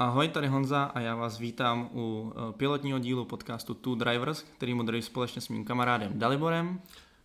[0.00, 4.74] Ahoj, tady Honza a já vás vítám u eh, pilotního dílu podcastu Two Drivers, který
[4.74, 6.80] moderuji společně s mým kamarádem Daliborem.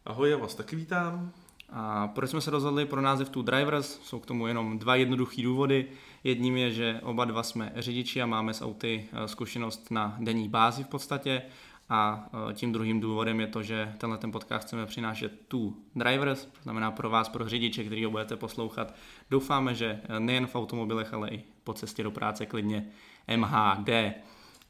[0.05, 1.31] Ahoj, já vás taky vítám.
[1.69, 3.99] A proč jsme se rozhodli pro název Two Drivers?
[4.03, 5.87] Jsou k tomu jenom dva jednoduché důvody.
[6.23, 10.49] Jedním je, že oba dva jsme řidiči a máme s auty eh, zkušenost na denní
[10.49, 11.41] bázi v podstatě.
[11.89, 16.45] A eh, tím druhým důvodem je to, že tenhle ten podcast chceme přinášet Two Drivers,
[16.45, 18.95] to znamená pro vás, pro řidiče, který ho budete poslouchat.
[19.29, 22.87] Doufáme, že nejen v automobilech, ale i po cestě do práce klidně
[23.37, 23.89] MHD.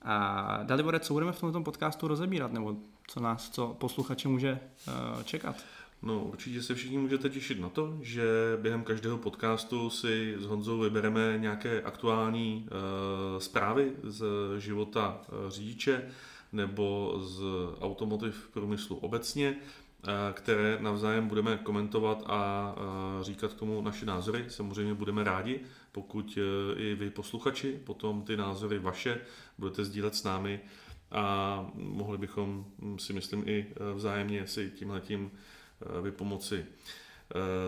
[0.01, 2.75] A Dalibore, co budeme v tomto podcastu rozebírat, nebo
[3.07, 5.55] co nás, co posluchače může uh, čekat?
[6.01, 8.23] No, určitě se všichni můžete těšit na to, že
[8.61, 14.25] během každého podcastu si s Honzou vybereme nějaké aktuální uh, zprávy z
[14.57, 16.11] života řidiče
[16.55, 17.41] nebo z
[17.81, 19.55] automotiv průmyslu obecně
[20.33, 22.75] které navzájem budeme komentovat a
[23.21, 24.45] říkat k tomu naše názory.
[24.47, 25.59] Samozřejmě budeme rádi,
[25.91, 26.41] pokud e,
[26.79, 29.21] i vy posluchači potom ty názory vaše
[29.57, 30.59] budete sdílet s námi
[31.11, 32.65] a mohli bychom
[32.97, 35.31] si myslím i vzájemně si tímhletím
[36.01, 36.65] vypomoci,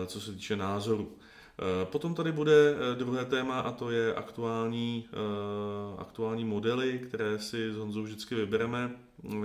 [0.06, 1.16] co se týče názoru.
[1.84, 5.08] Potom tady bude druhé téma a to je aktuální,
[5.98, 8.90] aktuální modely, které si s Honzou vždycky vybereme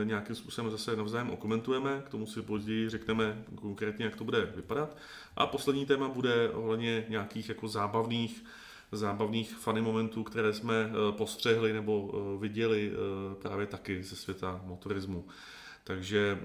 [0.04, 4.98] nějakým způsobem zase navzájem okomentujeme, k tomu si později řekneme konkrétně, jak to bude vypadat.
[5.36, 8.44] A poslední téma bude ohledně nějakých jako zábavných
[8.96, 14.62] zábavných funny momentů, které jsme eh, postřehli nebo eh, viděli eh, právě taky ze světa
[14.66, 15.26] motorismu.
[15.84, 16.40] Takže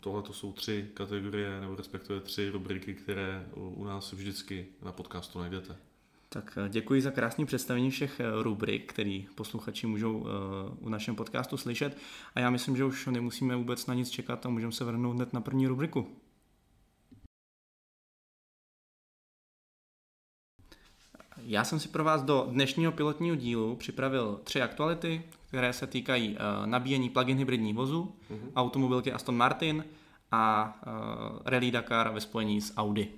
[0.00, 5.38] tohle to jsou tři kategorie, nebo respektive tři rubriky, které u nás vždycky na podcastu
[5.38, 5.76] najdete.
[6.32, 10.30] Tak eh, děkuji za krásné představení všech eh, rubrik, který posluchači můžou eh,
[10.80, 11.96] u našem podcastu slyšet.
[12.34, 15.32] A já myslím, že už nemusíme vůbec na nic čekat a můžeme se vrhnout hned
[15.32, 16.16] na první rubriku.
[21.42, 26.36] Já jsem si pro vás do dnešního pilotního dílu připravil tři aktuality, které se týkají
[26.64, 28.50] nabíjení plug-in hybridní vozu, mm-hmm.
[28.56, 29.84] automobilky Aston Martin
[30.32, 30.74] a
[31.44, 33.08] Rally Dakar ve spojení s Audi.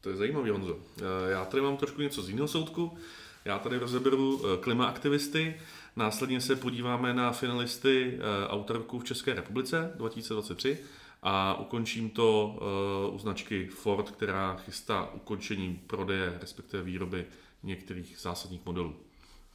[0.00, 0.78] To je zajímavý, Honzo.
[0.98, 2.98] Eh, já tady mám trošku něco z jiného soudku.
[3.44, 5.54] Já tady rozeberu eh, klimaaktivisty,
[5.96, 10.78] následně se podíváme na finalisty eh, autorku v České republice 2023
[11.22, 12.58] a ukončím to
[13.12, 17.26] u značky Ford, která chystá ukončení prodeje, respektive výroby
[17.62, 18.96] některých zásadních modelů.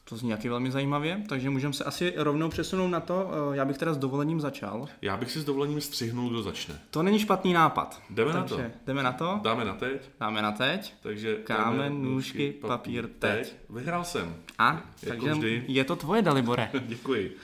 [0.08, 3.30] To zní nějaký velmi zajímavě, takže můžeme se asi rovnou přesunout na to.
[3.52, 4.88] Eh, já bych teda s dovolením začal.
[5.02, 6.80] Já bych si s dovolením střihnul, kdo začne.
[6.90, 8.02] To není špatný nápad.
[8.10, 8.74] Jdeme takže, na to.
[8.86, 9.40] Jdeme na to?
[9.42, 10.10] Dáme na teď.
[10.20, 10.94] Dáme na teď.
[11.02, 13.48] Takže kámen, nůžky, papír, teď.
[13.48, 13.56] teď.
[13.70, 14.36] Vyhrál jsem.
[14.58, 15.64] A, jako takže vždy.
[15.68, 16.70] je to tvoje, Dalibore.
[16.86, 17.36] Děkuji.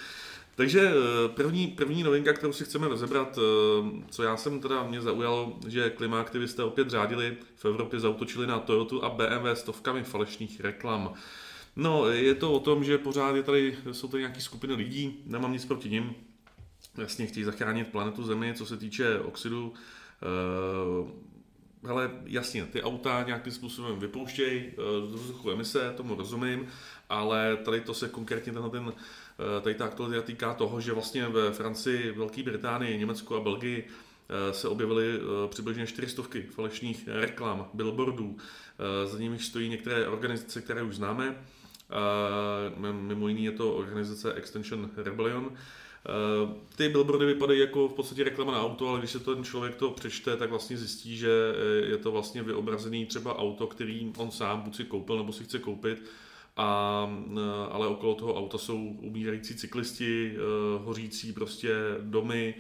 [0.54, 5.00] Takže eh, první, první novinka, kterou si chceme rozebrat, eh, co já jsem teda mě
[5.00, 11.14] zaujalo, že klimaaktivisté opět řádili, v Evropě zautočili na Toyotu a BMW stovkami falešných reklam.
[11.76, 15.52] No, je to o tom, že pořád je tady, jsou tady nějaké skupiny lidí, nemám
[15.52, 16.14] nic proti nim,
[16.98, 19.72] jasně chtějí zachránit planetu Zemi, co se týče oxidu.
[21.02, 21.10] Uh,
[21.82, 24.72] hele, jasně, ty auta nějakým způsobem vypouštějí
[25.08, 26.66] z vzduchu emise, tomu rozumím,
[27.08, 28.92] ale tady to se konkrétně tenhle ten, uh,
[29.60, 33.88] tady ta aktualita týká toho, že vlastně ve Francii, Velké Británii, Německu a Belgii
[34.52, 38.36] se objevily přibližně 400 falešných reklam, billboardů,
[39.04, 41.36] za nimi stojí některé organizace, které už známe,
[42.92, 45.52] mimo jiný je to organizace Extension Rebellion.
[46.76, 49.90] Ty billboardy vypadají jako v podstatě reklama na auto, ale když se ten člověk to
[49.90, 54.60] přečte, tak vlastně zjistí, že e, je to vlastně vyobrazený třeba auto, který on sám
[54.60, 56.02] buď si koupil nebo si chce koupit,
[56.56, 57.40] a, e,
[57.70, 60.38] ale okolo toho auta jsou umírající cyklisti, e,
[60.84, 62.54] hořící prostě domy,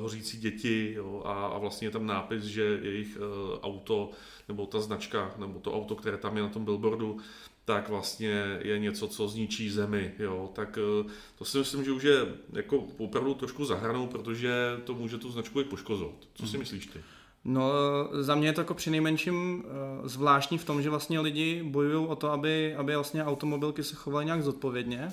[0.00, 3.18] hořící děti jo, a, a vlastně je tam nápis, že jejich
[3.62, 4.10] auto
[4.48, 7.16] nebo ta značka nebo to auto, které tam je na tom billboardu,
[7.64, 10.12] tak vlastně je něco, co zničí zemi.
[10.18, 10.50] Jo?
[10.54, 14.52] Tak eh, to si myslím, že už je jako opravdu trošku zahranou, protože
[14.84, 16.14] to může tu značku i poškozovat.
[16.34, 16.58] Co si mhm.
[16.58, 17.00] myslíš ty?
[17.44, 17.72] No,
[18.20, 22.06] za mě je to jako při nejmenším uh, zvláštní v tom, že vlastně lidi bojují
[22.06, 25.12] o to, aby, aby vlastně automobilky se chovaly nějak zodpovědně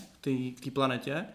[0.56, 1.26] k té planetě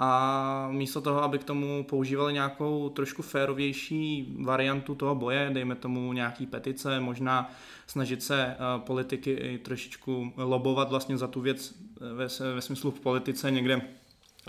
[0.00, 6.12] a místo toho, aby k tomu používali nějakou trošku férovější variantu toho boje, dejme tomu
[6.12, 7.50] nějaký petice, možná
[7.86, 12.90] snažit se eh, politiky i trošičku lobovat vlastně za tu věc eh, ve, ve smyslu
[12.90, 13.80] v politice někde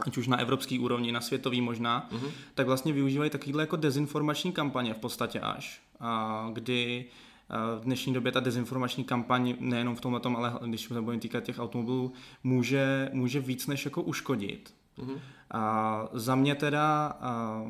[0.08, 2.32] ať už na evropský úrovni, na světový možná, uh-huh.
[2.54, 8.14] tak vlastně využívají takovýhle jako dezinformační kampaně v podstatě až, a kdy eh, v dnešní
[8.14, 12.14] době ta dezinformační kampaň nejenom v tomhle, ale když se budeme týkat těch automobilů,
[12.44, 14.79] může, může víc než jako uškodit.
[15.00, 15.20] Uh-huh.
[15.52, 17.64] A za mě teda a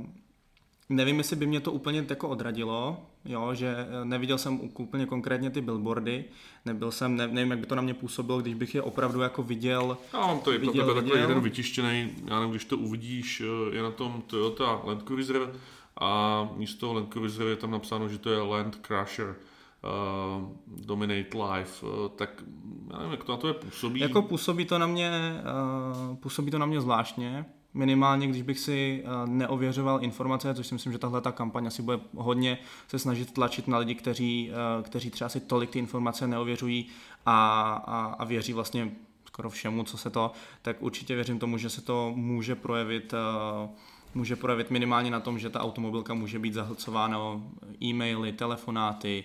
[0.92, 5.62] Nevím, jestli by mě to úplně jako odradilo, jo, že neviděl jsem úplně konkrétně ty
[5.62, 6.26] billboardy,
[6.66, 9.44] nebyl jsem, ne, nevím, jak by to na mě působilo, když bych je opravdu jako
[9.44, 9.98] viděl.
[10.14, 13.75] Já mám to i pro tebe takový jeden vytištěný, já nevím, když to uvidíš, eh,
[13.75, 15.54] je na tom Toyota Land Cruiser
[15.98, 19.36] a místo Land Cruiser je tam napsáno, že to je Land Crusher.
[19.84, 20.48] Uh,
[20.86, 22.44] Dominate Life, uh, tak
[22.92, 24.00] já nevím, jak to na to je působí.
[24.00, 25.12] Jako působí to na mě,
[26.10, 30.92] uh, působí to na mě zvláštně, minimálně když bych si neověřoval informace, což si myslím,
[30.92, 34.52] že tahle ta kampaň asi bude hodně se snažit tlačit na lidi, kteří,
[34.84, 36.88] kteří třeba si tolik ty informace neověřují
[37.25, 38.92] a, a, a věří vlastně
[39.25, 43.14] skoro všemu, co se to, tak určitě věřím tomu, že se to může projevit
[44.16, 47.18] může projevit minimálně na tom, že ta automobilka může být zahlcována
[47.84, 49.24] e-maily, telefonáty,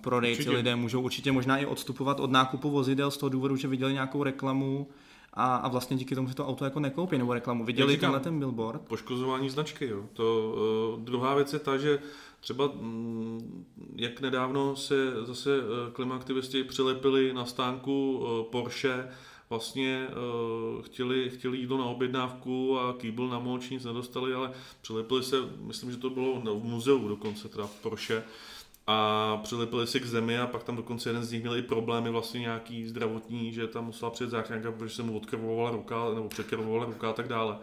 [0.00, 0.56] prodejci určitě.
[0.56, 4.22] lidé můžou určitě možná i odstupovat od nákupu vozidel z toho důvodu, že viděli nějakou
[4.22, 4.88] reklamu
[5.34, 7.64] a, a vlastně díky tomu si to auto jako nekoupí nebo reklamu.
[7.64, 8.82] Viděli tenhle ten billboard?
[8.82, 10.04] Poškozování značky, jo.
[10.12, 10.54] To,
[10.94, 11.98] uh, druhá věc je ta, že
[12.40, 13.64] třeba mm,
[13.96, 19.08] jak nedávno se zase uh, klimaaktivisti přilepili na stánku uh, Porsche
[19.50, 20.06] vlastně
[20.76, 24.52] uh, chtěli, chtěli jídlo na objednávku a kýbl na moč nic nedostali, ale
[24.82, 28.22] přilepili se, myslím, že to bylo v muzeu dokonce, teda Porsche,
[28.86, 32.10] a přilepili si k zemi a pak tam dokonce jeden z nich měl i problémy
[32.10, 36.84] vlastně nějaký zdravotní, že tam musela přijet záchranka, protože se mu odkrvovala ruka nebo překrvovala
[36.84, 37.58] ruka a tak dále.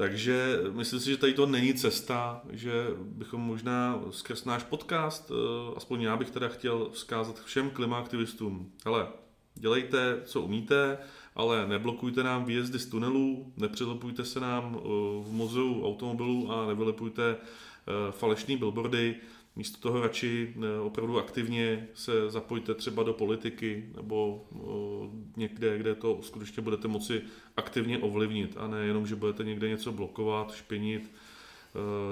[0.00, 5.74] Takže myslím si, že tady to není cesta, že bychom možná skrz náš podcast, eh,
[5.76, 9.08] aspoň já bych teda chtěl vzkázat všem klimaaktivistům, hele,
[9.54, 10.98] dělejte, co umíte,
[11.34, 14.82] ale neblokujte nám výjezdy z tunelů, nepřilepujte se nám eh,
[15.22, 19.16] v muzeu automobilů a nevylepujte eh, falešné billboardy,
[19.56, 24.60] Místo toho radši eh, opravdu aktivně se zapojte třeba do politiky nebo eh,
[25.36, 27.22] někde, kde to skutečně budete moci
[27.56, 31.10] aktivně ovlivnit a ne jenom, že budete někde něco blokovat, špinit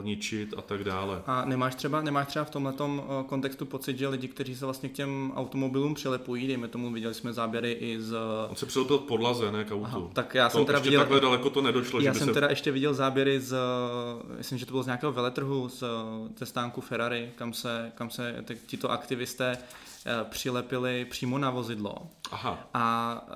[0.03, 1.23] ničit a tak dále.
[1.27, 4.89] A nemáš třeba, nemáš třeba v tomhle eh, kontextu pocit, že lidi, kteří se vlastně
[4.89, 8.17] k těm automobilům přilepují, dejme tomu, viděli jsme záběry i z...
[8.49, 9.85] On se přilepil k podlaze, ne k autu.
[9.85, 11.01] Aha, tak já to jsem teda viděl...
[11.01, 12.01] takhle daleko to nedošlo.
[12.01, 12.35] Já že jsem se...
[12.35, 13.57] teda ještě viděl záběry z,
[14.37, 15.85] myslím, že to bylo z nějakého veletrhu, z,
[16.39, 19.59] ze stánku Ferrari, kam se, kam se tito aktivisté
[20.07, 21.97] eh, přilepili přímo na vozidlo.
[22.31, 22.69] Aha.
[22.75, 23.27] A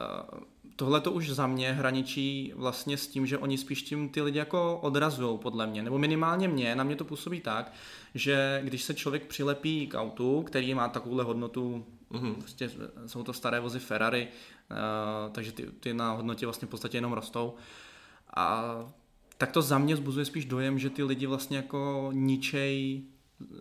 [0.77, 4.39] tohle to už za mě hraničí vlastně s tím, že oni spíš tím ty lidi
[4.39, 7.73] jako odrazují podle mě, nebo minimálně mě, na mě to působí tak,
[8.15, 12.35] že když se člověk přilepí k autu, který má takovouhle hodnotu, mm-hmm.
[12.35, 12.71] prostě
[13.07, 14.29] jsou to staré vozy Ferrari,
[14.71, 17.55] uh, takže ty, ty na hodnotě vlastně v podstatě jenom rostou,
[18.37, 18.75] a
[19.39, 23.03] tak to za mě zbuzuje spíš dojem, že ty lidi vlastně jako ničej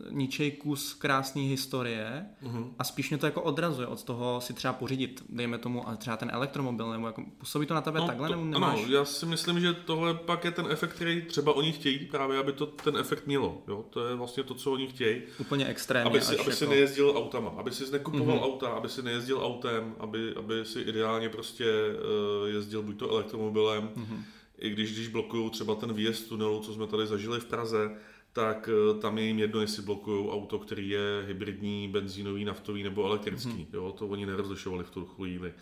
[0.09, 2.73] ničej kus krásné historie uh-huh.
[2.79, 6.17] a spíš mě to jako odrazuje od toho si třeba pořídit, dejme tomu, a třeba
[6.17, 8.83] ten elektromobil, nebo jako působí to na tebe no, takhle, to, nebo nemáš?
[8.83, 12.39] Ano, já si myslím, že tohle pak je ten efekt, který třeba oni chtějí právě,
[12.39, 13.63] aby to ten efekt mělo.
[13.67, 13.85] Jo?
[13.89, 15.21] To je vlastně to, co oni chtějí.
[15.39, 16.09] Úplně extrémně.
[16.09, 16.51] Aby si, aby jako...
[16.51, 18.43] si nejezdil autama, aby si nekupoval uh-huh.
[18.43, 23.89] auta, aby si nejezdil autem, aby, aby si ideálně prostě uh, jezdil buď to elektromobilem,
[23.95, 24.23] uh-huh.
[24.57, 27.91] i když, když blokují třeba ten výjezd tunelu, co jsme tady zažili v Praze,
[28.33, 33.05] tak eh, tam je jim jedno, jestli blokují auto, který je hybridní, benzínový, naftový nebo
[33.05, 33.49] elektrický.
[33.49, 33.73] Mm-hmm.
[33.73, 35.53] Jo, to oni nerozlišovali v tu chvíli.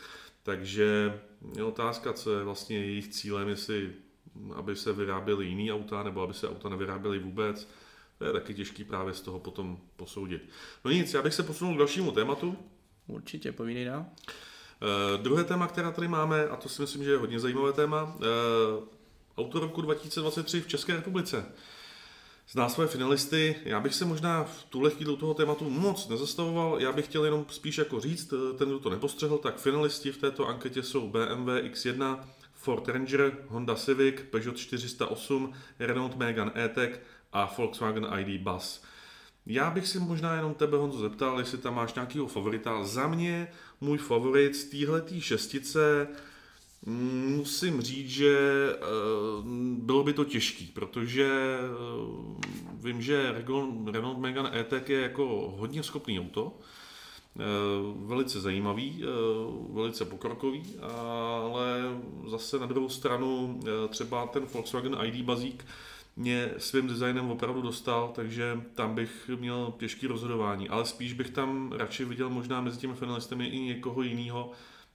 [0.43, 1.19] Takže
[1.55, 3.93] je otázka, co je vlastně jejich cílem, jestli
[4.55, 7.67] aby se vyráběly jiný auta, nebo aby se auta nevyráběly vůbec.
[8.17, 10.49] To je taky těžký právě z toho potom posoudit.
[10.85, 12.57] No nic, já bych se posunul k dalšímu tématu.
[13.07, 14.05] Určitě, povídej dál.
[14.05, 18.03] Uh, druhé téma, které tady máme, a to si myslím, že je hodně zajímavé téma,
[18.03, 18.83] uh,
[19.37, 21.45] auto roku 2023 v České republice
[22.51, 23.55] zná své finalisty.
[23.65, 27.45] Já bych se možná v tuhle chvíli toho tématu moc nezastavoval, já bych chtěl jenom
[27.49, 32.19] spíš jako říct, ten, kdo to nepostřehl, tak finalisti v této anketě jsou BMW X1,
[32.53, 37.01] Ford Ranger, Honda Civic, Peugeot 408, Renault Megane E-Tech
[37.33, 38.81] a Volkswagen ID Bus.
[39.45, 42.83] Já bych si možná jenom tebe, Honzo, zeptal, jestli tam máš nějakého favorita.
[42.83, 43.47] Za mě
[43.81, 46.07] můj favorit z téhletý šestice
[46.85, 48.37] Musím říct, že
[48.73, 48.81] eh,
[49.77, 53.43] bylo by to těžký, protože eh, vím, že
[53.91, 56.57] Renault Megane E-Tech je jako hodně schopný auto,
[57.39, 57.43] eh,
[57.95, 59.03] velice zajímavý,
[59.73, 61.79] velice pokrokový, ale
[62.27, 63.59] zase na druhou stranu
[63.89, 65.65] třeba ten Volkswagen ID Bazík
[66.15, 71.71] mě svým designem opravdu dostal, takže tam bych měl těžký rozhodování, ale spíš bych tam
[71.71, 74.51] radši viděl možná mezi těmi finalistami i někoho jiného,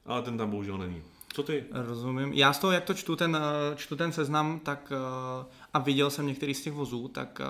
[0.06, 1.02] ale ten tam bohužel není.
[1.34, 1.64] Co ty?
[1.72, 2.32] Rozumím.
[2.32, 6.10] Já z toho, jak to čtu ten, eh, čtu ten seznam, tak eh, a viděl
[6.10, 7.44] jsem některý z těch vozů, tak eh,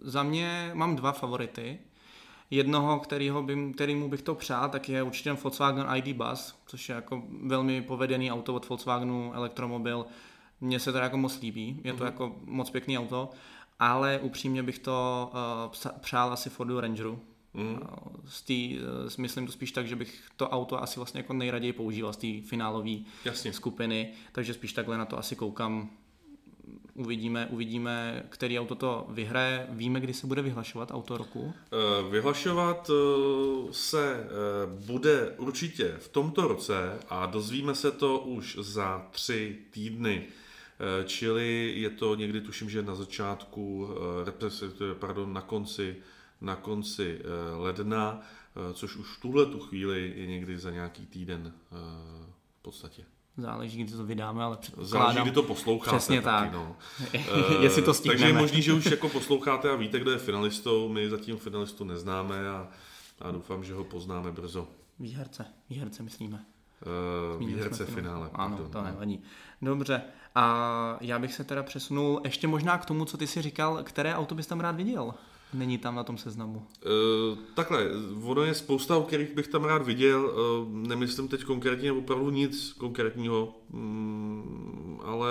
[0.00, 1.78] za mě mám dva favority.
[2.50, 6.94] Jednoho, kterýho by, kterýmu bych to přál, tak je určitě Volkswagen ID Bus, což je
[6.94, 10.06] jako velmi povedený auto od Volkswagenu, elektromobil.
[10.60, 12.06] Mně se to jako moc líbí, je to mm-hmm.
[12.06, 13.30] jako moc pěkný auto.
[13.78, 15.30] ale upřímně bych to
[15.74, 17.20] uh, přál asi Fordu Rangeru.
[17.54, 17.78] Mm.
[18.24, 18.78] Z tý,
[19.18, 22.48] myslím to spíš tak, že bych to auto asi vlastně jako nejraději používal z té
[22.48, 22.96] finálové
[23.50, 25.90] skupiny, takže spíš takhle na to asi koukám
[26.94, 29.66] uvidíme, uvidíme, který auto to vyhraje.
[29.70, 31.54] Víme, kdy se bude vyhlašovat auto roku?
[31.72, 34.26] Eh, vyhlašovat eh, se eh,
[34.86, 40.26] bude určitě v tomto roce a dozvíme se to už za tři týdny.
[41.04, 43.88] Čili je to někdy, tuším, že na začátku,
[44.98, 45.96] pardon, na konci,
[46.42, 47.22] na konci
[47.56, 48.20] ledna,
[48.72, 51.52] což už v tuhle tu chvíli je někdy za nějaký týden
[52.58, 53.04] v podstatě.
[53.36, 54.90] Záleží, kdy to vydáme, ale předpokládám.
[54.90, 55.96] Záleží, kdy to posloucháte.
[55.96, 56.52] Přesně taky, tak.
[56.52, 56.76] No.
[57.60, 58.20] Jestli to stihneme.
[58.20, 60.88] Takže je možný, že už jako posloucháte a víte, kdo je finalistou.
[60.88, 62.68] My zatím finalistu neznáme a,
[63.20, 64.68] a doufám, že ho poznáme brzo.
[64.98, 66.44] Výherce, výherce myslíme.
[67.36, 68.30] Uh, výherce finále.
[68.34, 68.84] Ano, pardon, to no.
[68.84, 69.22] nevadí.
[69.62, 70.02] Dobře,
[70.34, 74.14] a já bych se teda přesunul ještě možná k tomu, co ty si říkal, které
[74.14, 75.14] auto bys tam rád viděl?
[75.54, 76.66] Není tam na tom seznamu.
[76.84, 77.86] Uh, takhle,
[78.22, 80.24] ono je spousta, o kterých bych tam rád viděl.
[80.24, 85.30] Uh, nemyslím teď konkrétně opravdu nic konkrétního, um, ale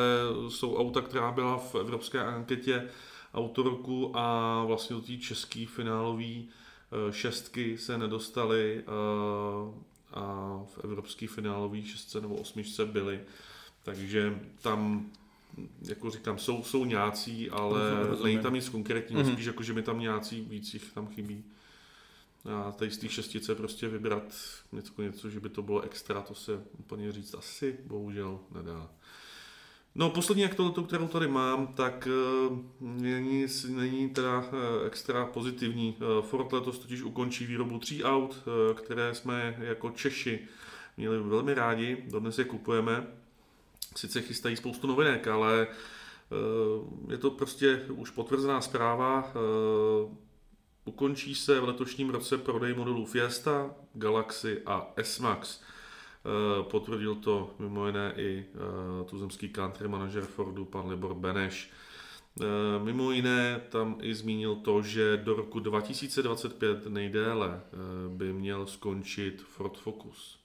[0.50, 2.90] jsou auta, která byla v evropské anketě
[3.34, 9.74] autorku a vlastně do té české finálové uh, šestky se nedostaly uh,
[10.14, 13.20] a v evropské finálové šestce nebo osmičce byly.
[13.84, 15.12] Takže tam
[15.82, 17.82] jako říkám, jsou, jsou nějací, ale
[18.24, 19.34] není tam nic konkrétního, mm-hmm.
[19.34, 21.44] spíš jako, že mi tam nějací víc jich tam chybí.
[22.46, 24.24] A tady z té šestice prostě vybrat
[24.72, 28.90] něco, něco, že by to bylo extra, to se úplně říct asi bohužel nedá.
[29.96, 32.08] No poslední aktualitu, kterou tady mám, tak
[32.52, 34.46] uh, není, není teda uh,
[34.88, 35.98] extra pozitivní.
[36.00, 38.44] Uh, Ford letos totiž ukončí výrobu tří aut,
[38.76, 40.40] které jsme jako Češi
[40.98, 43.08] měli velmi rádi, dodnes je kupujeme
[43.96, 49.32] sice chystají spoustu novinek, ale eh, je to prostě už potvrzená zpráva.
[49.36, 50.16] Eh,
[50.86, 55.62] ukončí se v letošním roce prodej modelů Fiesta, Galaxy a S-Max.
[55.62, 58.46] Eh, potvrdil to mimo jiné i
[59.10, 61.70] tuzemský country manažer Fordu, pan Libor Beneš.
[62.84, 67.62] Mimo jiné tam i zmínil to, že do roku 2025 nejdéle
[68.08, 70.41] by měl skončit Ford Focus.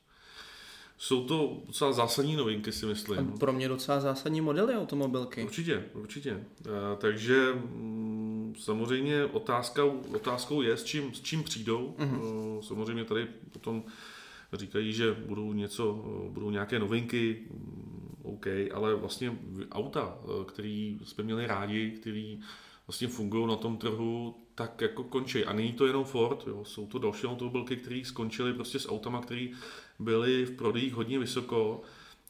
[0.99, 3.33] Jsou to docela zásadní novinky, si myslím.
[3.33, 5.45] Pro mě docela zásadní modely automobilky.
[5.45, 6.31] Určitě, určitě.
[6.31, 11.95] Eh, takže mm, samozřejmě otázkou, otázkou je, s čím, s čím přijdou.
[11.99, 12.61] Mm-hmm.
[12.61, 13.85] Samozřejmě tady potom
[14.53, 19.39] říkají, že budou něco, eh, budou nějaké novinky, mm, OK, ale vlastně
[19.71, 22.41] auta, který jsme měli rádi, který
[22.87, 25.45] vlastně fungují na tom trhu, tak jako končí.
[25.45, 26.65] A není to jenom Ford, jo.
[26.65, 29.49] jsou to další automobilky, které skončily prostě s autama, které
[29.99, 31.83] byly v prodejích hodně vysoko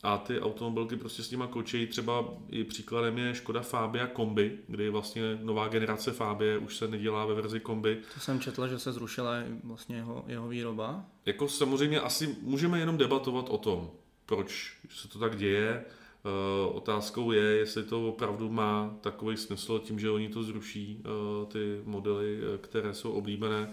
[0.03, 1.87] a ty automobilky prostě s nima kočejí.
[1.87, 7.27] Třeba i příkladem je Škoda Fabia Kombi, kdy vlastně nová generace Fabie už se nedělá
[7.27, 8.03] ve verzi Kombi.
[8.15, 9.35] To jsem četl, že se zrušila
[9.65, 11.05] vlastně jeho, jeho výroba.
[11.27, 13.91] Jako samozřejmě asi můžeme jenom debatovat o tom,
[14.27, 15.85] proč se to tak děje.
[16.27, 21.49] Uh, otázkou je, jestli to opravdu má takový smysl tím, že oni to zruší, uh,
[21.49, 23.73] ty modely, eh, které jsou oblíbené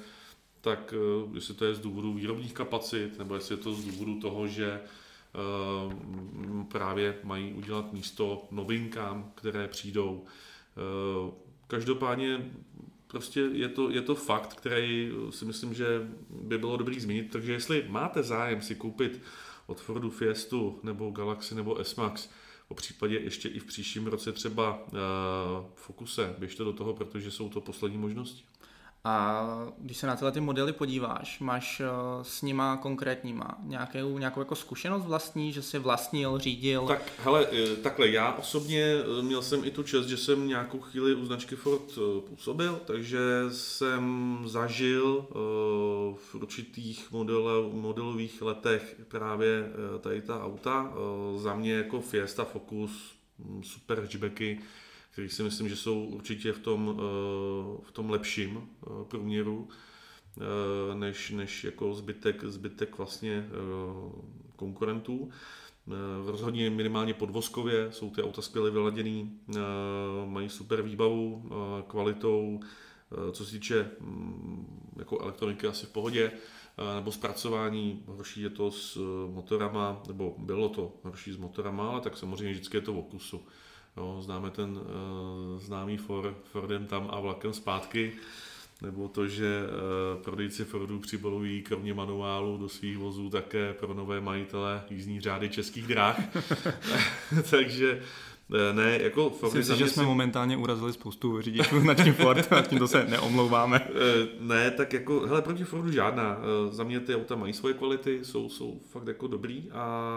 [0.64, 4.20] tak eh, jestli to je z důvodu výrobních kapacit, nebo jestli je to z důvodu
[4.20, 4.82] toho, že eh,
[6.72, 10.24] právě mají udělat místo novinkám, které přijdou.
[10.26, 11.32] Eh,
[11.68, 12.52] každopádně
[13.08, 17.52] prostě je to, je to fakt, který si myslím, že by bylo dobrý zmínit, takže
[17.52, 19.22] jestli máte zájem si koupit
[19.68, 22.30] od Fordu Fiestu nebo Galaxy nebo S-Max,
[22.74, 24.90] po případě ještě i v příštím roce třeba uh,
[25.76, 28.44] Focuse, běžte do toho, protože jsou to poslední možnosti.
[29.06, 29.46] A
[29.78, 31.88] když se na tyhle ty modely podíváš, máš eh,
[32.22, 36.88] s nima konkrétníma nějakou, nějakou jako zkušenost vlastní, že jsi vlastnil, řídil?
[36.88, 40.80] Tak, hele, eh, takhle, já osobně eh, měl jsem i tu čest, že jsem nějakou
[40.80, 43.20] chvíli u značky Ford působil, takže
[43.52, 45.28] jsem zažil
[46.16, 50.94] v určitých model, modelových letech právě tady ta auta.
[51.36, 52.92] Za mě jako Fiesta Focus,
[53.40, 54.60] hm, super hatchbacky,
[55.14, 60.96] který si myslím, že jsou určitě v tom, eh, v tom lepším eh, průměru eh,
[60.96, 63.46] než, než jako zbytek, zbytek vlastně
[64.56, 65.30] konkurentů.
[66.26, 69.40] Rozhodně minimálně podvozkově jsou ty auta skvěle vyladěný,
[70.26, 71.50] mají super výbavu,
[71.88, 72.60] kvalitou,
[73.32, 76.32] co se týče mm, jako elektroniky asi v pohodě,
[76.96, 79.00] nebo zpracování, horší je to s
[79.34, 83.42] motorama, nebo bylo to horší s motorama, ale tak samozřejmě vždycky je to v okusu.
[83.98, 88.14] Jo, známe ten uh, známý for, Fordem tam a vlakem zpátky,
[88.82, 94.22] nebo to, že uh, prodejci Fordů přibalují kromě manuálu do svých vozů také pro nové
[94.22, 96.20] majitele jízdní řády českých dráh.
[97.50, 98.02] Takže
[98.50, 100.08] ne, jako Ford Myslím si, že jsme si...
[100.08, 103.88] momentálně urazili spoustu řidičů značky Ford a tímto se neomlouváme.
[103.94, 106.38] Eh, ne, tak jako, hele, proti Fordu žádná.
[106.40, 110.12] Eh, za mě ty auta mají svoje kvality, jsou, jsou fakt jako dobrý a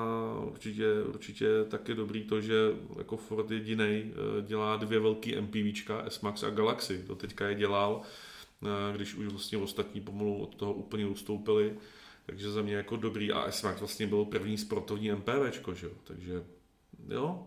[0.44, 2.54] určitě, určitě taky dobrý to, že
[2.98, 4.12] jako Ford jediný
[4.46, 7.04] dělá dvě velký MPVčka, S-Max a Galaxy.
[7.06, 8.02] To teďka je dělal,
[8.96, 11.74] když už vlastně ostatní pomalu od toho úplně ustoupili.
[12.26, 15.92] Takže za mě jako dobrý a S-Max vlastně byl první sportovní MPVčko, že jo?
[16.04, 16.42] Takže
[17.08, 17.46] jo,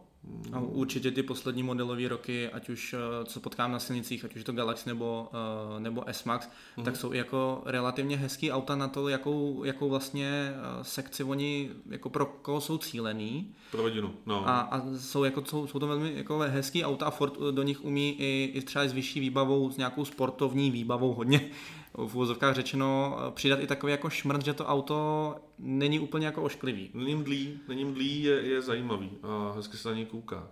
[0.54, 4.44] a určitě ty poslední modelové roky, ať už eh, co potkám na silnicích, ať už
[4.44, 5.30] to Galaxy nebo,
[5.74, 6.84] uh, nebo S-Max, mm-hmm.
[6.84, 12.10] tak jsou jako relativně hezký auta na to, jakou, jakou vlastně uh, sekci oni, jako
[12.10, 13.54] pro koho jsou cílený.
[13.72, 14.48] Pro rodinu, no.
[14.48, 17.84] A, a jsou, jako, jsou, jsou to velmi jako hezký auta a Ford do nich
[17.86, 21.50] umí i, i třeba s vyšší výbavou, s nějakou sportovní výbavou hodně,
[21.93, 26.91] v úvozovkách řečeno, přidat i takový jako šmrt, že to auto není úplně jako ošklivý.
[26.93, 30.48] Není mdlý, není mdlý, je, je zajímavý a hezky se na něj kouká.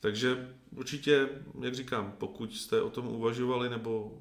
[0.00, 1.28] Takže určitě,
[1.60, 4.18] jak říkám, pokud jste o tom uvažovali, nebo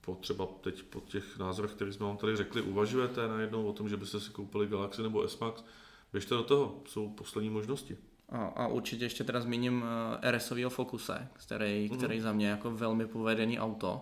[0.00, 3.88] po třeba teď po těch názorech, které jsme vám tady řekli, uvažujete najednou o tom,
[3.88, 5.64] že byste si koupili Galaxy nebo S-Max,
[6.12, 7.96] běžte do toho, jsou poslední možnosti.
[8.28, 11.96] A, a určitě ještě teda zmíním uh, RS-ového Focuse, který, mm.
[11.96, 14.00] který za mě jako velmi povedený auto.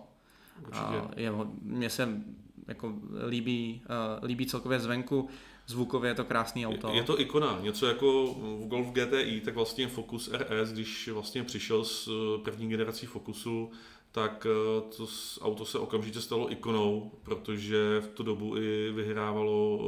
[0.71, 2.21] A jeho, mně se
[2.67, 2.93] jako
[3.27, 3.81] líbí,
[4.19, 5.29] uh, líbí celkově zvenku,
[5.67, 6.87] zvukově je to krásný auto.
[6.87, 11.43] Je, je to ikona, něco jako v Golf GTI, tak vlastně Focus RS, když vlastně
[11.43, 13.71] přišel z eh, první generací Focusu,
[14.11, 15.07] tak eh, to
[15.41, 19.79] auto se okamžitě stalo ikonou, protože v tu dobu i vyhrávalo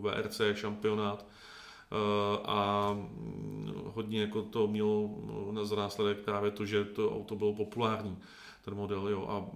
[0.00, 1.26] VRC šampionát
[2.44, 5.10] a mm, hodně jako to mělo
[5.62, 8.18] za následek právě to, že to auto bylo populární
[8.66, 9.46] ten model, jo, a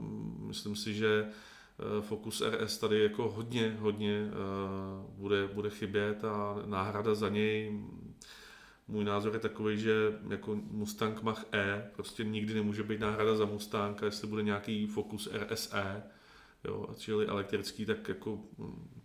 [0.47, 4.33] myslím si, že eh, Focus RS tady jako hodně, hodně eh,
[5.09, 7.81] bude, bude chybět a náhrada za něj,
[8.88, 13.45] můj názor je takový, že jako Mustang Mach E prostě nikdy nemůže být náhrada za
[13.45, 16.02] Mustang a jestli bude nějaký Focus RSE,
[16.64, 18.38] jo, čili elektrický, tak jako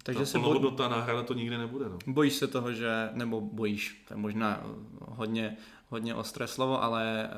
[0.04, 0.98] Takže ta se plnohodnotná boj...
[0.98, 1.90] náhrada to nikdy nebude.
[1.90, 1.98] No.
[2.08, 4.64] Bojíš se toho, že, nebo bojíš, to je možná
[5.02, 5.58] hodně,
[5.88, 7.30] hodně ostré slovo, ale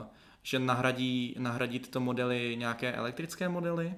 [0.00, 0.06] uh,
[0.46, 3.94] že nahradí, nahradí tyto modely nějaké elektrické modely?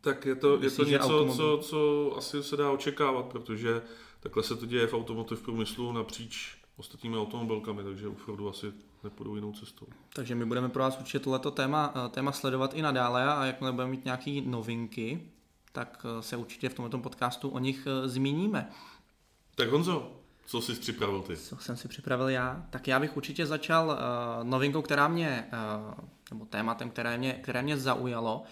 [0.00, 3.82] Tak je to, Myslíš, je to něco, co, co asi se dá očekávat, protože
[4.20, 8.72] takhle se to děje v automotiv průmyslu napříč ostatními automobilkami, takže u Fordu asi
[9.04, 9.86] nepůjdou jinou cestou.
[10.12, 13.72] Takže my budeme pro vás určitě tohleto téma, eh, téma sledovat i nadále a jakmile
[13.72, 15.30] budeme mít nějaké novinky,
[15.72, 18.70] tak eh, se určitě v tomto podcastu o nich eh, zmíníme.
[19.54, 20.19] Tak Honzo,
[20.50, 21.36] co jsi připravil ty?
[21.36, 22.66] Co jsem si připravil já?
[22.70, 25.94] Tak já bych určitě začal uh, novinkou, která mě, uh,
[26.30, 28.42] nebo tématem, které mě, které mě zaujalo,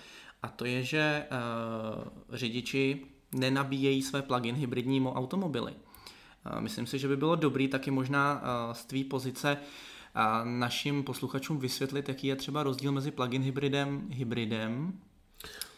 [0.43, 5.73] a to je, že uh, řidiči nenabíjejí své plug-in hybridní automobily.
[5.73, 11.05] Uh, myslím si, že by bylo dobrý taky možná uh, z tvý pozice uh, našim
[11.05, 15.01] posluchačům vysvětlit, jaký je třeba rozdíl mezi plug-in hybridem, hybridem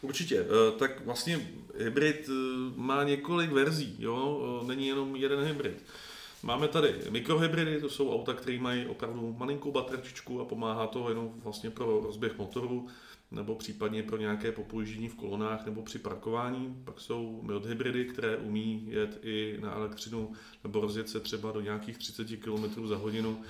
[0.03, 0.47] Určitě.
[0.79, 2.31] Tak vlastně hybrid
[2.77, 4.43] má několik verzí, jo?
[4.67, 5.85] není jenom jeden hybrid.
[6.42, 11.33] Máme tady mikrohybridy, to jsou auta, které mají opravdu malinkou baterčičku a pomáhá to jenom
[11.37, 12.87] vlastně pro rozběh motoru
[13.31, 16.83] nebo případně pro nějaké popouždění v kolonách nebo při parkování.
[16.85, 20.33] Pak jsou mild hybridy, které umí jet i na elektřinu
[20.64, 23.42] nebo rozjet se třeba do nějakých 30 km za hodinu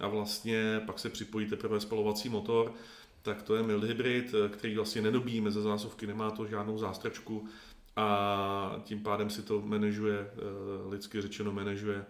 [0.00, 2.74] a vlastně pak se připojí teprve spalovací motor.
[3.22, 7.48] Tak to je mild hybrid, který vlastně nedobíjíme ze zásuvky, nemá to žádnou zástrčku
[7.96, 12.04] a tím pádem si to manažuje, eh, lidsky řečeno manažuje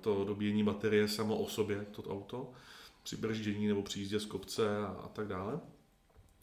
[0.00, 2.52] to dobíjení baterie samo o sobě, to auto,
[3.02, 5.60] při brždění nebo při jízdě z kopce a, a tak dále.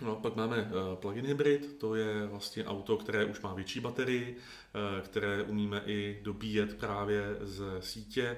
[0.02, 4.38] No, pak máme uh, plug-in hybrid, to je vlastně auto, které už má větší baterii,
[4.38, 8.38] uh, které umíme i dobíjet právě z sítě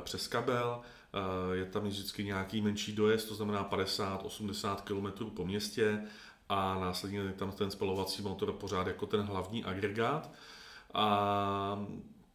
[0.00, 0.80] přes kabel.
[1.52, 6.02] Je tam vždycky nějaký menší dojezd, to znamená 50-80 km po městě
[6.48, 10.30] a následně je tam ten spalovací motor pořád jako ten hlavní agregát.
[10.94, 11.86] A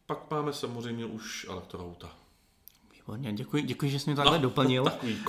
[0.06, 2.10] pak máme samozřejmě už elektroauta.
[2.92, 4.84] Výborně, děkuji, děkuji, že jsi mě takhle no, doplnil.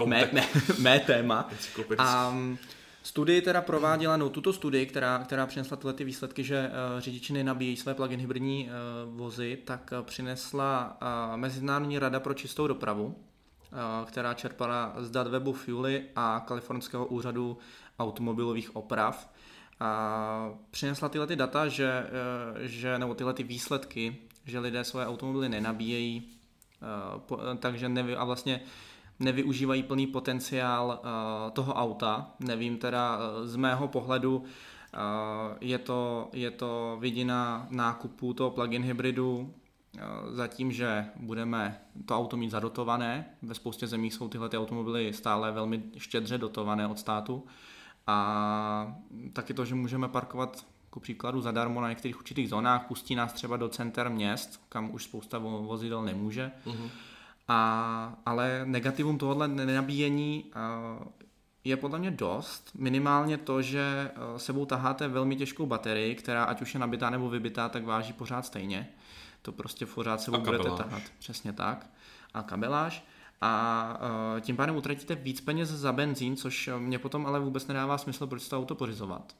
[0.06, 0.48] mé, mé,
[0.80, 1.50] mé téma.
[1.98, 2.58] A um,
[3.04, 7.34] studii teda prováděla, no tuto studii, která, která přinesla tyhle ty výsledky, že uh, řidiči
[7.34, 13.06] nenabíjejí své plug-in hybridní uh, vozy, tak uh, přinesla uh, Mezinárodní rada pro čistou dopravu,
[13.06, 17.58] uh, která čerpala z dat webu Fuely a Kalifornského úřadu
[18.00, 19.30] automobilových oprav.
[19.80, 22.08] A přinesla tyhle ty data, že,
[22.60, 26.24] že, nebo tyhle ty výsledky, že lidé svoje automobily nenabíjejí,
[26.82, 28.62] eh, takže nevy, a vlastně
[29.20, 32.32] nevyužívají plný potenciál eh, toho auta.
[32.40, 34.44] Nevím teda eh, z mého pohledu,
[35.62, 39.54] je to, je to vidina nákupu toho plug-in hybridu
[40.32, 45.14] za tím, že budeme to auto mít zadotované, ve spoustě zemích jsou tyhle ty automobily
[45.14, 47.44] stále velmi štědře dotované od státu
[48.08, 48.96] a
[49.34, 53.58] taky to, že můžeme parkovat ku příkladu zadarmo na některých určitých zónách, pustí nás třeba
[53.58, 56.52] do center měst, kam už spousta vozidel nemůže.
[56.66, 56.90] Uh-huh.
[57.48, 60.52] A, ale negativum tohohle nenabíjení
[61.64, 62.72] je podle mě dost.
[62.76, 67.70] Minimálně to, že sebou taháte velmi těžkou baterii, která ať už je nabitá nebo vybitá,
[67.70, 68.88] tak váží pořád stejně.
[69.42, 71.02] To prostě pořád sebou budete tahat.
[71.20, 71.88] Přesně tak.
[72.34, 73.06] A kabeláž.
[73.42, 74.00] A
[74.42, 78.48] tím pádem utratíte víc peněz za benzín, což mě potom ale vůbec nedává smysl, proč
[78.48, 79.36] to auto pořizovat.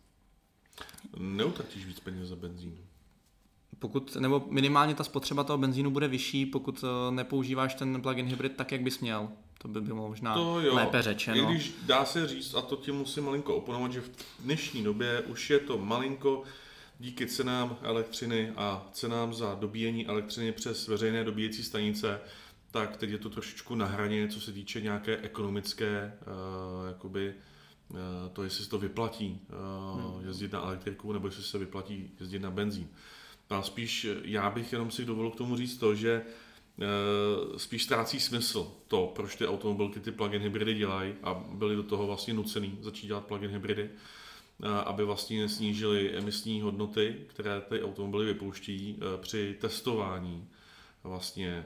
[1.18, 2.78] Neutratíš víc peněz za benzín.
[3.80, 8.56] Pokud, nebo minimálně ta spotřeba toho benzínu bude vyšší, pokud eh, nepoužíváš ten plug-in hybrid
[8.56, 9.30] tak, jak bys měl.
[9.58, 10.76] To by bylo možná to jo.
[10.76, 11.38] lépe řečeno.
[11.38, 15.22] I když dá se říct, a to ti musím malinko oponovat, že v dnešní době
[15.22, 16.44] už je to malinko
[17.00, 22.20] díky cenám elektřiny a cenám za dobíjení elektřiny přes veřejné dobíjecí stanice,
[22.72, 27.36] tak teď je to trošičku na hraně, co se týče nějaké ekonomické uh, jakoby, uh,
[28.34, 30.28] to, jestli se to vyplatí uh, hmm.
[30.28, 32.88] jezdit na elektriku, nebo jestli se vyplatí jezdit na benzín.
[33.50, 36.26] A spíš já bych jenom si dovolil k tomu říct to, že
[37.58, 42.08] spíš ztrácí smysl to, proč ty automobilky ty plug-in hybridy dělají a byly do toho
[42.08, 43.90] vlastně nucený začít dělat plug-in hybridy,
[44.86, 50.48] aby vlastně snížili emisní hodnoty, které ty automobily vypouští při testování
[51.04, 51.66] vlastně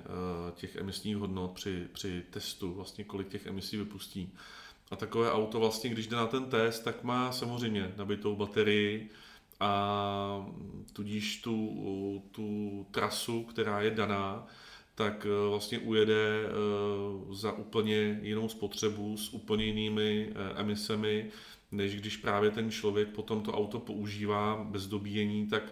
[0.55, 4.33] těch emisních hodnot při, při testu, vlastně kolik těch emisí vypustí.
[4.91, 9.09] A takové auto vlastně, když jde na ten test, tak má samozřejmě nabitou baterii,
[9.59, 10.45] a
[10.93, 14.47] tudíž tu, tu trasu, která je daná,
[14.95, 16.49] tak eh, vlastně ujede eh,
[17.35, 21.31] za úplně jinou spotřebu s úplně jinými eh, emisemi,
[21.71, 25.63] než když právě ten člověk potom to auto používá bez dobíjení, tak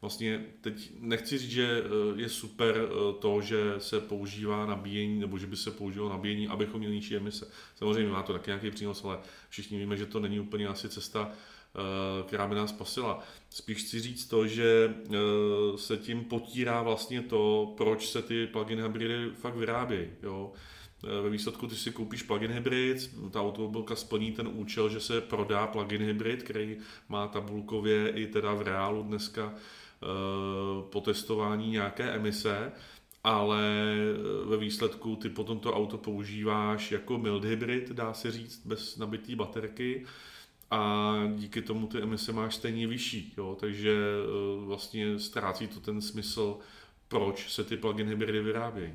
[0.00, 1.82] vlastně teď nechci říct, že
[2.16, 6.94] je super to, že se používá nabíjení, nebo že by se používalo nabíjení, abychom měli
[6.94, 7.50] nižší emise.
[7.76, 11.32] Samozřejmě má to taky nějaký přínos, ale všichni víme, že to není úplně asi cesta
[11.74, 13.22] Eh, která by nás spasila.
[13.50, 15.18] Spíš chci říct to, že eh,
[15.76, 20.08] se tím potírá vlastně to, proč se ty plug-in hybridy fakt vyrábějí.
[20.22, 20.52] Jo?
[21.04, 25.20] Eh, ve výsledku, když si koupíš plug-in hybrid, ta automobilka splní ten účel, že se
[25.20, 26.76] prodá plug-in hybrid, který
[27.08, 29.54] má tabulkově i teda v reálu dneska
[30.90, 32.72] po testování nějaké emise,
[33.24, 33.62] ale
[34.44, 39.36] ve výsledku ty potom to auto používáš jako mild hybrid, dá se říct, bez nabitý
[39.36, 40.06] baterky
[40.70, 43.56] a díky tomu ty emise máš stejně vyšší, jo?
[43.60, 46.58] takže eh, vlastně ztrácí to ten smysl,
[47.08, 48.94] proč se ty plug-in hybridy vyrábějí.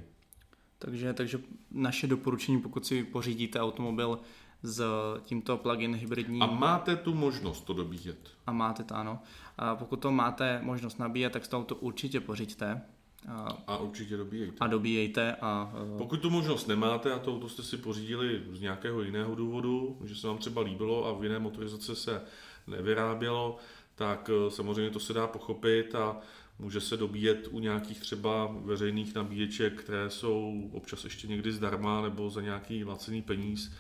[0.80, 1.40] Takže, takže
[1.72, 4.20] naše doporučení, pokud si pořídíte automobil
[4.64, 4.84] s
[5.24, 6.44] tímto plug-in hybridním...
[6.44, 8.32] A máte tu možnost to dobíjet.
[8.48, 9.20] A máte to, ano.
[9.58, 12.82] A pokud to máte možnost nabíjet, tak to auto určitě pořiďte.
[13.28, 14.58] A, a určitě dobíjejte.
[14.60, 15.36] A dobíjejte.
[15.42, 15.98] A, uh...
[15.98, 20.16] Pokud tu možnost nemáte a to, to jste si pořídili z nějakého jiného důvodu, že
[20.16, 22.22] se vám třeba líbilo a v jiné motorizace se
[22.68, 23.58] nevyrábělo,
[23.96, 26.18] tak uh, samozřejmě to se dá pochopit a
[26.60, 32.30] může se dobíjet u nějakých třeba veřejných nabíječek, které jsou občas ještě někdy zdarma nebo
[32.30, 33.72] za nějaký lacený peníz,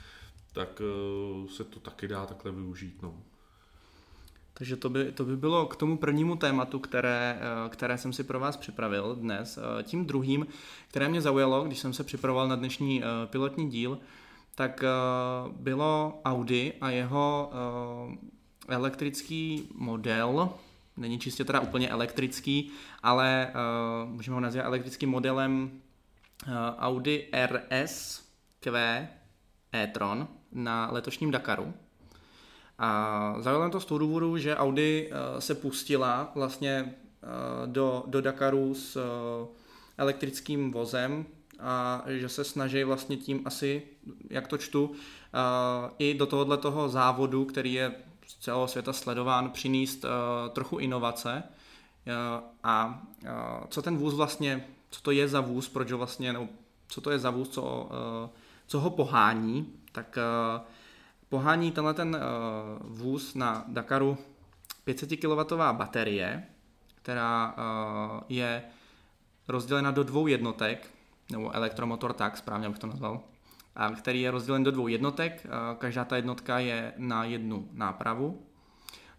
[0.53, 0.81] tak
[1.41, 3.01] uh, se to taky dá takhle využít.
[3.01, 3.23] No.
[4.57, 8.23] Takže to by, to by bylo k tomu prvnímu tématu, které, eh, které jsem si
[8.23, 9.57] pro vás připravil dnes.
[9.57, 10.47] Eh, tím druhým,
[10.87, 13.99] které mě zaujalo, když jsem se připravoval na dnešní eh, pilotní díl,
[14.57, 14.83] tak
[15.51, 17.51] bylo Audi a jeho
[18.67, 20.49] elektrický model,
[20.97, 22.71] není čistě teda úplně elektrický,
[23.03, 23.51] ale
[24.05, 25.71] můžeme ho nazvat elektrickým modelem
[26.77, 28.23] Audi RS
[28.59, 28.71] Q
[29.73, 31.73] e-tron na letošním Dakaru.
[32.79, 37.27] A zaujalo to z toho důvodu, že Audi eh, se pustila vlastně eh,
[37.65, 39.47] do, do Dakaru s eh,
[39.97, 41.25] elektrickým vozem
[41.59, 43.83] a že se snaží vlastně tím asi,
[44.29, 44.91] jak to čtu,
[45.99, 47.91] i do tohohle toho závodu, který je
[48.27, 50.05] z celého světa sledován, přinést
[50.53, 51.43] trochu inovace.
[52.63, 53.03] A
[53.69, 56.47] co ten vůz vlastně, co to je za vůz, proč ho vlastně, nebo
[56.87, 57.89] co to je za vůz, co,
[58.67, 60.17] co ho pohání, tak
[61.29, 64.17] pohání tenhle ten uh, vůz na Dakaru
[64.83, 66.43] 500 kW baterie,
[66.95, 68.63] která uh, je
[69.47, 70.89] rozdělena do dvou jednotek,
[71.31, 73.21] nebo elektromotor tak, správně bych to nazval,
[73.75, 78.41] a který je rozdělen do dvou jednotek, uh, každá ta jednotka je na jednu nápravu.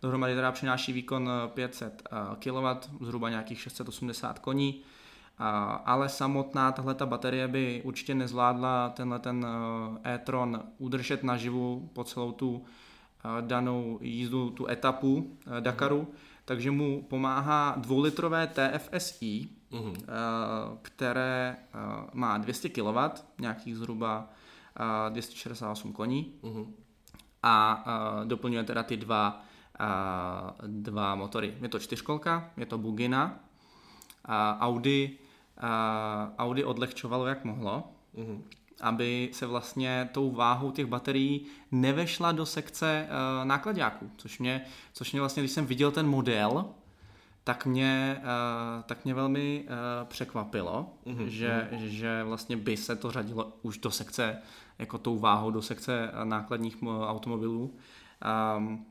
[0.03, 2.03] Dohromady teda přináší výkon 500
[2.39, 2.67] kW,
[3.01, 4.83] zhruba nějakých 680 koní,
[5.85, 9.47] ale samotná tahle ta baterie by určitě nezvládla tenhle ten
[10.05, 16.09] eh, e-tron udržet naživu po celou tu eh, danou jízdu, tu etapu eh, Dakaru,
[16.45, 19.89] takže mu pomáhá dvoulitrové TFSI, uh,
[20.83, 21.57] které
[22.13, 22.99] má 200 kW,
[23.41, 24.31] nějakých zhruba
[24.81, 26.67] uh, 268 koní uh-huh.
[27.43, 27.85] a
[28.25, 29.43] doplňuje teda ty dva,
[30.67, 31.55] dva motory.
[31.61, 33.41] Je to čtyřkolka, je to Bugina,
[34.61, 35.19] Audi,
[36.39, 37.85] Audi odlehčovalo jak mohlo,
[38.17, 38.41] uh-huh
[38.81, 45.13] aby se vlastně tou váhou těch baterií nevešla do sekce uh, nákladňáků, což mě, což
[45.13, 46.65] mě vlastně, když jsem viděl ten model,
[47.45, 51.27] tak mě, uh, tak mě velmi uh, překvapilo, mm-hmm.
[51.27, 54.39] že, že vlastně by se to řadilo už do sekce,
[54.79, 57.75] jako tou váhou do sekce nákladních automobilů.
[58.57, 58.87] Um,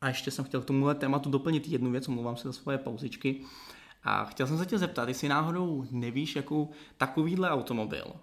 [0.00, 3.40] a ještě jsem chtěl k tomuhle tématu doplnit jednu věc, omlouvám se za svoje pauzičky.
[4.04, 8.14] A chtěl jsem se tě zeptat, jestli náhodou nevíš, jakou takovýhle automobil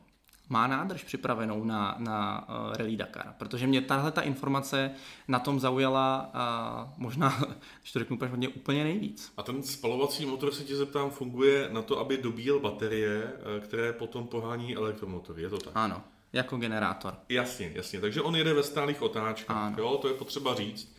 [0.52, 4.92] má nádrž připravenou na, na uh, Rally Dakar, protože mě tahle ta informace
[5.28, 7.40] na tom zaujala uh, možná,
[7.82, 9.34] když to řeknu úplně, úplně nejvíc.
[9.38, 13.94] A ten spalovací motor, se tě zeptám, funguje na to, aby dobíjel baterie, eh, které
[13.94, 15.74] potom pohání elektromotor, je to tak?
[15.76, 17.16] Ano, jako generátor.
[17.30, 20.96] Jasně, jasně, takže on jede ve stálých otáčkách, jo, to je potřeba říct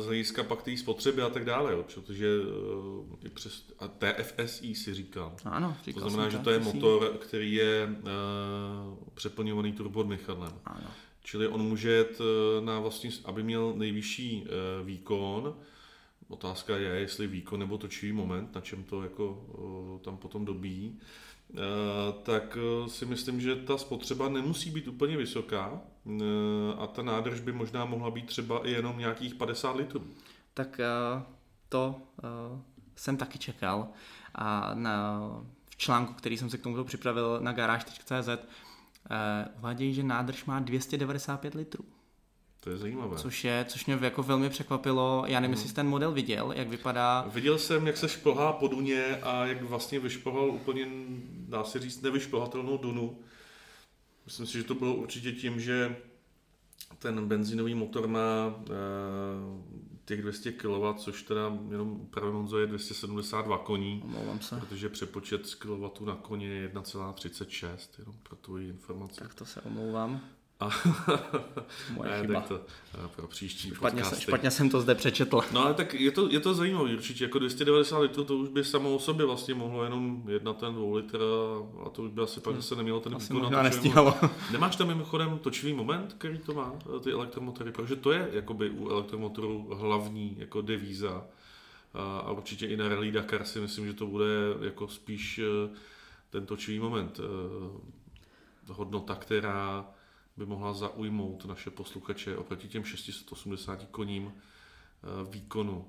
[0.00, 2.28] z hlediska pak té spotřeby a tak dále, jo, protože
[3.24, 5.36] i přes, a TFSI si říkal.
[5.44, 10.52] Ano, říkal To znamená, že to je motor, který je uh, přeplňovaný turbodmychadlem.
[10.64, 10.90] Ano.
[11.22, 12.18] Čili on může jet
[12.60, 15.54] na vlastně, aby měl nejvyšší uh, výkon,
[16.28, 20.98] Otázka je, jestli výkon nebo točivý moment, na čem to jako uh, tam potom dobíjí.
[21.54, 26.22] Eh, tak eh, si myslím, že ta spotřeba nemusí být úplně vysoká eh,
[26.78, 30.02] a ta nádrž by možná mohla být třeba i jenom nějakých 50 litrů.
[30.54, 30.80] Tak
[31.68, 32.02] to
[32.96, 33.88] jsem taky čekal
[34.34, 35.20] a na,
[35.70, 38.28] v článku, který jsem se k tomuto připravil na garáž.cz,
[39.58, 41.84] uvádějí, že nádrž má 295 litrů.
[42.66, 43.16] To je zajímavé.
[43.16, 45.24] Což, je, což mě jako velmi překvapilo.
[45.26, 45.52] Já nevím, hmm.
[45.52, 47.26] jestli jsi ten model viděl, jak vypadá.
[47.32, 50.86] Viděl jsem, jak se šplhá po Duně a jak vlastně vyšplhal úplně,
[51.48, 53.18] dá se říct, nevyšplhatelnou Dunu.
[54.24, 55.96] Myslím si, že to bylo určitě tím, že
[56.98, 58.72] ten benzinový motor má e,
[60.04, 64.00] těch 200 kW, což teda jenom právě Monzo je 272 koní.
[64.04, 64.56] Omlouvám se.
[64.56, 69.20] Protože přepočet z kW na koně je 1,36, jenom pro tvoji informaci.
[69.20, 70.35] Tak to se omlouvám.
[70.60, 70.70] A
[71.94, 72.40] Moje ne, chyba.
[72.40, 72.60] Tak to
[73.16, 74.22] pro příští špatně, podcasty.
[74.22, 75.40] špatně jsem to zde přečetl.
[75.52, 78.64] No ale tak je to, je to zajímavé určitě, jako 290 litrů to už by
[78.64, 81.20] samo o sobě vlastně mohlo jenom jedna ten dvou litr
[81.86, 82.62] a to už by asi pak hmm.
[82.62, 83.42] zase nemělo ten asi výkon.
[83.42, 84.14] Možná nestíhalo.
[84.52, 86.72] Nemáš tam mimochodem točivý moment, který to má,
[87.04, 91.24] ty elektromotory, protože to je jakoby u elektromotorů hlavní jako devíza
[91.94, 94.26] a, a určitě i na Rally Dakar si myslím, že to bude
[94.60, 95.76] jako spíš eh,
[96.30, 97.20] ten točivý moment.
[97.20, 97.96] Eh,
[98.72, 99.86] hodnota, která
[100.36, 105.84] by mohla zaujmout naše posluchače oproti těm 680 koním eh, výkonu.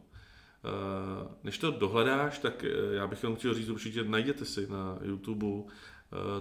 [0.66, 5.00] Eh, než to dohledáš, tak eh, já bych jenom chtěl říct, určitě najděte si na
[5.02, 5.72] YouTube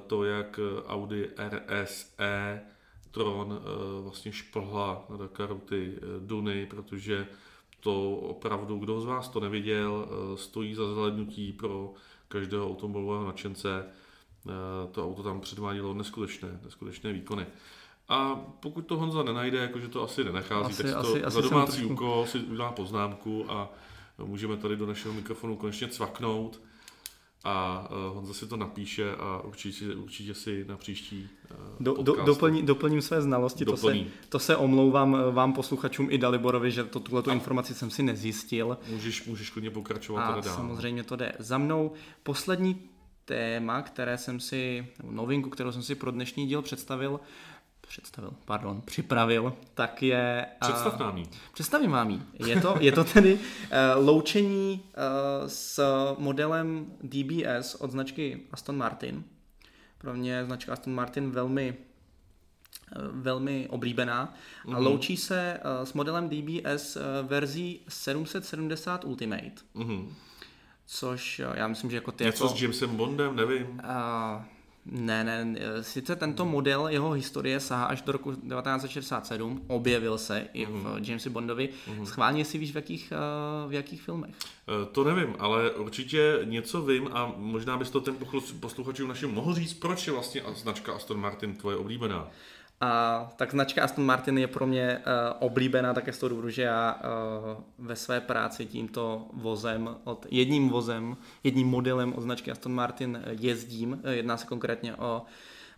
[0.07, 2.63] to, jak Audi RSE
[3.11, 3.61] Tron
[4.03, 7.27] vlastně šplhla na Dakaru ty Duny, protože
[7.81, 11.95] to opravdu, kdo z vás to neviděl, stojí za zhlednutí pro
[12.29, 13.87] každého automobilového nadšence.
[14.93, 17.47] To auto tam předvádělo neskutečné, neskutečné výkony.
[18.09, 21.73] A pokud to Honza nenajde, jakože to asi nenachází, asi, tak to asi, za domácí
[21.73, 21.93] trošku...
[21.93, 23.73] úkol si udělá poznámku a
[24.19, 26.61] můžeme tady do našeho mikrofonu konečně cvaknout
[27.45, 32.25] a uh, Honza si to napíše a určitě, určitě si na příští uh, do, do,
[32.25, 33.97] doplní, Doplním své znalosti, to se,
[34.29, 38.79] to se omlouvám eh, vám posluchačům i Daliborovi, že to, tuhleto informaci jsem si nezjistil.
[38.91, 40.55] Můžeš, můžeš klidně pokračovat a dál.
[40.55, 41.33] samozřejmě to jde.
[41.39, 41.93] Za mnou
[42.23, 42.81] poslední
[43.25, 47.21] téma, které jsem si, novinku, kterou jsem si pro dnešní díl představil,
[47.89, 50.47] představil, pardon, připravil, tak je...
[50.61, 51.25] Představ nám.
[51.53, 52.27] Představím vám.
[52.47, 55.81] Je to, je to tedy uh, loučení uh, s
[56.19, 59.25] modelem DBS od značky Aston Martin.
[59.99, 61.77] Pro mě značka Aston Martin velmi
[63.13, 64.75] velmi oblíbená mm-hmm.
[64.75, 64.87] a mhm.
[64.87, 69.53] loučí se uh, s modelem DBS uh, verzí 770 Ultimate.
[69.75, 70.09] Mm-hmm.
[70.87, 73.67] Což já myslím, že jako ty Něco jako, s Jamesem Bondem, nevím.
[73.67, 74.45] Uh,
[74.91, 80.67] ne, ne, sice tento model, jeho historie sahá až do roku 1967, objevil se i
[80.67, 81.05] v mm-hmm.
[81.09, 81.69] Jamesi Bondovi.
[81.69, 82.05] Mm-hmm.
[82.05, 84.35] Schválně si víš, v jakých, eh, v jakých filmech?
[84.69, 88.17] Eh, to nevím, ale určitě něco vím a možná bys to ten
[88.61, 92.31] posluchačům našim mohl říct, proč je vlastně značka Aston Martin tvoje oblíbená.
[92.81, 96.63] A tak značka Aston Martin je pro mě uh, oblíbená také z toho důvodu, že
[96.63, 102.73] já uh, ve své práci tímto vozem, od, jedním vozem, jedním modelem od značky Aston
[102.73, 104.03] Martin jezdím.
[104.11, 105.23] Jedná se konkrétně o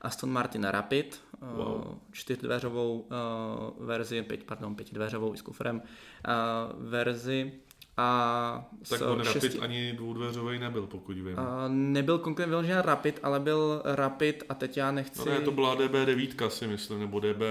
[0.01, 1.99] Aston Martin Rapid, wow.
[2.13, 7.53] čtyřdveřovou uh, verzi, pět, pardon, pětidveřovou i s kufrem uh, verzi
[8.01, 9.49] A tak on šesti...
[9.49, 11.39] Rapid ani dvoudveřový nebyl, pokud vím.
[11.39, 15.19] A nebyl konkrétně vyložený Rapid, ale byl Rapid a teď já nechci...
[15.19, 17.43] No ne, to byla DB9 si myslím, nebo DB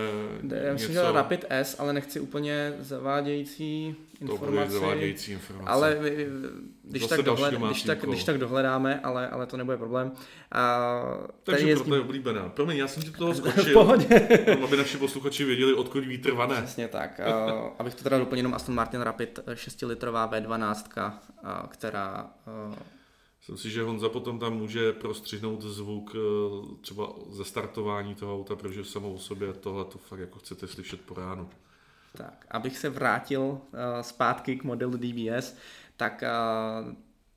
[0.41, 4.73] D, já myslím, že Rapid S, ale nechci úplně zavádějící informaci.
[4.73, 5.71] To zavádějící informace.
[5.71, 5.99] Ale
[6.83, 10.11] když tak, dohled, když, tak, když tak dohledáme, ale, ale to nebude problém.
[10.51, 10.83] A
[11.43, 11.83] Takže jezdí...
[11.83, 12.49] proto je oblíbená.
[12.49, 13.91] Promiň, já jsem ti toho skočil,
[14.63, 16.61] aby naši posluchači věděli, odkud vítr vane.
[16.61, 17.21] Přesně tak.
[17.49, 21.11] Uh, abych to teda doplnil, Aston Martin Rapid 6-litrová V12,
[21.43, 22.29] uh, která...
[23.39, 26.15] Myslím si, že Honza potom tam může prostřihnout zvuk
[26.81, 31.01] třeba ze startování toho auta, protože samou o sobě tohle to fakt jako chcete slyšet
[31.01, 31.49] po ránu.
[32.15, 33.59] Tak, abych se vrátil uh,
[34.01, 35.55] zpátky k modelu DBS,
[35.97, 36.93] tak uh,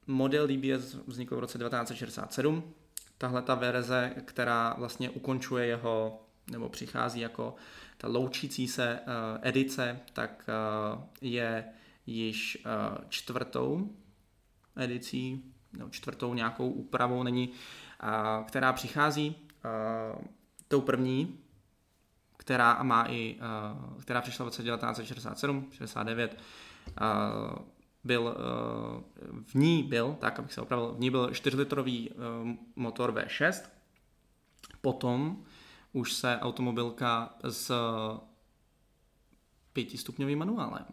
[0.07, 2.75] model DBS vznikl v roce 1967.
[3.19, 7.55] Tahle ta verze, která vlastně ukončuje jeho, nebo přichází jako
[7.97, 11.65] ta loučící se uh, edice, tak uh, je
[12.07, 13.91] již uh, čtvrtou
[14.77, 19.37] edicí, nebo čtvrtou nějakou úpravou není, uh, která přichází
[20.17, 20.25] uh,
[20.69, 21.40] tou první,
[22.51, 23.37] která má i,
[23.95, 26.39] uh, která přišla v roce 1967, 69,
[27.01, 27.59] uh,
[28.05, 32.17] byl, uh, v ní byl, tak abych se opravil, v ní byl 4-litrový uh,
[32.77, 33.63] motor V6,
[34.81, 35.45] potom
[35.93, 37.73] už se automobilka s
[39.73, 40.87] pětistupňovým manuálem,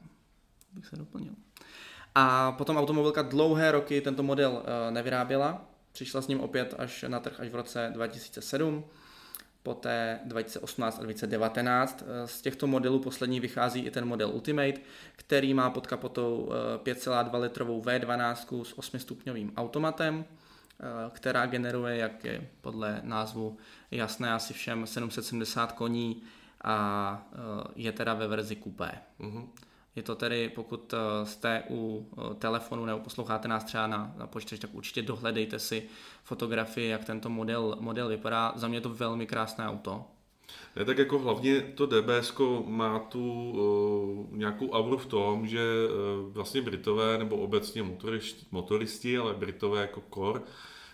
[0.74, 1.34] bych se doplnil.
[2.16, 7.40] A potom automobilka dlouhé roky tento model nevyráběla, přišla s ním opět až na trh
[7.40, 8.84] až v roce 2007
[9.68, 12.04] poté 2018 a 2019.
[12.04, 14.80] Eh, z těchto modelů poslední vychází i ten model Ultimate,
[15.16, 16.50] který má pod kapotou
[16.84, 23.58] 5,2 eh, litrovou V12 s 8-stupňovým automatem, eh, která generuje, jak je podle názvu
[23.92, 26.24] jasné, asi všem 770 koní
[26.64, 27.28] a
[27.76, 28.92] je teda ve verzi coupé.
[29.20, 29.48] Uh-huh.
[29.98, 34.28] Je to tedy, pokud eh, jste u eh, telefonu nebo posloucháte nás třeba na, na
[34.28, 35.84] počítači, tak určitě dohledejte si
[36.24, 38.54] fotografii, jak tento model, model vypadá.
[38.56, 40.06] Za mě je to velmi krásné auto.
[40.76, 42.34] Ne, tak jako hlavně to DBS
[42.66, 49.18] má tu uh, nějakou auru v tom, že uh, vlastně Britové nebo obecně motoristi, motoristi,
[49.18, 50.42] ale Britové jako core,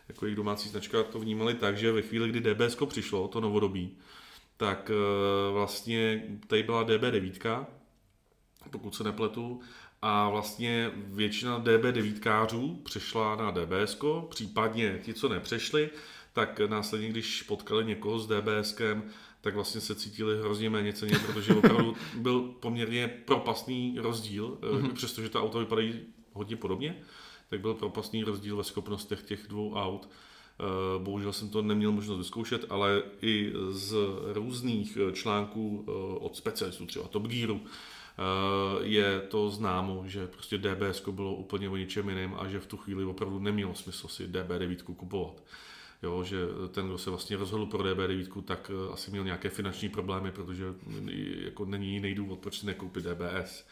[0.07, 3.97] jako jejich domácí značka to vnímali tak, že ve chvíli, kdy DBS přišlo, to novodobí,
[4.57, 7.65] tak uh, vlastně tady byla DB9,
[8.69, 9.61] pokud se nepletu,
[10.01, 13.97] a vlastně většina DB9kářů přešla na DBS,
[14.29, 15.89] případně ti, co nepřešli,
[16.33, 19.03] tak následně, když potkali někoho s DBSkem,
[19.41, 24.93] tak vlastně se cítili hrozně méně ceně, protože opravdu byl poměrně propastný rozdíl, mm-hmm.
[24.93, 25.99] přestože ta auta vypadají
[26.33, 26.97] hodně podobně,
[27.49, 30.09] tak byl propastný rozdíl ve schopnostech těch dvou aut.
[30.59, 33.95] Eh, bohužel jsem to neměl možnost vyzkoušet, ale i z
[34.33, 37.61] různých článků eh, od specialistů, třeba Top Gearu,
[38.81, 42.77] je to známo, že prostě DBS bylo úplně o ničem jiném a že v tu
[42.77, 45.43] chvíli opravdu nemělo smysl si DB9 kupovat.
[46.03, 46.37] Jo, že
[46.71, 50.65] ten, kdo se vlastně rozhodl pro DB9, tak eh, asi měl nějaké finanční problémy, protože
[51.45, 53.65] jako není jiný důvod, proč si nekoupit DBS.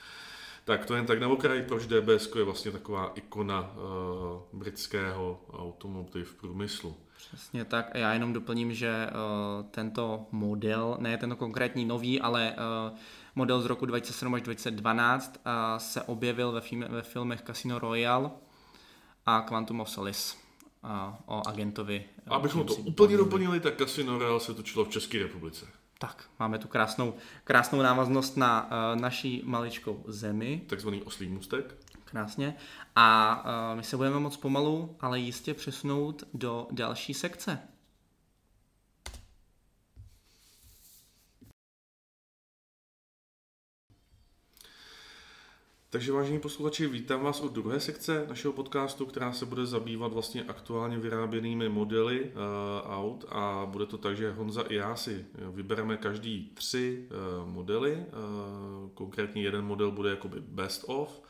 [0.66, 6.36] Tak to jen tak na okraj, proč DBS je vlastně taková ikona uh, britského automotiv
[6.36, 6.96] průmyslu.
[7.18, 7.92] Přesně tak.
[7.94, 12.56] Já jenom doplním, že uh, tento model, ne tento konkrétní nový, ale
[12.92, 12.98] uh,
[13.36, 18.32] model z roku 2007 až 2012 uh, se objevil ve, film, ve filmech Casino Royale
[19.26, 20.36] a Quantum of Solace
[20.84, 20.90] uh,
[21.26, 22.06] o agentovi.
[22.28, 25.66] Abychom to úplně doplnili, tak Casino Royale se točilo v České republice.
[26.00, 27.14] Tak, máme tu krásnou,
[27.44, 30.62] krásnou návaznost na uh, naší maličkou zemi.
[30.68, 31.76] Takzvaný oslý můstek.
[32.06, 32.56] Krásně.
[32.96, 33.38] A
[33.72, 37.60] uh, my se budeme moc pomalu, ale jistě přesunout do další sekce.
[45.92, 50.44] Takže vážení posluchači, vítám vás od druhé sekce našeho podcastu, která se bude zabývat vlastně
[50.44, 52.32] aktuálně vyráběnými modely uh,
[52.92, 53.26] aut.
[53.30, 57.08] A bude to tak, že Honza i já si vybereme každý tři
[57.44, 61.22] uh, modely, uh, konkrétně jeden model bude jakoby best of,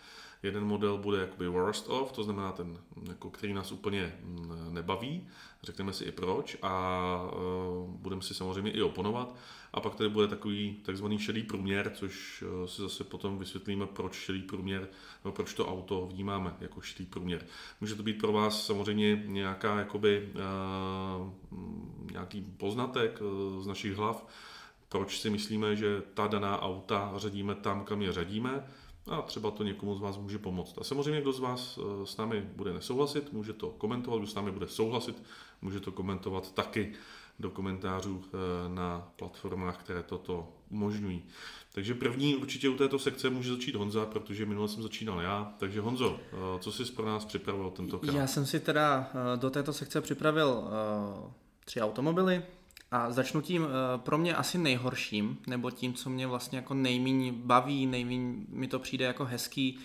[0.44, 2.78] jeden model bude jakoby worst of, to znamená ten,
[3.10, 5.28] jako, který nás úplně mm, nebaví,
[5.64, 9.36] řekneme si i proč a uh, budeme si samozřejmě i oponovat.
[9.74, 14.14] A pak tady bude takový takzvaný šedý průměr, což uh, si zase potom vysvětlíme, proč
[14.14, 14.88] šedý průměr,
[15.24, 17.46] nebo proč to auto vnímáme jako šedý průměr.
[17.82, 21.30] Může to být pro vás samozřejmě nějaká, jakoby, uh,
[22.12, 24.28] nějaký poznatek uh, z našich hlav,
[24.90, 28.68] proč si myslíme, že ta daná auta řadíme tam, kam je řadíme,
[29.08, 30.78] a třeba to někomu z vás může pomoct.
[30.78, 34.36] A samozřejmě, kdo z vás eh, s námi bude nesouhlasit, může to komentovat, kdo s
[34.36, 35.24] námi bude souhlasit,
[35.62, 36.94] může to komentovat taky
[37.40, 38.30] do komentářů eh,
[38.70, 41.24] na platformách, které toto umožňují.
[41.74, 45.54] Takže první určitě u této sekce může začít Honza, protože minule jsem začínal já.
[45.58, 48.16] Takže Honzo, eh, co jsi pro nás připravil tentokrát?
[48.16, 50.64] Já jsem si teda do této sekce připravil
[51.66, 52.44] tři automobily,
[52.92, 53.68] a začnu tím
[53.98, 58.80] pro mě asi nejhorším, nebo tím, co mě vlastně jako nejméně baví, nejméně mi to
[58.80, 59.80] přijde jako hezký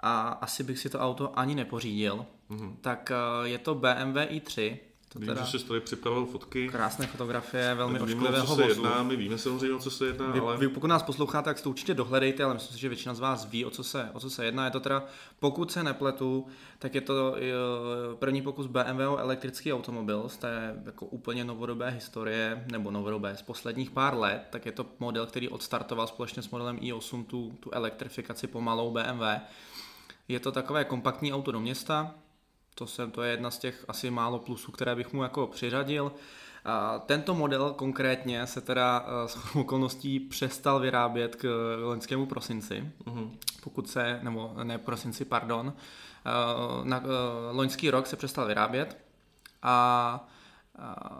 [0.00, 2.26] a asi bych si to auto ani nepořídil.
[2.50, 2.74] Mm-hmm.
[2.80, 3.12] Tak
[3.44, 4.76] je to BMW i3,
[5.12, 5.44] to Vím, teda...
[5.44, 6.68] že jsi tady připravil fotky.
[6.68, 8.62] Krásné fotografie, velmi ošklivého vozu.
[8.62, 10.56] Jedná, my víme samozřejmě, o co se jedná, vy, ale...
[10.56, 13.20] Vy, pokud nás posloucháte, tak si to určitě dohledejte, ale myslím si, že většina z
[13.20, 14.64] vás ví, o co se, o co se jedná.
[14.64, 15.04] Je to teda,
[15.40, 16.46] pokud se nepletu,
[16.78, 17.40] tak je to eh,
[18.14, 23.42] první pokus BMW o elektrický automobil z té jako úplně novodobé historie, nebo novodobé z
[23.42, 27.70] posledních pár let, tak je to model, který odstartoval společně s modelem i8 tu, tu
[27.72, 29.22] elektrifikaci pomalou BMW.
[30.28, 32.14] Je to takové kompaktní auto do města,
[32.80, 36.12] to, se, to je jedna z těch asi málo plusů, které bych mu jako přiřadil.
[36.64, 41.44] A tento model konkrétně se teda eh, s okolností přestal vyrábět k
[41.82, 43.30] loňskému prosinci, mm-hmm.
[43.62, 46.30] pokud se, nebo ne prosinci, pardon, eh,
[46.84, 47.08] na eh,
[47.52, 48.98] loňský rok se přestal vyrábět
[49.62, 50.28] a,
[50.78, 51.10] a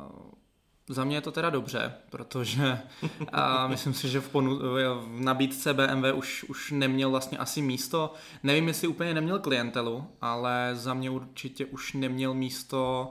[0.90, 2.78] za mě je to teda dobře, protože
[3.32, 8.14] a myslím si, že v, ponu, v nabídce BMW už, už neměl vlastně asi místo.
[8.42, 13.10] Nevím, jestli úplně neměl klientelu, ale za mě určitě už neměl místo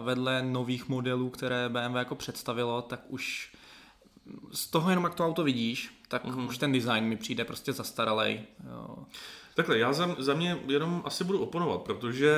[0.00, 3.52] vedle nových modelů, které BMW jako představilo, tak už
[4.52, 6.48] z toho jenom jak to auto vidíš, tak mm-hmm.
[6.48, 8.40] už ten design mi přijde prostě zastaralej.
[8.70, 8.96] Jo.
[9.54, 12.34] Takhle, já za, za mě jenom asi budu oponovat, protože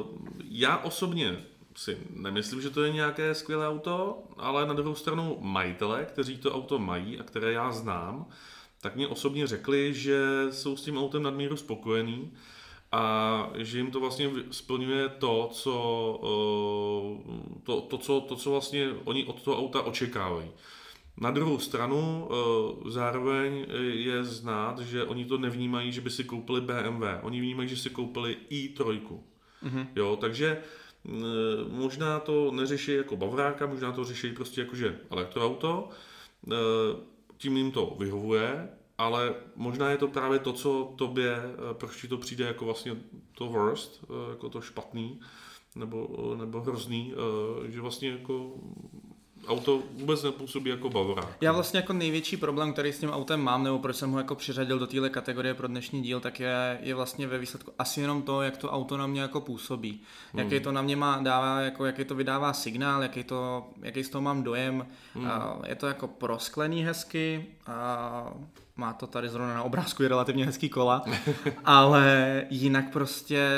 [0.00, 0.06] uh,
[0.44, 1.36] já osobně
[1.76, 6.54] si nemyslím, že to je nějaké skvělé auto, ale na druhou stranu majitele, kteří to
[6.54, 8.26] auto mají a které já znám,
[8.80, 12.32] tak mě osobně řekli, že jsou s tím autem nadmíru spokojení
[12.92, 15.74] a že jim to vlastně splňuje to, co,
[16.22, 20.50] eh, to, to, co, to, co vlastně oni od toho auta očekávají.
[21.16, 26.60] Na druhou stranu eh, zároveň je znát, že oni to nevnímají, že by si koupili
[26.60, 27.02] BMW.
[27.22, 29.00] Oni vnímají, že si koupili i3.
[29.64, 29.86] Mm-hmm.
[29.96, 30.62] Jo, takže
[31.68, 35.88] Možná to neřeší jako bavráka, možná to řeší prostě jakože elektroauto,
[37.36, 41.36] tím jim to vyhovuje, ale možná je to právě to, co tobě,
[41.72, 42.96] proč ti to přijde jako vlastně
[43.32, 45.20] to worst, jako to špatný,
[45.74, 47.14] nebo, nebo hrozný,
[47.68, 48.54] že vlastně jako
[49.46, 51.36] auto vůbec nepůsobí jako Bavorák.
[51.40, 54.34] Já vlastně jako největší problém, který s tím autem mám, nebo proč jsem ho jako
[54.34, 58.22] přiřadil do téhle kategorie pro dnešní díl, tak je, je vlastně ve výsledku asi jenom
[58.22, 60.00] to, jak to auto na mě jako působí.
[60.32, 60.44] Hmm.
[60.44, 64.08] Jaký to na mě má, dává, jako jaký to vydává signál, jaký, to, jaký z
[64.08, 64.86] toho mám dojem.
[65.14, 65.26] Hmm.
[65.26, 68.32] A je to jako prosklený hezky a
[68.76, 71.04] má to tady zrovna na obrázku je relativně hezký kola,
[71.64, 73.48] ale jinak prostě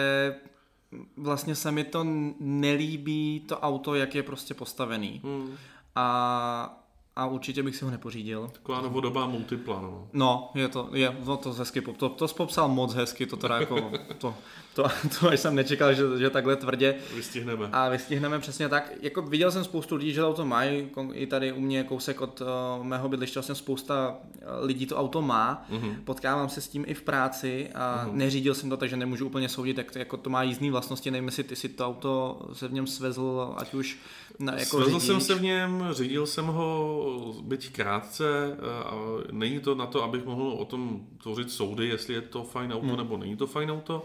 [1.17, 2.07] vlastně se mi to
[2.41, 5.21] nelíbí, to auto, jak je prostě postavený.
[5.25, 5.57] Hmm
[5.99, 6.79] a,
[7.17, 8.49] a určitě bych si ho nepořídil.
[8.53, 10.09] Taková novodobá multipla, no.
[10.13, 13.91] No, je to, je, no to hezky, to, to popsal moc hezky, to teda jako,
[14.19, 14.35] to,
[14.79, 14.89] to,
[15.21, 16.95] to až jsem nečekal, že, že takhle tvrdě.
[17.15, 17.69] Vystihneme.
[17.73, 18.93] A vystihneme přesně tak.
[19.01, 22.41] Jako viděl jsem spoustu lidí, že to auto mají, i tady u mě kousek od
[22.41, 25.67] uh, mého bydliště vlastně spousta eh, lidí to auto má.
[25.71, 25.97] Uh-huh.
[26.05, 28.13] Potkávám se s tím i v práci a uh-huh.
[28.13, 31.11] neřídil jsem to, takže nemůžu úplně soudit, jak to, jako to má jízdní vlastnosti.
[31.11, 33.99] Nevím, jestli ty si to auto se v něm svezl, ať už
[34.39, 35.07] na, jako Svezl řidič.
[35.07, 38.95] jsem se v něm, řídil jsem ho byť krátce eh, a
[39.33, 42.87] není to na to, abych mohl o tom tvořit soudy, jestli je to fajn auto
[42.87, 42.97] hmm.
[42.97, 44.05] nebo není to fajn auto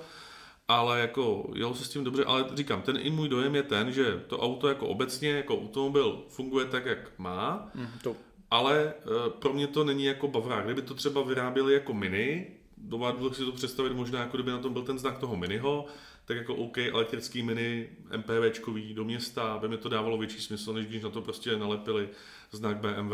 [0.74, 3.92] ale jako jel se s tím dobře, ale říkám, ten i můj dojem je ten,
[3.92, 8.16] že to auto jako obecně, jako automobil funguje tak, jak má, mm, to.
[8.52, 10.66] ale uh, pro mě to není jako bavrák.
[10.66, 12.48] Kdyby to třeba vyráběli jako mini,
[12.78, 15.86] dovedl si to představit možná, jako kdyby na tom byl ten znak toho miniho,
[16.26, 20.86] tak jako OK, elektrický mini, MPVčkový do města, by mi to dávalo větší smysl, než
[20.86, 22.10] když na to prostě nalepili
[22.52, 23.14] znak BMW.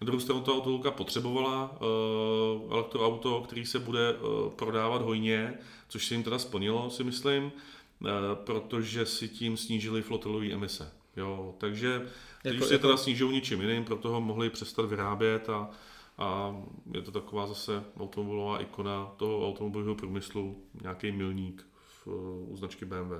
[0.00, 5.54] Na druhou stranu to autolka potřebovala uh, elektroauto, který se bude uh, prodávat hojně,
[5.88, 10.92] což se jim teda splnilo, si myslím, uh, protože si tím snížili flotilové emise.
[11.16, 12.02] Jo, takže
[12.42, 12.82] když jako, se jako...
[12.82, 15.70] teda snížou ničím jiným, proto ho mohli přestat vyrábět a,
[16.18, 16.56] a
[16.94, 22.06] je to taková zase automobilová ikona toho automobilového průmyslu, nějaký milník v,
[22.48, 23.12] u značky BMW.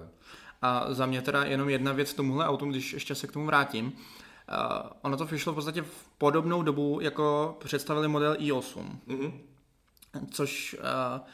[0.62, 3.86] A za mě teda jenom jedna věc tomuhle autu, když ještě se k tomu vrátím.
[3.86, 3.92] Uh,
[4.50, 8.84] Uh, ono to vyšlo v podstatě v podobnou dobu, jako představili model i8.
[9.08, 9.32] Mm-hmm.
[10.30, 11.26] Což uh,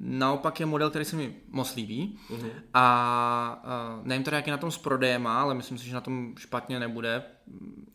[0.00, 2.18] naopak je model, který se mi moc líbí.
[2.30, 2.50] Mhm.
[2.74, 6.00] A, a nevím teda, jak je na tom s prodejem, ale myslím si, že na
[6.00, 7.22] tom špatně nebude.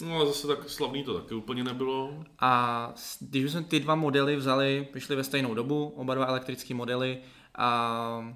[0.05, 2.23] No ale zase tak slavný to taky úplně nebylo.
[2.39, 7.21] A když jsme ty dva modely vzali, vyšly ve stejnou dobu, oba dva elektrické modely,
[7.57, 8.35] a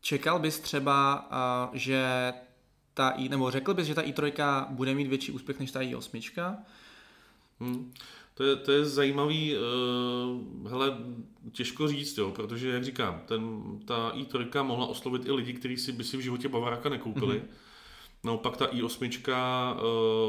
[0.00, 2.32] čekal bys třeba, a, že
[2.94, 6.56] ta i, nebo řekl bys, že ta i3 bude mít větší úspěch než ta i8?
[7.60, 7.92] Hmm.
[8.34, 10.98] To je, to je zajímavý, uh, hele,
[11.52, 15.92] těžko říct, jo, protože, jak říkám, ten, ta i3 mohla oslovit i lidi, kteří si
[15.92, 17.38] by si v životě Bavaráka nekoupili.
[17.38, 18.24] Mm-hmm.
[18.24, 19.76] Naopak ta i8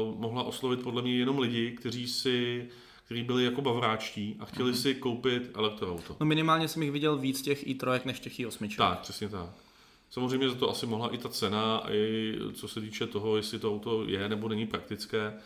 [0.08, 2.68] uh, mohla oslovit podle mě jenom lidi, kteří si
[3.04, 4.82] kteří byli jako bavráčtí a chtěli mm-hmm.
[4.82, 6.16] si koupit elektroauto.
[6.20, 8.76] No minimálně jsem jich viděl víc těch i3 než těch i8.
[8.76, 9.65] Tak, přesně tak.
[10.10, 13.70] Samozřejmě za to asi mohla i ta cena, i co se týče toho, jestli to
[13.70, 15.38] auto je nebo není praktické,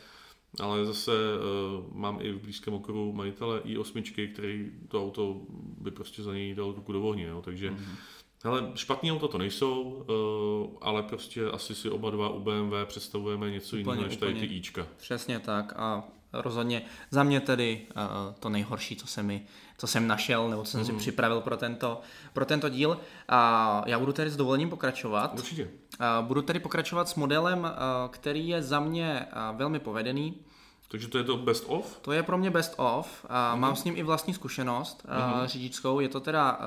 [0.60, 5.40] ale zase uh, mám i v blízkém okruhu majitele i8, který to auto
[5.80, 7.96] by prostě za něj dal ruku do ohně, jo, takže mm-hmm.
[8.44, 13.50] Hele, špatný auto to nejsou, uh, ale prostě asi si oba dva u BMW představujeme
[13.50, 14.86] něco Úplně, jiného než tady ty Ička.
[14.96, 19.46] Přesně tak a rozhodně za mě tedy uh, to nejhorší, co, se mi,
[19.78, 22.00] co jsem našel, nebo co jsem si připravil pro tento,
[22.32, 23.00] pro tento díl.
[23.28, 25.32] A já budu tedy s dovolením pokračovat.
[25.34, 25.70] Určitě.
[25.98, 27.68] A Budu tedy pokračovat s modelem, uh,
[28.10, 30.40] který je za mě uh, velmi povedený.
[30.88, 31.98] Takže to je to best of?
[31.98, 33.26] To je pro mě best of.
[33.28, 36.00] A Mám s ním i vlastní zkušenost uh, řidičskou.
[36.00, 36.58] Je to teda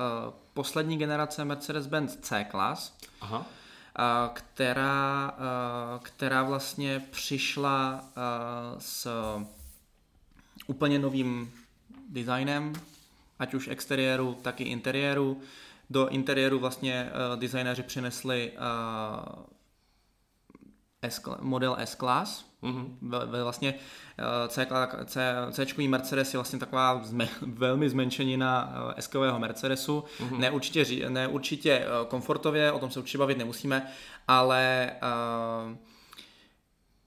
[0.54, 2.92] poslední generace Mercedes-Benz C-Class.
[3.20, 3.46] Aha.
[4.32, 5.34] Která,
[6.02, 8.04] která vlastně přišla
[8.78, 9.08] s
[10.66, 11.52] úplně novým
[12.08, 12.72] designem,
[13.38, 15.40] ať už exteriéru, tak i interiéru.
[15.90, 18.52] Do interiéru vlastně designéři přinesli
[21.08, 22.98] S, model S-Class, Mhm.
[23.02, 23.74] Ve vlastně
[24.18, 24.66] eh, C,
[25.06, 30.04] C, C Mercedes je vlastně taková zme, velmi zmenšenina eh, S-kového Mercedesu.
[30.20, 30.38] Mm-hmm.
[30.38, 33.86] Ne, určitě, ří- ne určitě eh, komfortově, o tom se určitě bavit nemusíme,
[34.28, 35.76] ale eh,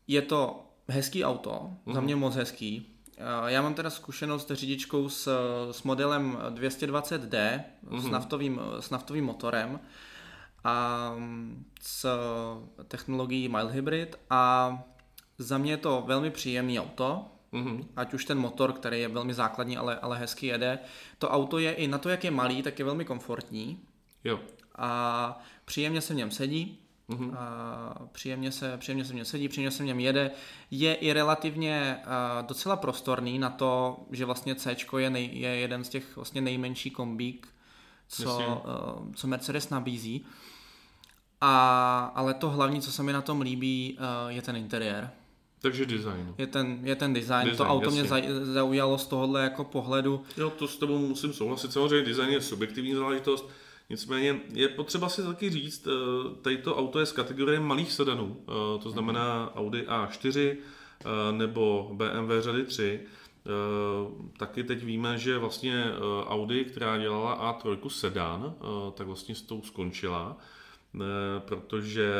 [0.07, 1.93] je to hezký auto, mm-hmm.
[1.93, 2.93] za mě moc hezký.
[3.47, 5.29] Já mám teda zkušenost řidičkou s,
[5.71, 7.99] s modelem 220D mm-hmm.
[7.99, 9.79] s, naftovým, s naftovým motorem
[10.63, 12.05] a mm, s
[12.87, 14.73] technologií mild hybrid a
[15.37, 17.87] za mě je to velmi příjemný auto, Mhm.
[17.95, 20.79] ať už ten motor, který je velmi základní, ale, ale hezky jede.
[21.17, 23.79] To auto je i na to, jak je malý, tak je velmi komfortní
[24.23, 24.39] Jo.
[24.75, 26.79] a příjemně se v něm sedí.
[27.07, 27.33] Mhm.
[27.37, 30.31] A příjemně, se, příjemně se v něm sedí, příjemně se v něm jede.
[30.71, 35.83] Je i relativně a, docela prostorný na to, že vlastně C je, nej, je jeden
[35.83, 37.47] z těch vlastně nejmenší kombík,
[38.07, 40.25] co, a, co Mercedes nabízí.
[41.41, 45.11] A, ale to hlavní, co se mi na tom líbí, a, je ten interiér.
[45.61, 46.35] Takže design.
[46.37, 47.43] Je ten, je ten design.
[47.43, 48.01] Design, to auto jasně.
[48.01, 50.23] mě zaujalo z tohohle jako pohledu.
[50.37, 51.73] Jo, to s tebou musím souhlasit.
[51.73, 53.49] Samozřejmě design je subjektivní záležitost,
[53.89, 58.37] nicméně je potřeba si taky říct, eh, tady to auto je z kategorie malých sedanů,
[58.41, 62.99] eh, to znamená Audi A4 eh, nebo BMW řady 3.
[63.47, 69.35] Eh, Taky teď víme, že vlastně eh, Audi, která dělala A3 sedan, eh, tak vlastně
[69.35, 70.37] s tou skončila
[71.39, 72.11] protože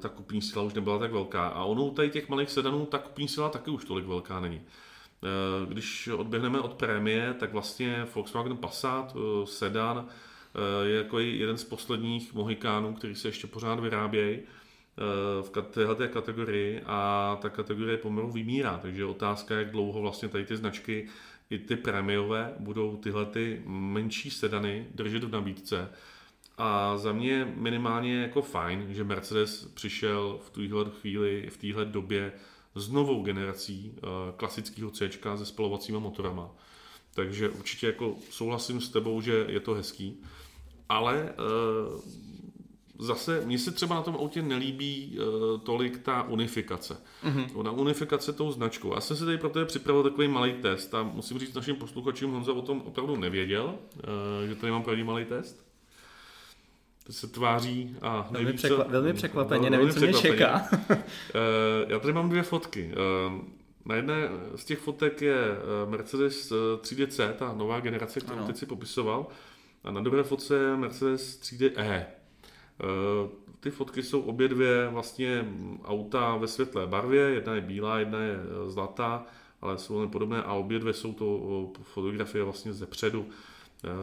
[0.00, 1.48] ta kupní síla už nebyla tak velká.
[1.48, 4.60] A ono tady těch malých sedanů ta kupní síla taky už tolik velká není.
[5.68, 10.06] Když odběhneme od prémie, tak vlastně Volkswagen Passat, sedan,
[10.82, 14.40] je jako jeden z posledních mohikánů, který se ještě pořád vyrábějí
[15.42, 20.28] v kat- téhleté kategorii a ta kategorie pomalu vymírá, takže je otázka, jak dlouho vlastně
[20.28, 21.08] tady ty značky
[21.50, 25.88] i ty prémiové budou tyhle ty menší sedany držet v nabídce.
[26.58, 32.32] A za mě minimálně jako fajn, že Mercedes přišel v tuhle chvíli, v téhle době
[32.74, 34.00] s novou generací eh,
[34.36, 36.50] klasického C se spalovacíma motorama.
[37.14, 40.22] Takže určitě jako souhlasím s tebou, že je to hezký.
[40.88, 41.34] Ale eh,
[42.98, 46.96] zase mně se třeba na tom autě nelíbí uh, tolik ta unifikace.
[47.24, 47.46] Mm-hmm.
[47.54, 48.94] Ona unifikace tou značkou.
[48.94, 52.32] Já jsem si tady pro tebe připravil takový malý test a musím říct našim posluchačům,
[52.32, 53.74] Honza o tom opravdu nevěděl,
[54.44, 55.64] uh, že tady mám pravý malý test.
[57.06, 60.68] To se tváří a Velmi, neví, co, velmi překvapeně, nevím, co mě čeká.
[60.90, 62.92] Eh, Já tady mám dvě fotky.
[62.92, 63.40] Eh,
[63.84, 65.36] Na jedné z těch fotek je
[65.86, 68.46] Mercedes eh, 3DC, ta nová generace, kterou Ano.
[68.46, 69.26] teď si popisoval.
[69.84, 72.06] A na druhé fotce je Mercedes 3D E.
[72.80, 75.46] Eh, Ty fotky jsou obě dvě vlastně
[75.84, 79.26] auta ve světlé barvě, jedna je bílá, jedna je eh, zlatá,
[79.60, 83.28] ale jsou velmi podobné a obě dvě jsou to eh, fotografie vlastně ze předu,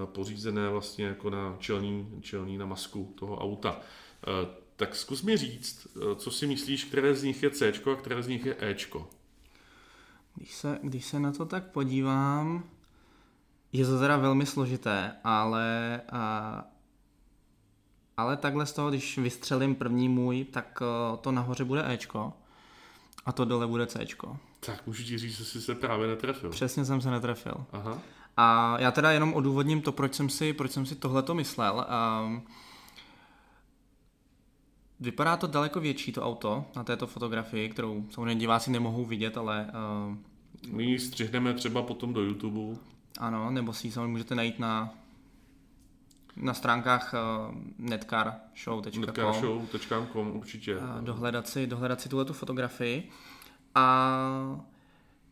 [0.05, 3.79] pořízené vlastně jako na čelní, čelní na masku toho auta.
[4.75, 8.27] Tak zkus mi říct, co si myslíš, které z nich je C a které z
[8.27, 9.09] nich je Ečko.
[10.35, 12.63] Když se, když se na to tak podívám,
[13.73, 16.63] Je to teda velmi složité, ale, a,
[18.21, 22.33] ale takhle z toho, když vystřelím první můj, tak uh, to nahoře bude Ečko
[23.25, 24.37] a to dole bude Cčko.
[24.59, 26.49] Tak můžu ti říct, že jsi se právě netrefil.
[26.49, 27.65] Přesně jsem se netrefil.
[27.71, 27.99] Aha.
[28.37, 31.85] A já teda jenom odůvodním to, proč jsem si, proč jsem si tohleto myslel.
[32.25, 32.41] Um,
[34.99, 39.71] vypadá to daleko větší, to auto, na této fotografii, kterou samozřejmě diváci nemohou vidět, ale...
[40.07, 40.15] Uh,
[40.71, 42.77] My ji střihneme třeba potom do YouTube.
[43.19, 44.93] Ano, nebo si ji samozřejmě můžete najít na
[46.41, 50.77] na stránkách uh, netcarshow.com netcarshow.com určitě.
[51.01, 53.09] Dohledat si, dohledat si tuhle fotografii.
[53.75, 54.59] A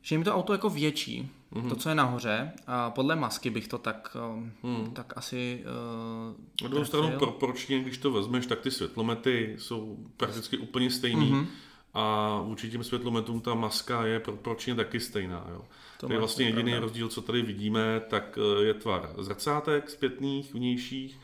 [0.01, 1.69] že jim to auto jako větší, mm-hmm.
[1.69, 2.51] to, co je nahoře.
[2.67, 4.17] A podle masky bych to tak,
[4.63, 4.91] mm.
[4.93, 10.57] tak asi uh, Na druhou stranu proporčně, když to vezmeš, tak ty světlomety jsou prakticky
[10.57, 11.31] úplně stejný.
[11.31, 11.45] Mm-hmm.
[11.93, 15.47] A vůči těm světlometům ta maska je proporčně taky stejná.
[15.51, 15.61] Jo.
[15.97, 16.79] To, je vlastně jediný pravda.
[16.79, 21.19] rozdíl, co tady vidíme, tak eh, je tvar zrcátek zpětných, vnějších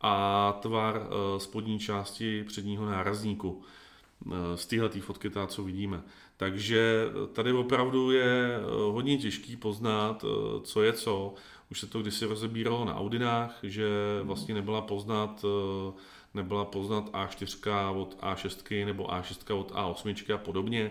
[0.00, 3.62] a tvar eh, spodní části předního nárazníku.
[4.54, 6.02] Z téhle fotky, ta, co vidíme.
[6.40, 8.60] Takže tady opravdu je eh,
[8.92, 11.34] hodně těžký poznat, eh, co je co.
[11.70, 13.88] Už se to kdysi rozebíralo na Audinách, že
[14.22, 15.92] vlastně nebyla poznat, eh,
[16.34, 20.90] nebyla poznat A4 od A6 nebo A6 od A8 a podobně.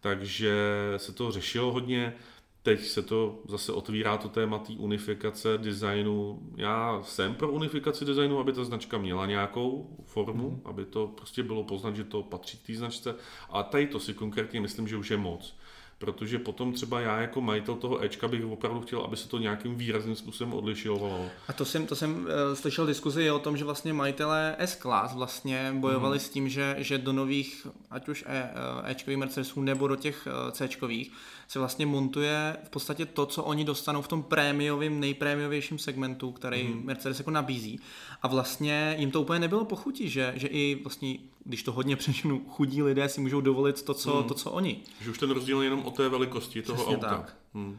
[0.00, 0.54] Takže
[0.96, 2.14] se to řešilo hodně.
[2.62, 6.40] Teď se to zase otvírá to téma té unifikace designu.
[6.56, 10.60] Já jsem pro unifikaci designu, aby ta značka měla nějakou formu, mm.
[10.64, 13.14] aby to prostě bylo poznat, že to patří k té značce.
[13.50, 15.56] A tady to si konkrétně myslím, že už je moc
[16.00, 19.74] protože potom třeba já jako majitel toho Ečka bych opravdu chtěl, aby se to nějakým
[19.74, 21.26] výrazným způsobem odlišovalo.
[21.48, 25.72] A to jsem, to jsem uh, slyšel diskuzi o tom, že vlastně majitelé S-Class vlastně
[25.76, 26.20] bojovali mm.
[26.20, 28.50] s tím, že, že do nových, ať už e,
[28.84, 31.12] eh, Ečkových Mercedesů nebo do těch uh, Cčkových,
[31.50, 36.68] se vlastně montuje v podstatě to, co oni dostanou v tom prémiovém, nejprémiovějším segmentu, který
[36.68, 36.84] mm.
[36.84, 37.80] Mercedes jako nabízí.
[38.22, 42.44] A vlastně jim to úplně nebylo pochutí, že, že i vlastně když to hodně přečnu,
[42.48, 44.28] chudí lidé si můžou dovolit to, co, hmm.
[44.28, 44.80] to, co oni.
[45.00, 47.08] Že už ten rozdíl je jenom o té velikosti toho Přesně auta.
[47.08, 47.36] Tak.
[47.54, 47.78] Hmm.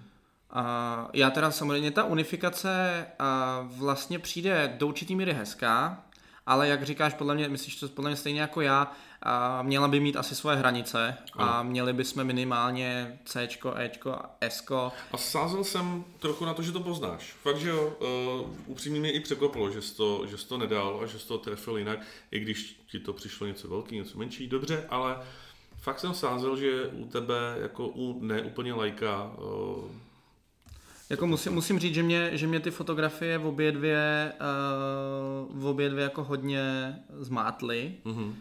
[0.49, 6.03] A já teda samozřejmě ta unifikace a vlastně přijde do určitý míry hezká,
[6.45, 8.91] ale jak říkáš, podle mě, myslíš to podle mě stejně jako já,
[9.23, 14.71] a měla by mít asi svoje hranice a měli bychom minimálně C, E, S.
[15.11, 17.35] A sázel jsem trochu na to, že to poznáš.
[17.43, 17.97] Fakt, že jo,
[18.41, 21.27] uh, upřímně mě i překvapilo, že jsi, to, že jsi to nedal a že jsi
[21.27, 21.99] to trefil jinak,
[22.31, 25.17] i když ti to přišlo něco velký, něco menší, dobře, ale
[25.81, 29.83] fakt jsem sázel, že u tebe jako u ne úplně lajka uh,
[31.11, 34.33] jako musím, musím říct, že mě, že mě ty fotografie v obě dvě,
[35.51, 37.93] uh, v obě dvě jako hodně zmátly.
[38.05, 38.33] Mm-hmm.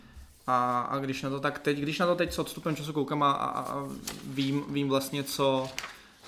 [0.46, 3.22] A, a když na to tak teď, když na to teď s odstupem času koukám
[3.22, 3.88] a, a, a
[4.24, 5.68] vím, vím vlastně, co,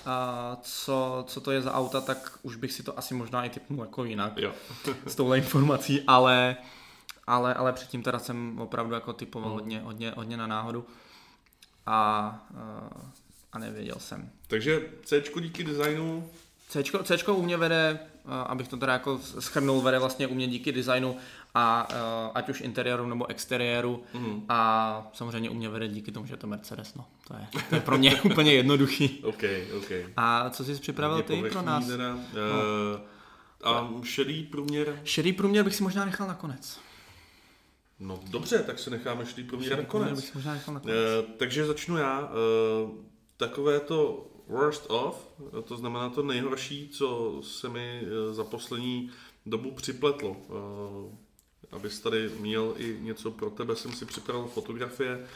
[0.05, 3.49] a co, co to je za auta, tak už bych si to asi možná i
[3.49, 4.53] typnul jako jinak jo.
[5.05, 6.55] s touhle informací, ale,
[7.27, 9.55] ale, ale předtím teda jsem opravdu jako typoval mm.
[9.55, 10.85] hodně, hodně, hodně na náhodu
[11.85, 12.89] a, a
[13.59, 14.29] nevěděl jsem.
[14.47, 16.29] Takže C díky designu
[16.81, 17.99] C, C u mě vede,
[18.45, 21.17] abych to teda jako schrnul, vede vlastně u mě díky designu
[21.55, 24.45] a uh, ať už interiéru nebo exteriéru mm.
[24.49, 27.05] a samozřejmě u mě vede díky tomu, že je to Mercedes, no.
[27.27, 29.23] To je, to je pro mě úplně jednoduchý.
[29.23, 29.43] OK,
[29.77, 29.91] OK.
[30.17, 31.87] A co jsi připravil ty pro nás?
[31.87, 32.21] Teda, uh,
[33.65, 33.69] no.
[33.69, 34.99] A šedý průměr?
[35.03, 36.79] Šedý průměr bych si možná nechal nakonec.
[37.99, 39.89] No dobře, tak si necháme šedý průměr nakonec.
[39.89, 40.95] Průměr bych si možná nechal nakonec.
[40.95, 42.19] Uh, takže začnu já.
[42.19, 43.12] Uh,
[43.47, 45.27] takové to worst of,
[45.63, 49.11] to znamená to nejhorší, co se mi za poslední
[49.45, 50.29] dobu připletlo.
[50.29, 51.15] Uh,
[51.71, 55.27] abys tady měl i něco pro tebe, jsem si připravil fotografie,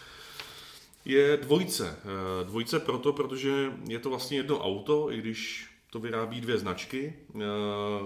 [1.06, 2.00] je dvojce.
[2.00, 7.14] Eh, dvojce proto, protože je to vlastně jedno auto, i když to vyrábí dvě značky.
[7.36, 7.40] Eh,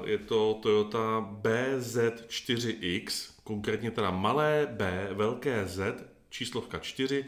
[0.05, 5.95] je to Toyota BZ4X, konkrétně teda malé B, velké Z,
[6.29, 7.25] číslovka 4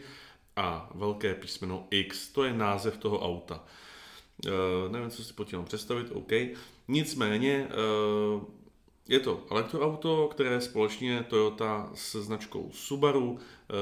[0.56, 2.28] a velké písmeno X.
[2.28, 3.64] To je název toho auta.
[4.46, 6.32] Uh, nevím, co si pod tím představit, OK.
[6.88, 7.68] Nicméně
[8.34, 8.42] uh,
[9.08, 13.74] je to elektroauto, které společně Toyota se značkou Subaru eh,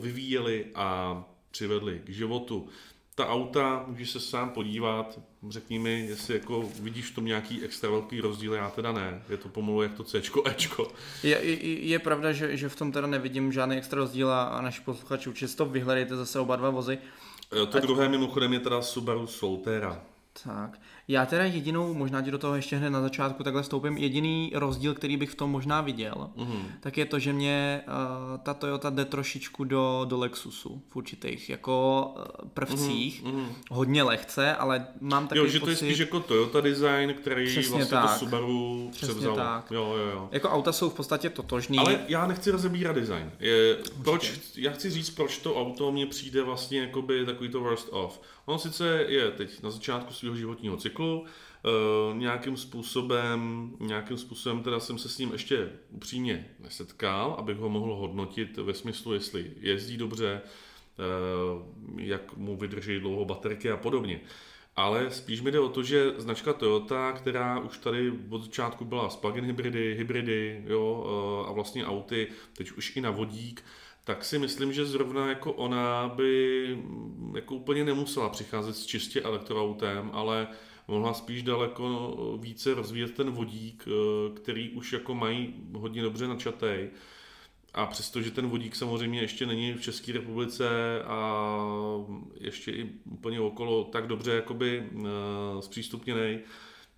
[0.00, 2.68] vyvíjeli a přivedli k životu.
[3.14, 5.18] Ta auta, můžeš se sám podívat,
[5.48, 9.22] řekni mi, jestli jako vidíš v tom nějaký extra velký rozdíl, já teda ne.
[9.28, 10.92] Je to pomalu jak to C, Ečko.
[11.22, 14.80] Je, je, je pravda, že, že v tom teda nevidím žádný extra rozdíl a naši
[14.80, 16.98] posluchači určitě to vyhledejte zase oba dva vozy.
[17.62, 17.82] Eh, to Ať...
[17.82, 20.02] druhé mimochodem je teda Subaru Solterra.
[20.44, 20.80] Tak,
[21.10, 24.94] já teda jedinou, možná ti do toho ještě hned na začátku takhle stoupím, jediný rozdíl,
[24.94, 26.62] který bych v tom možná viděl, mm-hmm.
[26.80, 31.50] tak je to, že mě uh, ta Toyota jde trošičku do, do Lexusu v určitých
[31.50, 33.46] jako uh, prvcích, mm-hmm.
[33.70, 37.76] hodně lehce, ale mám takový Jo, že to je spíš jako Toyota design, který Přesně
[37.76, 38.12] vlastně tak.
[38.12, 39.36] to Subaru Přesně převzal.
[39.36, 39.70] tak.
[39.70, 40.28] Jo, jo, jo.
[40.32, 41.78] Jako auta jsou v podstatě totožný.
[41.78, 43.32] Ale já nechci rozebírat design.
[43.40, 47.88] Je, proč, já chci říct, proč to auto mně přijde vlastně jakoby takový to worst
[47.90, 48.20] off.
[48.44, 54.80] On sice je teď na začátku svého životního cyklu, Uh, nějakým způsobem, nějakým způsobem teda
[54.80, 59.96] jsem se s ním ještě upřímně nesetkal, abych ho mohl hodnotit ve smyslu, jestli jezdí
[59.96, 64.20] dobře, uh, jak mu vydrží dlouho baterky a podobně.
[64.76, 69.10] Ale spíš mi jde o to, že značka Toyota, která už tady od začátku byla
[69.10, 71.04] s plug-in hybridy, hybridy jo,
[71.42, 73.64] uh, a vlastně auty, teď už i na vodík,
[74.04, 79.20] tak si myslím, že zrovna jako ona by mm, jako úplně nemusela přicházet s čistě
[79.20, 80.48] elektroautem, ale
[80.90, 86.90] mohla spíš daleko více rozvíjet ten vodík, eh, který už jako mají hodně dobře načatej.
[87.74, 90.68] A přestože ten vodík samozřejmě ještě není v České republice
[91.02, 91.46] a
[92.34, 95.02] ještě i úplně okolo tak dobře jakoby eh,
[95.60, 96.38] zpřístupněný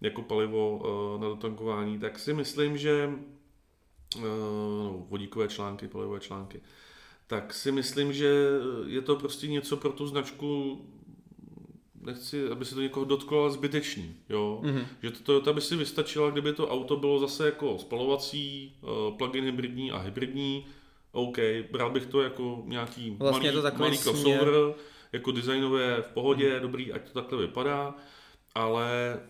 [0.01, 3.11] jako palivo eh, na dotankování, tak si myslím, že
[4.21, 6.61] no, vodíkové články, palivové články,
[7.27, 8.49] tak si myslím, že
[8.87, 10.81] je to prostě něco pro tu značku,
[12.03, 14.61] nechci, aby se to někoho dotklo, ale zbytečný, jo.
[14.63, 14.85] Mm-hmm.
[15.03, 19.45] Že to Toyota by si vystačila, kdyby to auto bylo zase jako spalovací, uh, plug-in
[19.45, 20.67] hybridní a hybridní,
[21.13, 21.39] OK,
[21.73, 24.49] bral bych to jako nějaký vlastně malý, to malý crossover,
[25.13, 26.63] jako designové v pohodě, mm.
[26.63, 27.95] dobrý, ať to takhle vypadá,
[28.55, 29.21] ale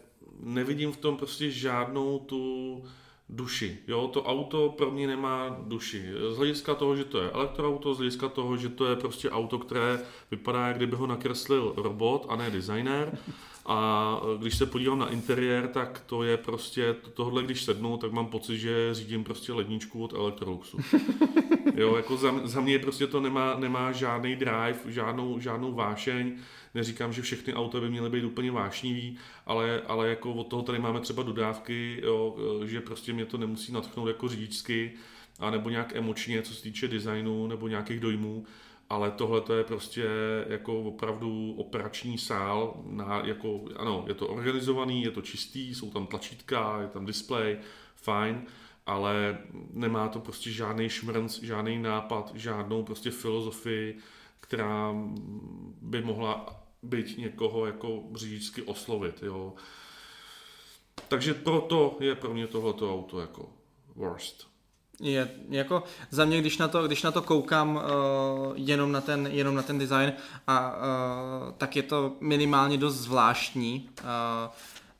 [0.40, 2.84] nevidím v tom prostě žádnou tu
[3.28, 3.78] duši.
[3.88, 6.04] Jo, to auto pro mě nemá duši.
[6.30, 9.58] Z hlediska toho, že to je elektroauto, z hlediska toho, že to je prostě auto,
[9.58, 10.00] které
[10.30, 13.18] vypadá, jak kdyby ho nakreslil robot a ne designer.
[13.66, 18.26] A když se podívám na interiér, tak to je prostě, tohle když sednu, tak mám
[18.26, 20.78] pocit, že řídím prostě ledničku od Electroluxu.
[21.74, 26.38] Jo, jako za, za mě prostě to nemá, nemá žádný drive, žádnou, žádnou vášeň.
[26.74, 30.78] Neříkám, že všechny auta by měly být úplně vášnivý, ale, ale jako od toho tady
[30.78, 34.92] máme třeba dodávky, jo, že prostě mě to nemusí natchnout jako řidičsky,
[35.38, 38.46] a nebo nějak emočně, co se týče designu nebo nějakých dojmů,
[38.90, 40.06] ale tohle to je prostě
[40.48, 46.06] jako opravdu operační sál, na, jako, ano, je to organizovaný, je to čistý, jsou tam
[46.06, 47.58] tlačítka, je tam display,
[47.96, 48.42] fajn,
[48.86, 49.38] ale
[49.72, 53.98] nemá to prostě žádný šmrnc, žádný nápad, žádnou prostě filozofii,
[54.40, 54.94] která
[55.82, 59.54] by mohla být někoho jako řidičsky oslovit, jo.
[61.08, 63.48] Takže proto je pro mě tohleto auto jako
[63.94, 64.52] worst.
[65.00, 67.82] Je, jako za mě, když na to, když na to koukám uh,
[68.54, 70.12] jenom, na ten, jenom na ten design,
[70.46, 73.90] a, uh, tak je to minimálně dost zvláštní.
[74.00, 74.08] Uh,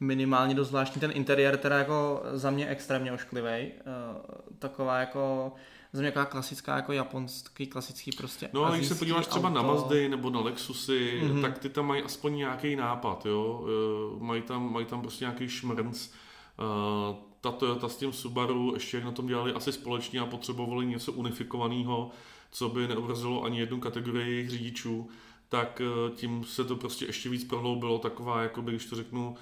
[0.01, 3.49] minimálně dost zvláštní ten interiér, teda jako za mě extrémně ošklivý.
[3.49, 4.22] Uh,
[4.59, 5.53] taková jako za
[6.01, 9.62] mě taková klasická jako japonský, klasický prostě No a když se podíváš třeba auto.
[9.62, 11.43] na Mazdy nebo na Lexusy, mm-hmm.
[11.43, 13.66] tak ty tam mají aspoň nějaký nápad, jo.
[14.14, 16.09] Uh, mají tam, mají tam prostě nějaký šmrnc.
[16.09, 20.86] Uh, ta Toyota s tím Subaru, ještě jak na tom dělali asi společně a potřebovali
[20.86, 22.11] něco unifikovaného,
[22.51, 25.09] co by neobrazilo ani jednu kategorii jejich řidičů,
[25.49, 25.82] tak
[26.14, 29.36] tím se to prostě ještě víc prohloubilo, taková, jako když to řeknu,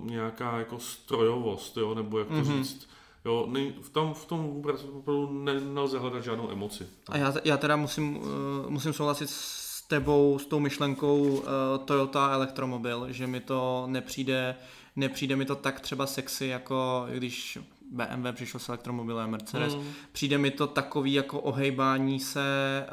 [0.00, 2.62] nějaká jako strojovost, jo, nebo jak to mm-hmm.
[2.62, 2.88] říct.
[3.24, 6.86] Jo, ne, v tom, v tom vůbec opravdu ne, nelze hledat žádnou emoci.
[7.08, 8.24] A já, já teda musím, uh,
[8.68, 11.42] musím souhlasit s tebou, s tou myšlenkou uh,
[11.84, 14.56] Toyota elektromobil, že mi to nepřijde,
[14.96, 17.58] nepřijde mi to tak třeba sexy, jako když
[17.90, 19.74] BMW přišlo s elektromobilem, Mercedes.
[19.74, 19.92] Mm.
[20.12, 22.86] Přijde mi to takový jako ohejbání se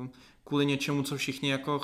[0.00, 0.06] uh,
[0.52, 1.80] kvůli něčemu, co všichni jako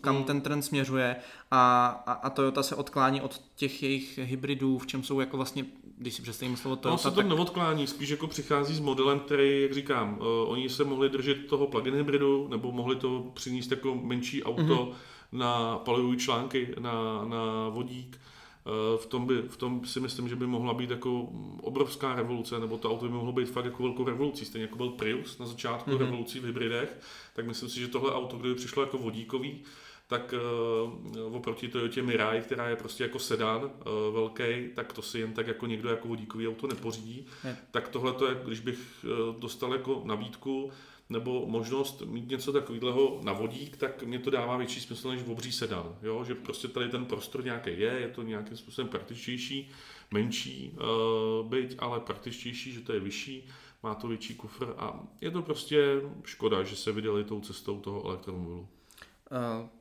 [0.00, 0.24] kam mm.
[0.24, 1.16] ten trend směřuje
[1.50, 5.64] a, a, a Toyota se odklání od těch jejich hybridů, v čem jsou jako vlastně,
[5.98, 7.26] když si představím slovo Toyota, No se to tak...
[7.26, 11.66] neodklání, spíš jako přichází s modelem, který, jak říkám, uh, oni se mohli držet toho
[11.66, 14.92] plug-in hybridu, nebo mohli to přinést jako menší auto mm-hmm.
[15.32, 18.20] na palivové články, na, na vodík,
[18.96, 21.28] v tom, by, v tom si myslím, že by mohla být jako
[21.62, 24.88] obrovská revoluce, nebo to auto by mohlo být fakt jako velkou revolucí, stejně jako byl
[24.88, 25.98] Prius na začátku mm-hmm.
[25.98, 27.00] revolucí v hybridech,
[27.34, 29.62] tak myslím si, že tohle auto, kdyby přišlo jako vodíkový,
[30.06, 30.34] tak
[31.16, 33.70] uh, oproti Toyota Mirai, která je prostě jako sedan uh,
[34.14, 37.26] velký, tak to si jen tak jako někdo jako vodíkový auto nepořídí.
[37.44, 37.56] Je.
[37.70, 40.70] Tak tohle to je, když bych uh, dostal jako nabídku,
[41.10, 45.30] nebo možnost mít něco takového na vodík, tak mě to dává větší smysl než v
[45.30, 45.96] obří sedan.
[46.02, 46.24] Jo?
[46.24, 49.70] Že prostě tady ten prostor nějaký je, je to nějakým způsobem praktičtější,
[50.10, 53.48] menší uh, byť, ale praktičtější, že to je vyšší,
[53.82, 58.06] má to větší kufr a je to prostě škoda, že se vydali tou cestou toho
[58.06, 58.68] elektromobilu.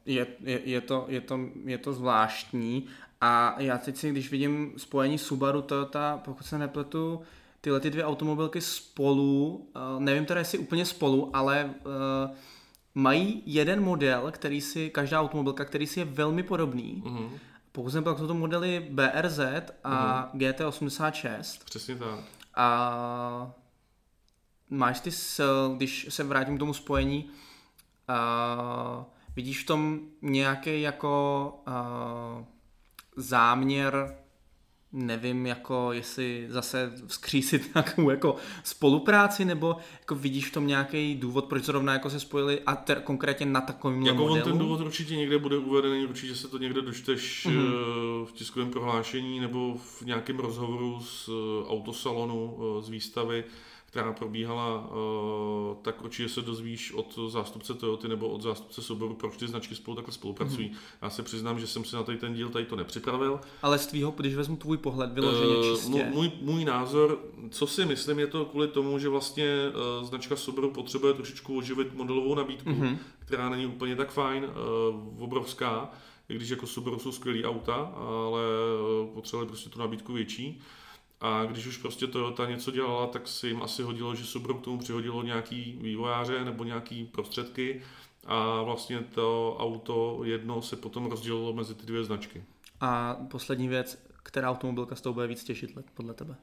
[0.05, 2.87] je, je, je, to, je, to, je to zvláštní
[3.21, 7.21] a já teď si, když vidím spojení Subaru, Toyota, pokud se nepletu,
[7.61, 11.73] tyhle ty dvě automobilky spolu, nevím teda jestli úplně spolu, ale
[12.97, 17.03] mají jeden model, který si, každá automobilka, který si je velmi podobný.
[17.05, 17.29] Mm-hmm.
[17.71, 19.39] Pokud jsem pak jsou to modely BRZ
[19.83, 20.53] a mm-hmm.
[20.53, 21.63] GT86.
[21.65, 22.19] Přesně tak.
[22.55, 23.51] A
[24.69, 25.09] máš ty,
[25.75, 27.29] když se vrátím k tomu spojení,
[28.09, 29.03] uh,
[29.35, 32.45] vidíš v tom nějaký jako uh,
[33.15, 34.17] záměr
[34.93, 41.45] nevím, jako jestli zase vzkřísit nějakou jako spolupráci, nebo jako vidíš v tom nějaký důvod,
[41.45, 44.35] proč zrovna jako se spojili a ter, konkrétně na takovém jako modelu?
[44.35, 48.25] Jako ten důvod určitě někde bude uvedený, určitě se to někde dočteš mm-hmm.
[48.25, 53.43] v tiskovém prohlášení nebo v nějakém rozhovoru z eh, autosalonu, eh, z výstavy,
[53.87, 59.37] která probíhala, eh, tak určitě se dozvíš od zástupce Toyota nebo od zástupce Subaru, proč
[59.37, 60.69] ty značky spolu takhle spolupracují.
[60.69, 60.97] Mm-hmm.
[61.01, 63.39] Já se přiznám, že jsem si na tady ten díl tady to nepřipravil.
[63.61, 66.09] Ale z tvýho, když vezmu tvůj pohled, vyloženě eh, čistě.
[66.13, 67.19] Můj, můj názor,
[67.49, 71.93] co si myslím, je to kvůli tomu, že vlastně eh, značka Subaru potřebuje trošičku oživit
[71.93, 72.97] modelovou nabídku, mm-hmm.
[73.19, 74.47] která není úplně tak fajn,
[75.19, 75.89] obrovská,
[76.29, 78.41] i když jako Subaru jsou skvělý auta, ale
[79.13, 80.61] potřebuje prostě tu nabídku větší.
[81.21, 84.63] A když už prostě Toyota něco dělala, tak si jim asi hodilo, že Subaru k
[84.63, 87.81] tomu přihodilo nějaký vývojáře nebo nějaký prostředky
[88.25, 92.43] a vlastně to auto jedno se potom rozdělilo mezi ty dvě značky.
[92.81, 96.35] A poslední věc, která automobilka z toho bude víc těšit podle tebe?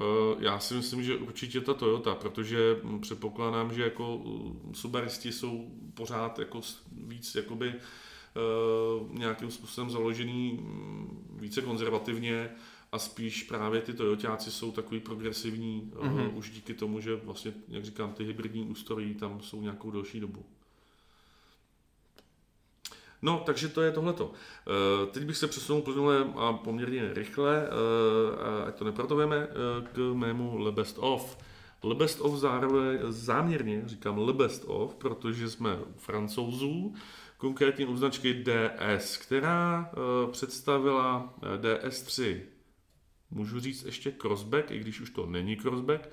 [0.00, 5.70] Eh, já si myslím, že určitě ta Toyota, protože předpokládám, že jako eh, subaristi jsou
[5.94, 6.60] pořád jako
[6.92, 12.50] víc jakoby uh, nějakým způsobem založený mm, více konzervativně
[12.92, 16.28] a spíš právě ty Toyotáci jsou takový progresivní mm-hmm.
[16.28, 20.20] uh, už díky tomu, že vlastně, jak říkám, ty hybridní ústrojí tam jsou nějakou delší
[20.20, 20.44] dobu.
[23.22, 24.26] No, takže to je tohleto.
[24.26, 24.32] Uh,
[25.10, 30.58] teď bych se přesunul plynule a poměrně rychle, uh, ať to neprodoveme, uh, k mému
[30.58, 31.38] Le Best Of.
[31.82, 36.94] Le Best Of zároveň, záměrně říkám Le Best Of, protože jsme u francouzů,
[37.38, 39.90] konkrétně u značky DS, která
[40.30, 42.40] představila DS3
[43.30, 46.08] můžu říct ještě crossback, i když už to není crossback,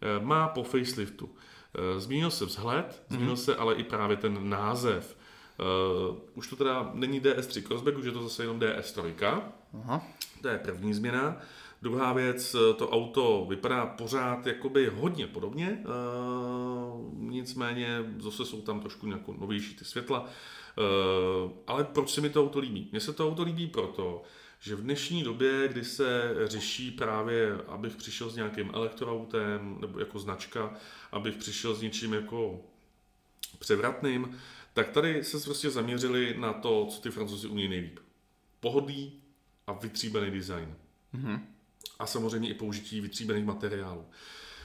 [0.00, 1.30] eh, má po faceliftu.
[1.74, 3.34] Eh, změnil se vzhled, mm-hmm.
[3.34, 5.16] se ale i právě ten název.
[6.10, 9.42] Uh, už to teda není DS3 Crossback, už je to zase jenom DS3.
[9.74, 10.02] Aha.
[10.42, 11.36] To je první změna.
[11.82, 19.06] Druhá věc, to auto vypadá pořád jakoby hodně podobně, uh, nicméně zase jsou tam trošku
[19.06, 20.20] nějakou novější ty světla.
[20.20, 22.88] Uh, ale proč se mi to auto líbí?
[22.92, 24.22] Mně se to auto líbí proto,
[24.60, 30.18] že v dnešní době, kdy se řeší právě, abych přišel s nějakým elektroautem nebo jako
[30.18, 30.74] značka,
[31.12, 32.60] abych přišel s něčím jako
[33.58, 34.38] převratným,
[34.74, 37.98] tak tady se prostě zaměřili na to, co ty francouzi umí nejlíp.
[38.60, 39.12] Pohodlí
[39.66, 40.74] a vytříbený design.
[41.14, 41.40] Mm-hmm.
[41.98, 44.04] A samozřejmě i použití vytříbených materiálů.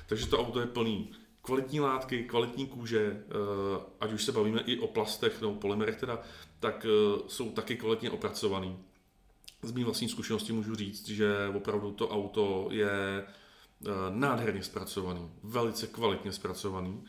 [0.07, 1.11] Takže to auto je plný
[1.41, 6.21] kvalitní látky, kvalitní kůže, eh, ať už se bavíme i o plastech nebo polymerech teda,
[6.59, 8.77] tak eh, jsou taky kvalitně opracovaný
[9.61, 15.87] z mý vlastní zkušenosti můžu říct, že opravdu to auto je eh, nádherně zpracovaný, velice
[15.87, 17.03] kvalitně zpracovaný.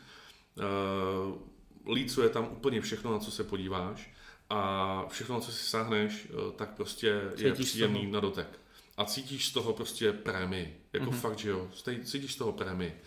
[0.59, 4.15] Eh, lícuje tam úplně všechno, na co se podíváš
[4.51, 8.59] a všechno, na co si sáhneš, eh, tak prostě cítíš je příjemný na dotek.
[8.97, 10.81] A cítíš z toho prostě prémii.
[10.93, 11.21] Jako mm-hmm.
[11.21, 11.69] fakt, že jo.
[12.05, 13.01] Cítíš z toho prémii.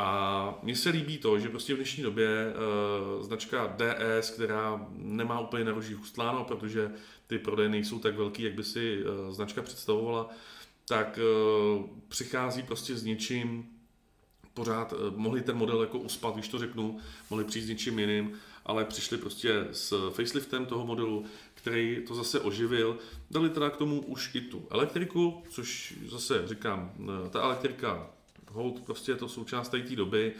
[0.00, 5.40] A mně se líbí to, že prostě v dnešní době uh, značka DS, která nemá
[5.40, 6.90] úplně na rožích ustláno, protože
[7.28, 10.30] ty prodeje nejsou tak velký, jak by si uh, značka představovala,
[10.88, 11.18] tak
[11.76, 13.66] uh, přichází prostě s něčím,
[14.54, 16.98] pořád uh, mohli ten model jako uspat, když to řeknu,
[17.30, 18.32] mohli přijít s něčím jiným,
[18.66, 21.24] ale přišli prostě s faceliftem toho modelu,
[21.54, 22.98] který to zase oživil.
[23.30, 26.92] Dali teda k tomu už i tu elektriku, což zase říkám,
[27.30, 28.10] ta elektrika
[28.50, 30.34] hold, prostě je to součást té doby.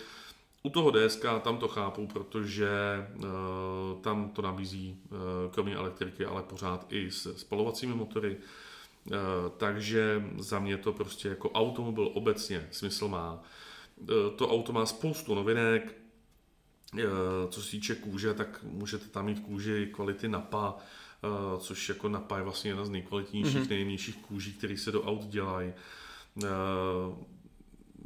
[0.62, 2.68] U toho DSK tam to chápu, protože
[3.16, 5.18] uh, tam to nabízí uh,
[5.52, 8.36] kromě elektriky, ale pořád i s spalovacími motory.
[8.36, 9.14] Uh,
[9.56, 13.42] takže za mě to prostě jako automobil obecně smysl má.
[13.96, 15.94] Uh, to auto má spoustu novinek,
[16.94, 17.00] uh,
[17.50, 22.36] co se týče kůže, tak můžete tam mít kůži kvality NAPA, uh, což jako NAPA
[22.36, 23.68] je vlastně jedna z nejkvalitnějších, mm-hmm.
[23.68, 25.72] nejjemnějších kůží, které se do aut dělají.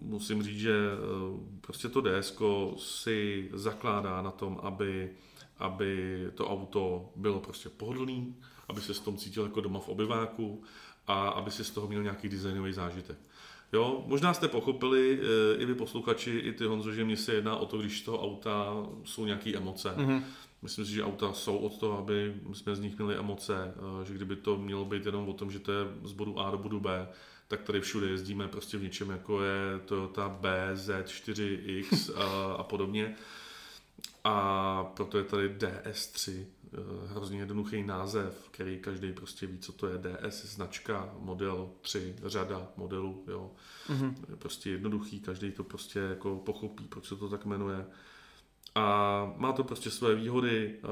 [0.04, 2.40] Musím říct, že eh, prostě to DSK
[2.78, 5.10] si zakládá na tom, aby,
[5.58, 8.36] aby to auto bylo prostě pohodlný,
[8.68, 10.62] aby se s tom cítil jako doma v obyváku
[11.06, 13.18] a aby si z toho měl nějaký designový zážitek.
[13.72, 17.56] Jo, možná jste pochopili, eh, i vy posluchači, i ty Honzo, že mě se jedná
[17.56, 19.94] o to, když z toho auta jsou nějaké emoce.
[19.96, 20.22] Mm-hmm.
[20.62, 24.14] Myslím si, že auta jsou od toho, aby jsme z nich měli emoce, eh, že
[24.14, 26.80] kdyby to mělo být jenom o tom, že to je z bodu A do bodu
[26.80, 27.08] B,
[27.52, 33.14] tak tady všude jezdíme prostě v něčem, jako je Toyota BZ4X a, a podobně.
[34.24, 36.76] A proto je tady DS3, eh,
[37.06, 42.68] hrozně jednoduchý název, který každý prostě ví, co to je DS, značka, model 3, řada
[42.76, 43.50] modelů, jo.
[43.88, 44.14] Mm-hmm.
[44.28, 47.86] Je prostě jednoduchý, každý to prostě jako pochopí, proč se to tak jmenuje.
[48.74, 50.88] A má to prostě své výhody, eh,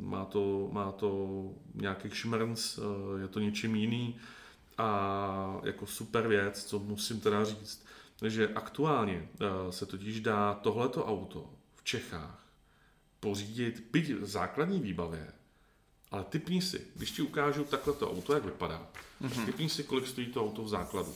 [0.00, 1.40] má to, má to
[1.74, 4.16] nějaký šmrnc, eh, je to něčím jiný
[4.78, 7.86] a jako super věc, co musím teda říct,
[8.26, 9.28] že aktuálně
[9.70, 11.50] se totiž dá tohleto auto
[11.84, 12.46] Čechách
[13.20, 15.32] pořídit, byť v základní výbavě,
[16.10, 18.86] ale typní si, když ti ukážu takhle to auto, jak vypadá,
[19.22, 19.44] mm-hmm.
[19.44, 21.14] typní si, kolik stojí to auto v základu.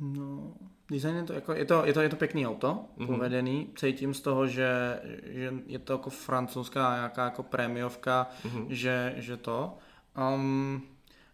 [0.00, 0.54] No,
[0.90, 3.06] design je to, jako, je to, je to, je to pekný auto, mm-hmm.
[3.06, 3.70] povedený.
[3.76, 8.66] Cítím z toho, že, že je to jako francouzská nějaká jako prémiovka, mm-hmm.
[8.68, 9.78] že, že to.
[10.34, 10.82] Um,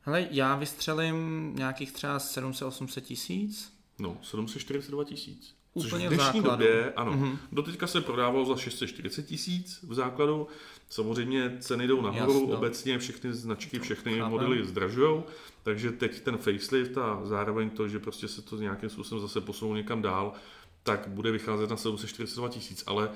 [0.03, 3.73] hele, já vystřelím nějakých třeba 700-800 tisíc.
[3.99, 5.55] No, 742 tisíc.
[5.79, 7.39] Což Úplně v dnešní v době, ano, mm-hmm.
[7.53, 10.49] doteďka se prodávalo za 640 tisíc v základu.
[10.89, 12.57] Samozřejmě ceny jdou nahoru, Jasno.
[12.57, 14.31] obecně všechny značky, všechny Chápem.
[14.31, 15.23] modely zdražují,
[15.63, 19.75] takže teď ten facelift a zároveň to, že prostě se to nějakým způsobem zase posunou
[19.75, 20.33] někam dál,
[20.83, 23.11] tak bude vycházet na 742 tisíc, ale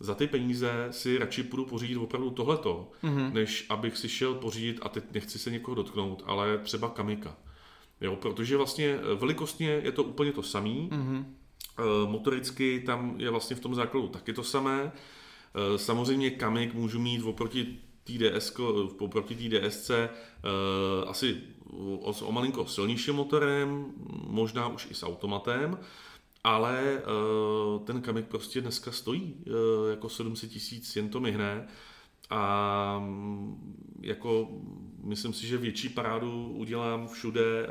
[0.00, 3.32] za ty peníze si radši půjdu pořídit opravdu tohleto, mm-hmm.
[3.32, 7.36] než abych si šel pořídit, a teď nechci se někoho dotknout, ale třeba kamika.
[8.00, 11.24] Jo, protože vlastně velikostně je to úplně to samý, mm-hmm
[11.78, 14.92] Eh, motoricky tam je vlastně v tom základu taky to samé.
[14.92, 18.52] Eh, samozřejmě kamik můžu mít oproti TDS,
[18.98, 20.10] oproti TDSC eh,
[21.06, 21.36] asi
[22.00, 23.92] o, o malinko silnějším motorem,
[24.26, 25.78] možná už i s automatem,
[26.44, 27.02] ale
[27.84, 29.34] ten kamik prostě dneska stojí
[29.90, 31.68] jako 700 tisíc, jen to myhne.
[32.30, 34.48] A mm, jako
[35.04, 37.68] myslím si, že větší parádu udělám všude e,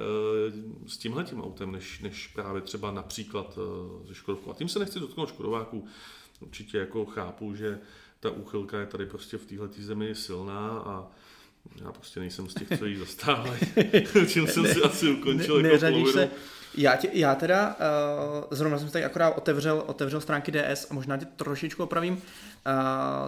[0.89, 3.59] s tímhletím autem, než, než právě třeba například
[4.07, 4.51] ze Škodovkou.
[4.51, 5.87] A tím se nechci dotknout Škodováků.
[6.39, 7.79] Určitě jako chápu, že
[8.19, 11.07] ta úchylka je tady prostě v téhle zemi silná a
[11.81, 13.59] já prostě nejsem z těch, co jí zastávají.
[14.27, 16.31] Čím jsem si asi ukončil ne, jako se,
[16.77, 21.17] já, tě, já teda, uh, zrovna jsem tady akorát otevřel, otevřel stránky DS a možná
[21.17, 22.13] tě trošičku opravím.
[22.13, 22.21] Uh,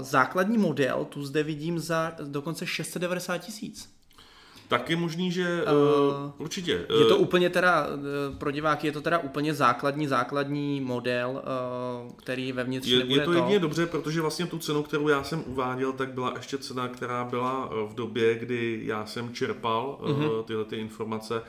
[0.03, 3.89] základní model tu zde vidím za dokonce 690 tisíc.
[4.67, 6.71] Tak je možný, že uh, určitě.
[6.99, 7.87] Je to úplně teda,
[8.37, 11.43] pro diváky je to teda úplně základní, základní model,
[12.05, 15.23] uh, který vevnitř je, nebude Je to jedině dobře, protože vlastně tu cenu, kterou já
[15.23, 20.43] jsem uváděl, tak byla ještě cena, která byla v době, kdy já jsem čerpal uh-huh.
[20.43, 21.41] tyhle ty informace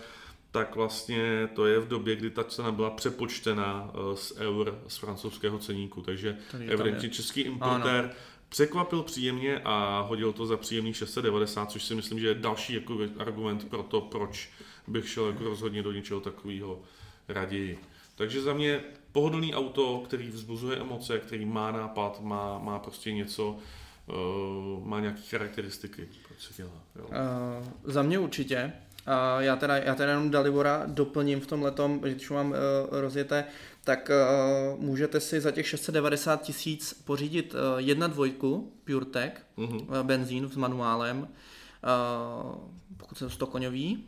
[0.50, 4.96] tak vlastně to je v době, kdy ta cena byla přepočtena eh, z eur z
[4.96, 6.36] francouzského ceníku, takže,
[6.68, 8.14] evidentně český importér ano.
[8.48, 12.98] překvapil příjemně a hodil to za příjemný 690, což si myslím, že je další jako
[13.18, 14.50] argument pro to, proč
[14.86, 16.80] bych šel jako rozhodně do něčeho takového
[17.28, 17.78] raději.
[18.14, 18.80] Takže za mě
[19.12, 23.58] pohodlný auto, který vzbuzuje emoce, který má nápad, má, má prostě něco,
[24.06, 26.82] uh, má nějaké charakteristiky, proč se dělá.
[26.96, 27.04] Jo.
[27.04, 27.12] Uh,
[27.84, 28.72] za mě určitě.
[29.10, 32.56] Uh, já, teda, já teda jenom Dalibora doplním v tom letom, když mám uh,
[32.90, 33.44] rozjeté,
[33.84, 34.10] tak
[34.74, 39.80] uh, můžete si za těch 690 tisíc pořídit uh, jedna dvojku PureTech, uh-huh.
[39.80, 41.28] uh, benzín s manuálem, uh,
[42.96, 44.04] pokud jsem 100 koňový,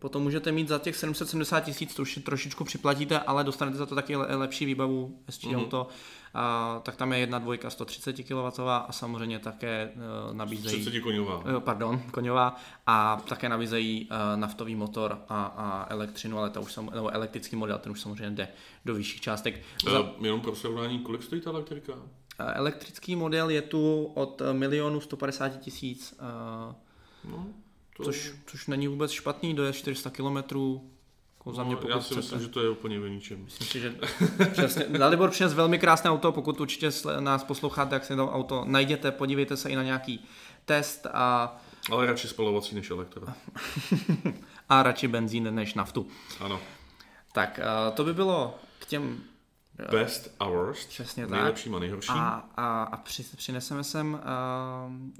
[0.00, 3.94] Potom můžete mít za těch 770 tisíc, to už trošičku připlatíte, ale dostanete za to
[3.94, 5.56] taky lepší výbavu SG mm-hmm.
[5.56, 5.88] auto.
[6.34, 10.82] A, tak tam je jedna dvojka 130 kW a samozřejmě také uh, nabízejí...
[10.82, 11.38] 30 koňová.
[11.38, 12.56] Uh, pardon, koňová.
[12.86, 17.56] A také nabízejí uh, naftový motor a, a elektřinu, ale ta už sam, nebo elektrický
[17.56, 18.48] model, ten už samozřejmě jde
[18.84, 19.62] do vyšších částek.
[19.86, 20.12] Uh, za...
[20.20, 21.92] Jenom pro srovnání, kolik stojí ta elektrika?
[21.92, 22.00] Uh,
[22.38, 26.14] elektrický model je tu od milionu 150 tisíc.
[26.20, 26.74] Uh,
[27.32, 27.46] no
[28.00, 28.04] to...
[28.04, 30.36] Což, což není vůbec špatný, dojezd 400 km,
[31.40, 33.44] jako za mě, no, já si myslím, že to je úplně v ničem.
[33.44, 33.94] Myslím si, že
[34.52, 34.84] přesně.
[34.98, 36.90] Dalibor přines velmi krásné auto, pokud určitě
[37.20, 40.24] nás posloucháte, jak si to auto najděte, podívejte se i na nějaký
[40.64, 41.56] test a...
[41.90, 43.26] Ale radši spalovací než elektro.
[44.68, 46.06] a radši benzín než naftu.
[46.40, 46.60] Ano.
[47.32, 47.60] Tak
[47.94, 49.20] to by bylo k těm
[49.90, 50.88] Best a worst.
[50.88, 51.30] Přesně tak.
[51.30, 52.14] Nejlepším a nejhorším.
[52.14, 54.18] A, a, a při, přineseme sem uh,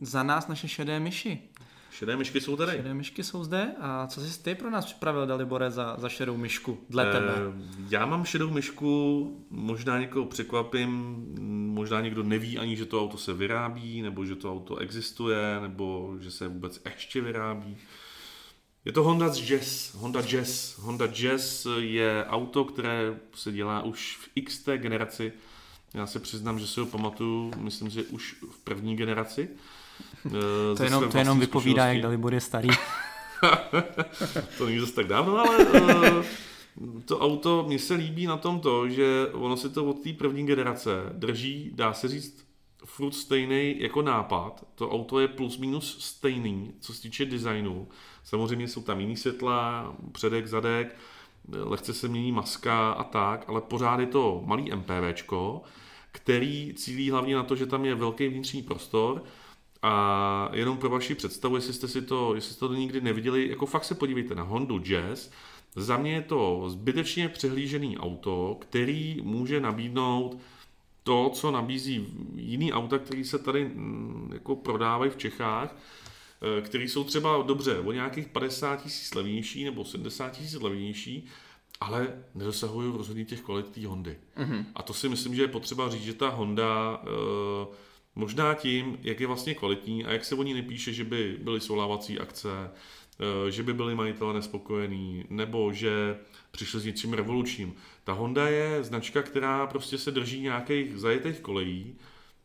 [0.06, 1.48] za nás naše šedé myši.
[1.90, 2.72] Šedé myšky jsou tady.
[2.72, 3.72] Šedé myšky jsou zde.
[3.80, 7.34] A co jsi ty pro nás připravil, Dalibore, za, za šedou myšku, dle eh, tebe?
[7.90, 11.16] Já mám šedou myšku, možná někoho překvapím,
[11.74, 16.16] možná někdo neví ani, že to auto se vyrábí, nebo že to auto existuje, nebo
[16.20, 17.76] že se vůbec ještě vyrábí.
[18.84, 19.94] Je to Honda Jazz.
[19.94, 20.78] Honda Jazz.
[20.78, 25.32] Honda Jazz je auto, které se dělá už v XT generaci
[25.94, 29.48] Já se přiznám, že si ho pamatuju, myslím, že už v první generaci.
[30.26, 32.68] Eh, to jenom, to jenom vypovídá, jak Dalibor je starý.
[34.58, 36.24] to není zase tak dávno, ale uh,
[37.04, 40.46] to auto, mně se líbí na tom to, že ono si to od té první
[40.46, 42.44] generace drží, dá se říct,
[42.84, 44.64] furt stejný jako nápad.
[44.74, 47.88] To auto je plus minus stejný, co se týče designu.
[48.24, 50.96] Samozřejmě jsou tam jiný světla, předek, zadek,
[51.48, 55.62] lehce se mění maska a tak, ale pořád je to malý MPVčko,
[56.12, 59.24] který cílí hlavně na to, že tam je velký vnitřní prostor
[59.82, 63.66] a jenom pro vaši představu, jestli jste si to, jestli jste to nikdy neviděli, jako
[63.66, 65.30] fakt se podívejte na Hondu Jazz.
[65.76, 70.38] Za mě je to zbytečně přehlížený auto, který může nabídnout
[71.02, 75.76] to, co nabízí jiný auta, které se tady mm, jako prodávají v Čechách,
[76.58, 81.26] eh, který jsou třeba dobře o nějakých 50 tisíc levnější nebo 70 tisíc levnější,
[81.80, 84.18] ale nedosahují rozhodně těch kvalit té Hondy.
[84.36, 84.64] Mm-hmm.
[84.74, 87.74] A to si myslím, že je potřeba říct, že ta Honda uh,
[88.20, 91.60] Možná tím, jak je vlastně kvalitní a jak se o ní nepíše, že by byly
[91.60, 92.70] solávací akce,
[93.20, 96.18] eh, že by byli majitelé nespokojení, nebo že
[96.50, 97.74] přišli s něčím revolučním.
[98.04, 101.96] Ta Honda je značka, která prostě se drží nějakých zajetých kolejí,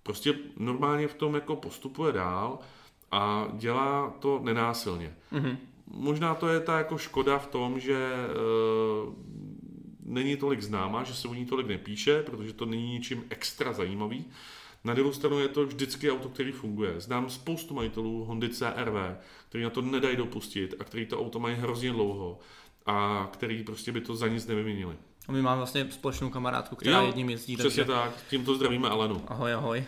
[0.03, 2.59] prostě normálně v tom jako postupuje dál
[3.11, 5.13] a dělá to nenásilně.
[5.33, 5.57] Mm-hmm.
[5.87, 8.27] Možná to je ta jako škoda v tom, že e,
[10.05, 14.25] není tolik známá, že se o ní tolik nepíše, protože to není ničím extra zajímavý,
[14.85, 16.99] na druhou stranu je to vždycky auto, který funguje.
[16.99, 19.17] Znám spoustu majitelů Hondy CRV,
[19.49, 22.39] který na to nedají dopustit a který to auto mají hrozně dlouho
[22.85, 24.95] a který prostě by to za nic nevyměnili.
[25.27, 27.57] A my máme vlastně společnou kamarádku, která jo, jedním jezdí.
[27.57, 27.99] Přesně takže...
[28.01, 29.21] tak, tímto zdravíme Alenu.
[29.27, 29.85] Ahoj, ahoj.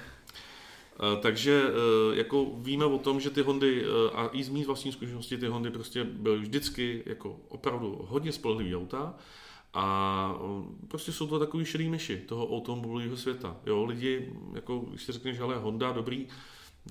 [0.99, 4.67] Eh, takže eh, jako víme o tom, že ty Hondy, eh, a i z mých
[4.67, 9.13] vlastní zkušenosti, ty Hondy prostě byly vždycky jako opravdu hodně spolehlivý auta
[9.73, 10.35] a
[10.87, 13.57] prostě jsou to takový šedý myši toho automobilového světa.
[13.65, 16.27] Jo, lidi, jako když si řekneš, ale Honda, dobrý,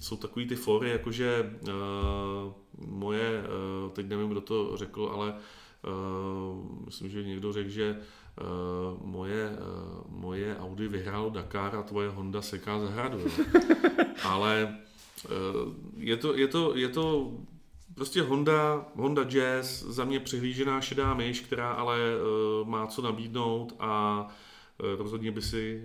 [0.00, 2.52] jsou takový ty fory, jakože uh,
[2.86, 3.42] moje,
[3.84, 7.96] uh, teď nevím, kdo to řekl, ale uh, myslím, že někdo řekl, že
[8.40, 13.18] uh, moje, uh, moje Audi vyhrálo Dakar a tvoje Honda seká zahradu.
[14.22, 14.76] Ale
[15.24, 17.32] uh, je to, je to, je to
[17.96, 23.74] Prostě Honda, Honda Jazz, za mě přihlížená šedá myš, která ale uh, má co nabídnout
[23.78, 24.20] a
[24.80, 25.84] uh, rozhodně by si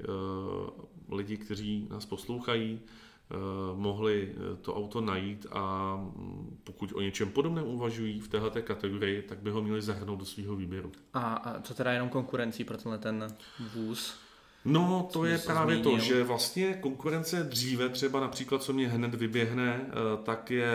[1.09, 7.29] uh, lidi, kteří nás poslouchají, uh, mohli to auto najít a mm, pokud o něčem
[7.29, 10.91] podobném uvažují v této kategorii, tak by ho měli zahrnout do svého výběru.
[11.13, 13.27] A, a co teda jenom konkurencí pro tenhle ten
[13.73, 14.19] vůz?
[14.65, 15.99] No, to je právě zmínil.
[15.99, 19.93] to, že vlastně konkurence dříve, třeba například, co mě hned vyběhne, eh,
[20.23, 20.73] tak je,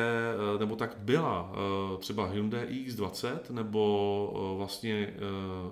[0.56, 5.14] eh, nebo tak byla eh, třeba Hyundai X20, nebo vlastně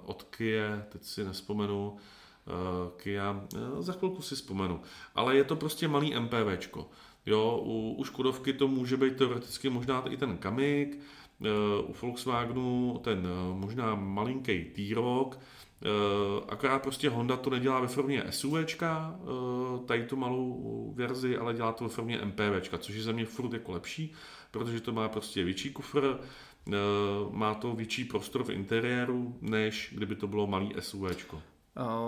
[0.04, 1.96] od Kia, teď si nespomenu,
[2.96, 3.40] Kia,
[3.78, 4.80] za chvilku si vzpomenu,
[5.14, 6.90] ale je to prostě malý MPVčko.
[7.26, 10.98] Jo, u, u Škodovky to může být teoreticky možná i ten Kamik,
[11.86, 15.38] u Volkswagenu ten možná malinký T-Roc, Eh,
[16.48, 21.72] akorát prostě Honda to nedělá ve formě SUVčka, eh, tady tu malou verzi, ale dělá
[21.72, 24.12] to ve formě MPVčka, což je za mě furt jako lepší,
[24.50, 26.18] protože to má prostě větší kufr,
[26.68, 26.72] eh,
[27.30, 31.42] má to větší prostor v interiéru, než kdyby to bylo malý SUVčko.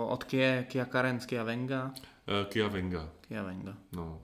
[0.07, 1.91] Od Kia, Kia Carens, Kia Venga?
[2.49, 3.09] Kia Venga.
[3.27, 3.73] Kia Venga.
[3.91, 4.21] No.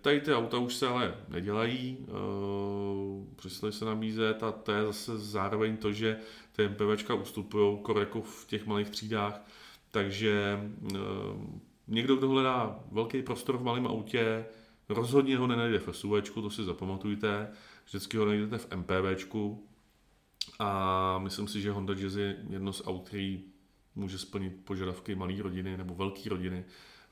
[0.00, 2.06] Tady ty auta už se ale nedělají,
[3.36, 6.16] přestali se nabízet a to je zase zároveň to, že
[6.58, 9.44] ty MPVčka ustupují jako v těch malých třídách,
[9.90, 10.60] takže
[10.94, 10.98] e,
[11.88, 14.46] někdo, kdo hledá velký prostor v malém autě,
[14.88, 17.48] rozhodně ho nenajde v SUVčku, to si zapamatujte,
[17.84, 19.68] vždycky ho najdete v MPVčku
[20.58, 23.44] a myslím si, že Honda Jazz je jedno z aut, který
[23.94, 26.64] může splnit požadavky malé rodiny nebo velké rodiny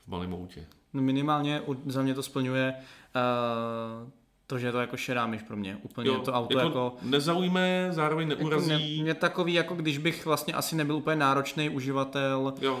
[0.05, 0.67] v malém autě.
[0.93, 4.09] No minimálně za mě to splňuje uh,
[4.47, 5.77] to, že je to jako šedá myš pro mě.
[5.81, 6.67] Úplně jo, to auto jako...
[6.67, 8.71] jako nezaujme, zároveň neurazí.
[8.71, 12.53] Jako mě, mě takový, jako když bych vlastně asi nebyl úplně náročný uživatel.
[12.61, 12.79] Jo.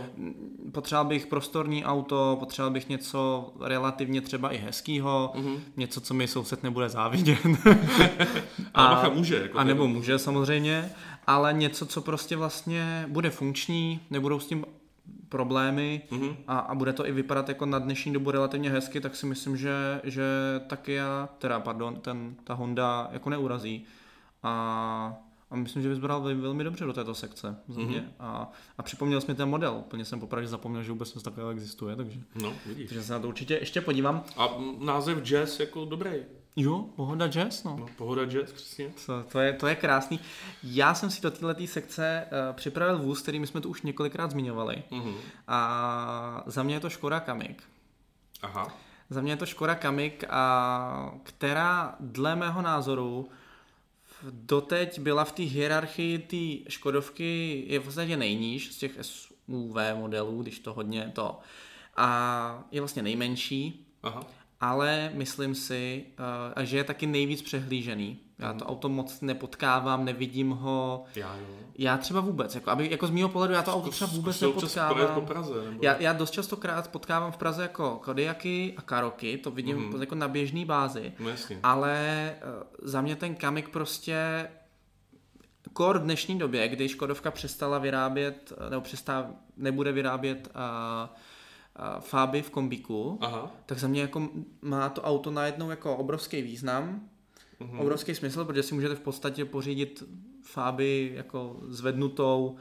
[0.71, 5.59] Potřeboval bych prostorní auto, potřeboval bych něco relativně třeba i hezkýho, uh-huh.
[5.77, 7.39] něco, co mi soused nebude závidět.
[8.73, 9.35] a, a může.
[9.35, 10.91] Jako a nebo může samozřejmě,
[11.27, 14.65] ale něco, co prostě vlastně bude funkční, nebudou s tím
[15.29, 16.35] problémy mm-hmm.
[16.47, 19.57] a, a bude to i vypadat jako na dnešní dobu relativně hezky, tak si myslím,
[19.57, 20.23] že, že
[20.67, 23.85] taky já, teda pardon, ten, ta Honda jako neurazí.
[24.43, 25.17] A,
[25.51, 27.99] a myslím, že vyzbral velmi dobře do této sekce za mě.
[27.99, 28.11] Mm-hmm.
[28.19, 29.75] A, a připomněl jsi mi ten model.
[29.79, 32.89] Úplně jsem popravdě zapomněl, že vůbec něco takového existuje, takže, no, vidíš.
[32.89, 34.23] takže se na to určitě ještě podívám.
[34.37, 34.47] A
[34.79, 36.11] název jazz jako dobrý.
[36.59, 37.77] Jo, Pohoda Jazz, no.
[37.79, 38.93] no pohoda Jazz, přesně.
[39.05, 40.19] To, to, je, to je krásný.
[40.63, 44.31] Já jsem si do této sekce uh, připravil vůz, který my jsme tu už několikrát
[44.31, 44.83] zmiňovali.
[44.91, 45.15] Uh-huh.
[45.47, 47.63] A za mě je to Škoda Kamik.
[48.41, 48.77] Aha.
[49.09, 53.29] Za mě je to Škoda Kamik, a která dle mého názoru
[54.31, 60.41] doteď byla v té hierarchii té Škodovky je v podstatě nejníž z těch SUV modelů,
[60.41, 61.39] když to hodně to.
[61.97, 63.87] A je vlastně nejmenší.
[64.03, 64.21] Aha
[64.61, 66.05] ale myslím si,
[66.57, 68.19] uh, že je taky nejvíc přehlížený.
[68.39, 68.73] Já to mhm.
[68.73, 71.03] auto moc nepotkávám, nevidím ho.
[71.15, 71.45] Já jo.
[71.77, 75.13] Já třeba vůbec, jako, aby, jako z mého pohledu já to auto třeba vůbec nepotkávám.
[75.13, 75.79] Po Praze, nebo...
[75.81, 80.01] já, já dost častokrát potkávám v Praze jako Kodiaky a Karoky, to vidím mm.
[80.01, 81.13] jako na běžný bázi.
[81.19, 81.59] No jasně.
[81.63, 84.47] Ale uh, za mě ten Kamik prostě
[85.73, 91.15] kor v dnešní době, kdy Škodovka přestala vyrábět, nebo přestá, nebude vyrábět uh,
[91.99, 93.51] Fáby v kombíku, Aha.
[93.65, 94.29] tak za mě jako
[94.61, 97.09] má to auto najednou jako obrovský význam,
[97.61, 97.81] mm-hmm.
[97.81, 100.03] obrovský smysl, protože si můžete v podstatě pořídit
[100.43, 102.55] Fáby jako zvednutou,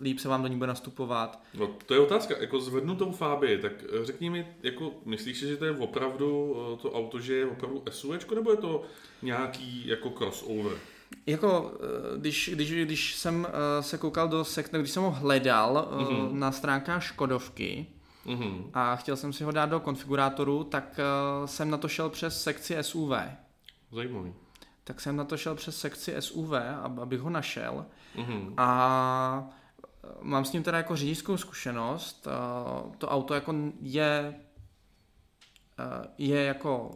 [0.00, 1.42] líp se vám do ní bude nastupovat.
[1.54, 5.64] No to je otázka, jako zvednutou Fáby, tak řekni mi, jako myslíš si, že to
[5.64, 8.82] je opravdu eh, to auto, že je opravdu SUV, nebo je to
[9.22, 10.78] nějaký jako crossover?
[11.26, 15.88] Jako, eh, když, když, když jsem eh, se koukal do sekce, když jsem ho hledal
[15.92, 16.32] mm-hmm.
[16.32, 17.86] na stránkách Škodovky
[18.26, 18.70] mm-hmm.
[18.74, 21.00] a chtěl jsem si ho dát do konfigurátoru, tak
[21.44, 23.12] jsem na to šel přes sekci SUV.
[23.92, 24.34] Zajímavý.
[24.84, 26.52] Tak jsem na to šel přes sekci SUV,
[26.82, 27.86] abych ho našel.
[28.16, 28.54] Mm-hmm.
[28.56, 29.50] A
[30.20, 32.28] mám s ním teda jako řidičskou zkušenost.
[32.98, 34.34] To auto jako je
[36.18, 36.90] je jako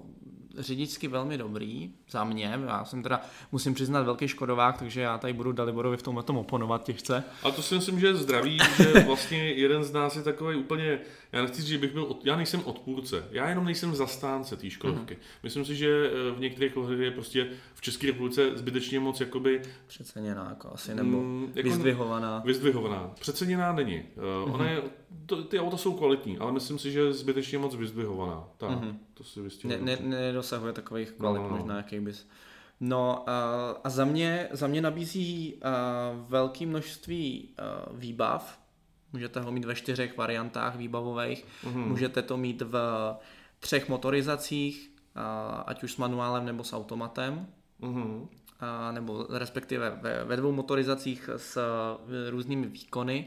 [0.59, 2.59] řidičsky velmi dobrý za mě.
[2.67, 3.21] Já jsem teda,
[3.53, 7.25] musím přiznat, velký škodovák, takže já tady budu Daliborovi v tomhle tom oponovat těžce.
[7.43, 10.99] A to si myslím, že je zdravý, že vlastně jeden z nás je takový úplně,
[11.33, 14.71] já nechci říct, že bych byl, od, já nejsem odpůrce, já jenom nejsem zastánce té
[14.71, 15.15] škodovky.
[15.15, 15.41] Mm-hmm.
[15.43, 19.63] Myslím si, že eh, v některých ohledech je prostě v České republice zbytečně moc jakoby...
[19.87, 22.43] Přeceněná jako asi, nebo mm, jako vyzdvihovaná.
[22.45, 23.11] Vyzdvihovaná.
[23.21, 24.03] Přeceněná není.
[24.17, 24.55] Uh, mm-hmm.
[24.55, 24.83] Ona je,
[25.27, 28.45] to, ty auta jsou kvalitní, ale myslím si, že je zbytečně moc vyzdvihovaná.
[28.57, 28.95] Tak, mm-hmm.
[29.15, 31.57] to si ne, ne, nedosahuje takových kvalit no, no.
[31.57, 32.27] možná, jakých bys...
[32.81, 35.61] No uh, a za mě, za mě nabízí uh,
[36.31, 37.49] velké množství
[37.91, 38.59] uh, výbav.
[39.13, 41.45] Můžete ho mít ve čtyřech variantách výbavových.
[41.65, 41.87] Mm-hmm.
[41.87, 43.15] Můžete to mít v
[43.59, 44.91] třech motorizacích,
[45.67, 47.47] ať už s manuálem nebo s automatem.
[47.81, 48.21] Mm-hmm.
[48.21, 48.29] Uh,
[48.93, 51.59] nebo respektive ve, ve dvou motorizacích s
[52.31, 53.27] různými výkony.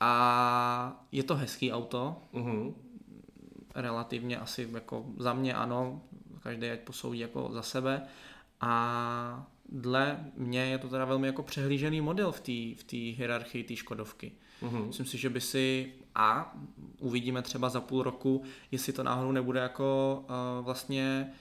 [0.00, 2.16] A je to hezký auto.
[2.34, 2.74] Mm-hmm.
[3.74, 6.00] Relativně asi jako za mě ano,
[6.46, 8.02] každý ať posoudí jako za sebe.
[8.60, 13.64] A dle mě je to teda velmi jako přehlížený model v té v tý hierarchii
[13.64, 14.32] té Škodovky.
[14.62, 14.86] Mm-hmm.
[14.86, 16.56] Myslím si, že by si a
[17.00, 21.32] uvidíme třeba za půl roku, jestli to náhodou nebude jako uh, vlastně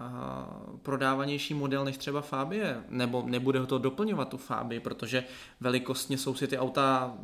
[0.00, 5.24] uh, prodávanější model než třeba Fabie, nebo nebude to doplňovat tu Fabii, protože
[5.60, 7.16] velikostně jsou si ty auta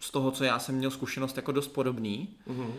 [0.00, 2.36] z toho, co já jsem měl zkušenost, jako dost podobný.
[2.48, 2.72] Mm-hmm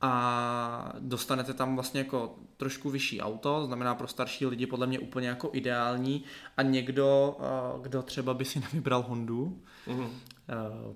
[0.00, 5.28] a dostanete tam vlastně jako trošku vyšší auto, znamená pro starší lidi podle mě úplně
[5.28, 6.24] jako ideální
[6.56, 10.08] a někdo, eh, kdo třeba by si nevybral Hondu, mm-hmm.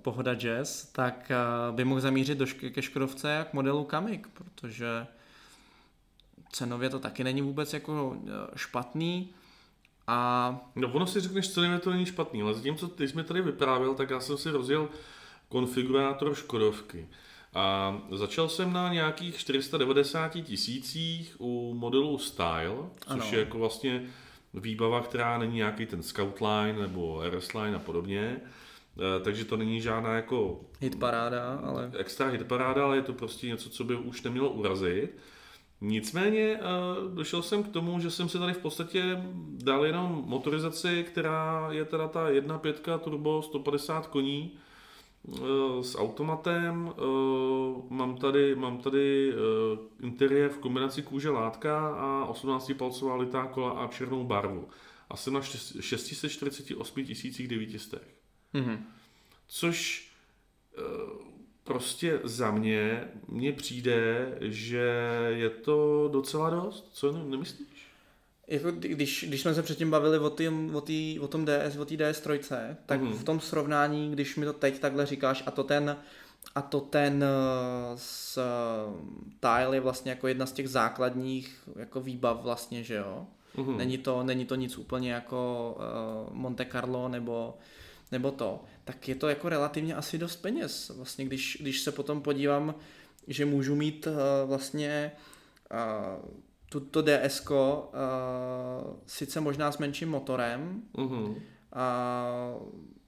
[0.02, 1.36] Pohoda Jazz, tak eh,
[1.72, 5.06] by mohl zamířit do šk- ke Škodovce jak modelu Kamik, protože
[6.52, 8.16] cenově to taky není vůbec jako
[8.56, 9.30] špatný.
[10.06, 10.60] A...
[10.76, 13.94] No ono si řekneš, cenově to není špatný, ale zatímco ty jsi mi tady vyprávěl,
[13.94, 14.88] tak já jsem si rozjel
[15.48, 17.08] konfigurátor Škodovky.
[17.54, 22.76] A začal jsem na nějakých 490 tisících u modelu Style,
[23.06, 23.32] což ano.
[23.32, 24.06] je jako vlastně
[24.54, 28.40] výbava, která není nějaký ten Scoutline nebo RS Line a podobně.
[29.16, 30.60] E, takže to není žádná jako...
[30.80, 31.90] Hitparáda, ale...
[31.98, 35.18] Extra hitparáda, ale je to prostě něco, co by už nemělo urazit.
[35.80, 36.60] Nicméně e,
[37.14, 39.22] došel jsem k tomu, že jsem si tady v podstatě
[39.64, 44.58] dal jenom motorizaci, která je teda ta 1.5 turbo 150 koní,
[45.82, 46.94] s automatem.
[46.98, 47.02] Eh,
[47.88, 53.70] mám tady, mám tady eh, interiér v kombinaci kůže látka a 18 palcová litá kola
[53.70, 54.68] a černou barvu.
[55.10, 57.04] A jsem na 648
[57.46, 58.02] 900.
[58.54, 58.78] Mm-hmm.
[59.46, 60.08] Což
[61.64, 64.96] prostě za mě mně přijde, že
[65.28, 66.90] je to docela dost.
[66.92, 67.71] Co nemyslíš?
[68.52, 71.84] Jako když, když jsme se předtím bavili o, tým, o, tý, o tom DS, o
[71.84, 73.12] té DS trojce, tak mm.
[73.12, 75.96] v tom srovnání, když mi to teď takhle říkáš a to ten
[76.54, 79.02] a to ten uh, s, uh,
[79.40, 83.26] tile je vlastně jako jedna z těch základních jako výbav vlastně, že jo.
[83.56, 83.78] Mm.
[83.78, 85.74] Není, to, není to nic úplně jako
[86.28, 87.58] uh, Monte Carlo nebo,
[88.12, 88.64] nebo to.
[88.84, 90.92] Tak je to jako relativně asi dost peněz.
[90.96, 92.74] Vlastně když, když se potom podívám,
[93.28, 95.12] že můžu mít uh, vlastně
[95.72, 96.30] uh,
[96.72, 97.56] tuto DSK uh,
[99.06, 101.42] sice možná s menším motorem, uh-huh.
[101.72, 102.54] a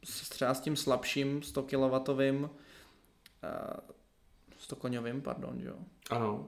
[0.05, 2.49] s, třeba s tím slabším 100 kW, uh,
[4.59, 5.75] 100 koňovým, pardon, jo.
[6.11, 6.47] Ano.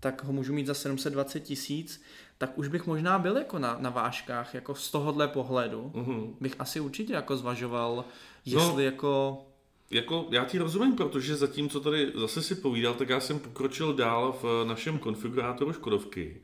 [0.00, 2.02] Tak ho můžu mít za 720 tisíc,
[2.38, 5.92] tak už bych možná byl jako na, na váškách, jako z tohohle pohledu.
[5.94, 6.34] Uh-huh.
[6.40, 8.04] Bych asi určitě jako zvažoval, no,
[8.44, 9.44] jestli no, jako...
[9.90, 13.94] Jako, já ti rozumím, protože zatím, co tady zase si povídal, tak já jsem pokročil
[13.94, 16.42] dál v našem konfigurátoru Škodovky.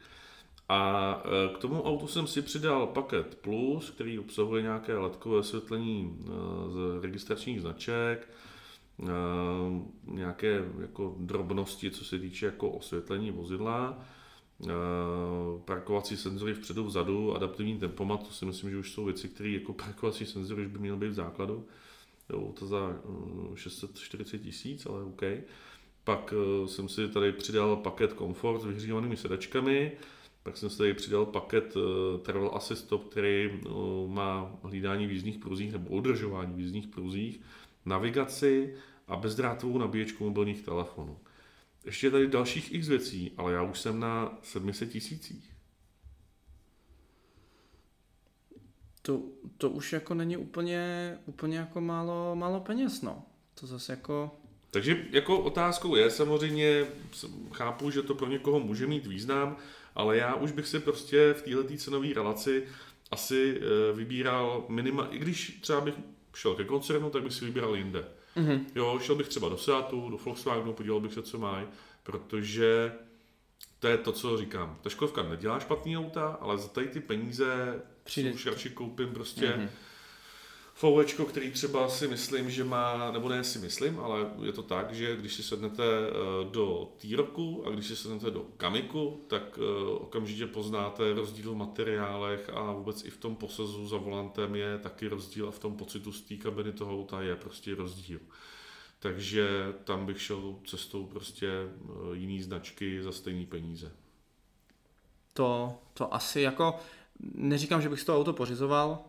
[0.68, 6.18] A e, k tomu autu jsem si přidal paket Plus, který obsahuje nějaké letkové osvětlení
[6.20, 6.30] e,
[6.70, 8.28] z registračních značek,
[10.04, 13.98] nějaké jako drobnosti, co se týče jako osvětlení vozidla,
[15.64, 19.72] parkovací senzory vpředu, vzadu, adaptivní tempomat, to si myslím, že už jsou věci, které jako
[19.72, 21.66] parkovací senzory už by měly být v základu.
[22.30, 23.00] Jo, to za
[23.54, 25.22] 640 tisíc, ale OK.
[26.04, 26.34] Pak
[26.66, 29.92] jsem si tady přidal paket Comfort s vyhřívanými sedačkami,
[30.42, 31.82] pak jsem si tady přidal paket uh,
[32.20, 33.50] Travel Assist Stop, který
[34.06, 37.40] má hlídání v jízdních pruzích nebo udržování v jízdních pruzích,
[37.86, 38.74] navigaci
[39.08, 41.18] a bezdrátovou nabíječku mobilních telefonů.
[41.84, 45.49] Ještě je tady dalších x věcí, ale já už jsem na 700 tisících.
[49.10, 49.20] To,
[49.58, 53.22] to už jako není úplně, úplně jako málo, málo peněz, no.
[53.60, 54.30] To zase jako...
[54.70, 56.86] Takže jako otázkou je samozřejmě,
[57.52, 59.56] chápu, že to pro někoho může mít význam,
[59.94, 62.64] ale já už bych si prostě v této cenové relaci
[63.10, 65.94] asi eh, vybíral minima, i když třeba bych
[66.34, 68.04] šel ke koncernu, tak bych si vybíral jinde.
[68.36, 68.64] Mm-hmm.
[68.74, 71.66] Jo, šel bych třeba do Seatu, do Volkswagenu, podíval bych se, co mají,
[72.02, 72.92] protože
[73.78, 74.78] to je to, co říkám.
[74.82, 77.80] Ta Škodovka nedělá špatný auta, ale za tady ty peníze
[78.10, 78.32] Přijde.
[78.32, 79.68] už radši koupím prostě mm-hmm
[80.80, 84.94] Fouečko, který třeba si myslím, že má, nebo ne si myslím, ale je to tak,
[84.94, 86.12] že když si sednete eh,
[86.50, 92.50] do T-Roku a když si sednete do Kamiku, tak eh, okamžitě poznáte rozdíl v materiálech
[92.54, 96.12] a vůbec i v tom posezu za volantem je taky rozdíl a v tom pocitu
[96.12, 98.20] z té kabiny toho auta je prostě rozdíl.
[98.98, 99.48] Takže
[99.84, 103.92] tam bych šel cestou prostě eh, jiný značky za stejné peníze.
[105.32, 106.78] To, to asi jako,
[107.34, 109.04] neříkám, že bych si to auto pořizoval,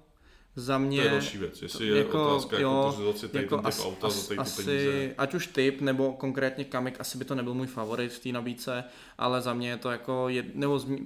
[0.55, 0.97] za mě...
[0.97, 3.65] To je další věc, jestli je jako, otázka jako jo, jako si tady jako ten
[3.65, 5.15] typ as, auta as, za tady asi, peníze.
[5.17, 8.83] Ať už typ, nebo konkrétně Kamik, asi by to nebyl můj favorit v té nabídce,
[9.17, 10.99] ale za mě je to jako, jed, nebo zmi,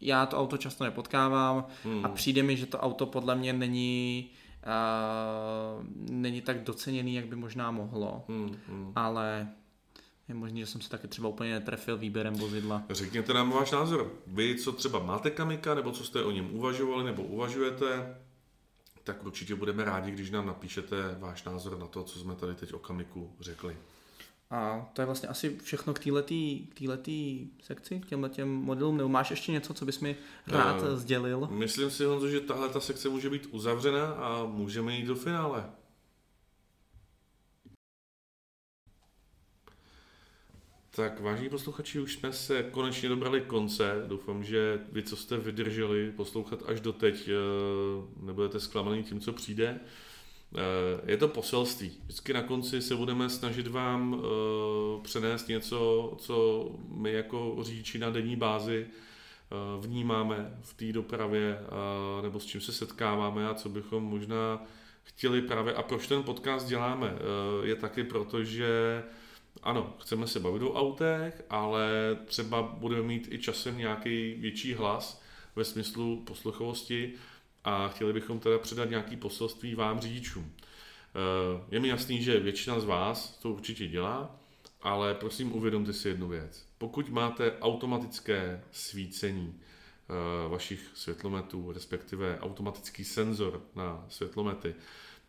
[0.00, 2.04] já to auto často nepotkávám hmm.
[2.04, 4.30] a přijde mi, že to auto podle mě není
[4.66, 8.92] uh, není tak doceněný, jak by možná mohlo, hmm, hmm.
[8.96, 9.48] ale
[10.28, 12.82] je možné, že jsem se taky třeba úplně netrefil výběrem vozidla.
[12.90, 14.12] Řekněte nám váš názor.
[14.26, 18.16] Vy, co třeba máte kamika, nebo co jste o něm uvažovali, nebo uvažujete,
[19.04, 22.72] tak určitě budeme rádi, když nám napíšete váš názor na to, co jsme tady teď
[22.72, 23.76] o Kamiku řekli.
[24.50, 26.22] A to je vlastně asi všechno k této
[27.62, 28.96] sekci, k těmhle těm modelům.
[28.96, 30.16] Nebo máš ještě něco, co bys mi
[30.46, 31.48] rád uh, sdělil?
[31.50, 35.64] Myslím si, Honzo, že tahle ta sekce může být uzavřena a můžeme jít do finále.
[40.96, 44.04] Tak vážení posluchači, už jsme se konečně dobrali konce.
[44.06, 47.32] Doufám, že vy, co jste vydrželi poslouchat až do teď, eh,
[48.26, 49.80] nebudete zklamaný tím, co přijde.
[50.54, 51.92] Eh, je to poselství.
[52.04, 58.10] Vždycky na konci se budeme snažit vám eh, přenést něco, co my jako řidiči na
[58.10, 58.86] denní bázi
[59.80, 61.58] vnímáme v té dopravě,
[62.22, 64.64] nebo s čím se setkáváme a co bychom možná
[65.02, 65.74] chtěli právě.
[65.74, 67.14] A proč ten podcast děláme?
[67.62, 69.02] Je taky proto, že
[69.62, 71.90] ano, chceme se bavit o autech, ale
[72.24, 75.22] třeba budeme mít i časem nějaký větší hlas
[75.56, 77.12] ve smyslu posluchovosti
[77.64, 80.52] a chtěli bychom teda předat nějaký poselství vám řidičům.
[81.16, 84.40] Eh, je mi jasný, že většina z vás to určitě dělá,
[84.82, 86.66] ale prosím uvědomte si jednu věc.
[86.78, 94.74] Pokud máte automatické svícení eh, vašich světlometů, respektive automatický senzor na světlomety,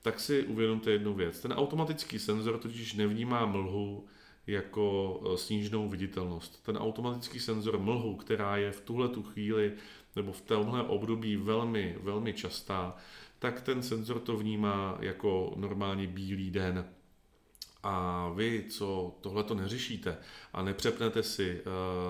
[0.02, 1.40] tak si uvědomte jednu věc.
[1.40, 4.08] Ten automatický senzor totiž nevnímá mlhu,
[4.48, 6.64] jako e, sníženou viditelnost.
[6.64, 9.74] Ten automatický senzor mlhu, která je v tuhle tu chvíli
[10.16, 12.96] nebo v tomhle období velmi, velmi častá,
[13.40, 16.86] tak ten senzor to vnímá jako normálně bílý den.
[17.84, 20.18] A vy, co tohle to neřešíte
[20.54, 21.64] a nepřepnete si e,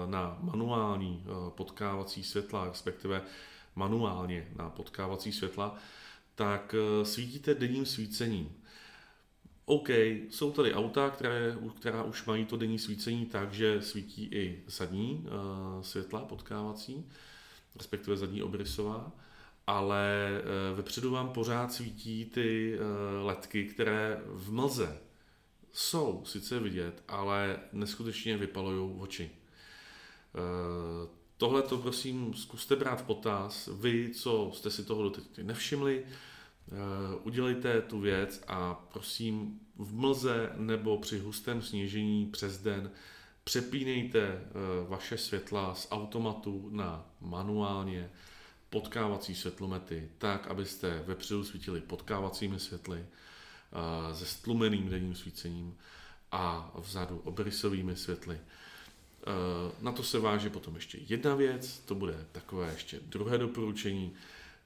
[0.08, 3.22] na manuální e, potkávací světla, respektive
[3.76, 5.76] manuálně na potkávací světla,
[6.36, 8.56] tak svítíte denním svícením.
[9.70, 9.90] OK,
[10.30, 15.26] jsou tady auta, které, která už mají to denní svícení tak, že svítí i zadní
[15.26, 17.06] uh, světla potkávací,
[17.76, 19.12] respektive zadní obrysová,
[19.68, 20.30] ale
[20.72, 25.00] uh, vepředu vám pořád svítí ty uh, ledky, které v mlze
[25.72, 29.32] jsou sice vidět, ale neskutečně vypalují oči.
[30.34, 33.70] Uh, tohle to prosím zkuste brát v potaz.
[33.80, 36.12] Vy, co jste si toho doteď nevšimli, eh,
[37.24, 42.92] udělejte tu věc a prosím v mlze nebo při hustém snížení přes den
[43.48, 44.42] přepínejte eh,
[44.88, 48.10] vaše světla z automatu na manuálně
[48.70, 55.78] potkávací světlomety tak, abyste vepředu svítili potkávacími světly eh, se stlumeným denním svícením
[56.32, 58.40] a vzadu obrysovými světly.
[58.40, 64.14] Eh, na to se váže potom ještě jedna věc, to bude takové ještě druhé doporučení.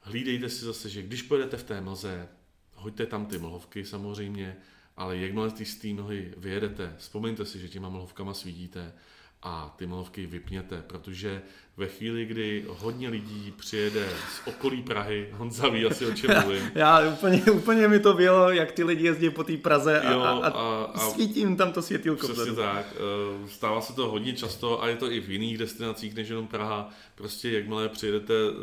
[0.01, 2.29] Hlídejte si zase, že když pojedete v té mlze,
[2.75, 4.57] hoďte tam ty mlhovky samozřejmě,
[4.97, 8.93] ale jakmile ty z té mlhy vyjedete, vzpomeňte si, že těma mlhovkama svítíte
[9.43, 11.41] a ty mlhovky vypněte, protože
[11.77, 16.71] ve chvíli, kdy hodně lidí přijede z okolí Prahy, Honza ví asi o čem mluvím.
[16.75, 20.19] Já úplně, úplně mi to bylo, jak ty lidi jezdí po té Praze a, jo,
[20.21, 22.27] a, a, a svítím tam to světilko.
[22.27, 22.85] Přesně tak.
[22.95, 26.47] Eh, stává se to hodně často a je to i v jiných destinacích než jenom
[26.47, 26.89] Praha.
[27.15, 28.53] Prostě jakmile přijedete eh,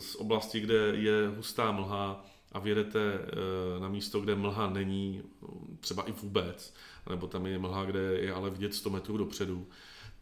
[0.00, 5.22] z oblasti, kde je hustá mlha a vyjedete eh, na místo, kde mlha není,
[5.80, 6.74] třeba i vůbec,
[7.10, 9.66] nebo tam je mlha, kde je ale vidět 100 metrů dopředu,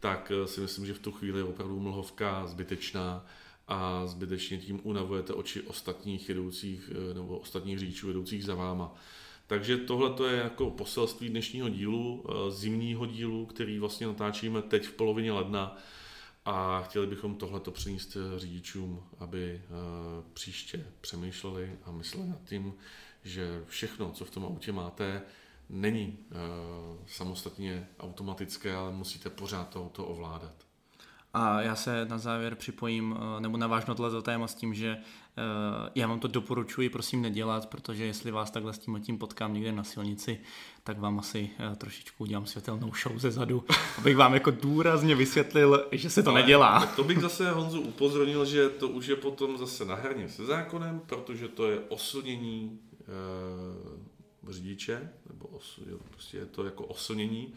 [0.01, 3.25] tak eh, si myslím, že v tu chvíli je opravdu mlhovka zbytečná
[3.67, 8.95] a zbytečně tím unavujete oči ostatních jedoucích eh, nebo ostatních řidičů jedoucích za váma.
[9.47, 14.85] Takže tohle to je jako poselství dnešního dílu, eh, zimního dílu, který vlastně natáčíme teď
[14.85, 15.77] v polovině ledna
[16.45, 19.61] a chtěli bychom tohleto přinést řidičům, aby
[20.33, 22.73] příště přemýšleli a mysleli nad tím,
[23.23, 25.21] že všechno, co v tom autě máte,
[25.71, 26.37] není uh,
[27.07, 30.53] samostatně automatické, ale musíte pořád to, to ovládat.
[31.33, 35.89] A já se na závěr připojím, eh, nebo navážu tohle téma s tím, že uh,
[35.95, 39.71] já vám to doporučuji, prosím nedělat, protože jestli vás takhle s tím tím potkám někde
[39.71, 40.39] na silnici,
[40.83, 43.63] tak vám asi trošičku udělám světelnou show ze zadu,
[43.97, 46.79] abych vám jako důrazně vysvětlil, že se to Ale nedělá.
[46.79, 50.45] Tak to bych zase Honzu upozornil, že to už je potom zase na hraně se
[50.45, 52.79] zákonem, protože to je oslnění
[54.49, 57.53] řidiče, nebo os, jo, prostě je to jako oslnění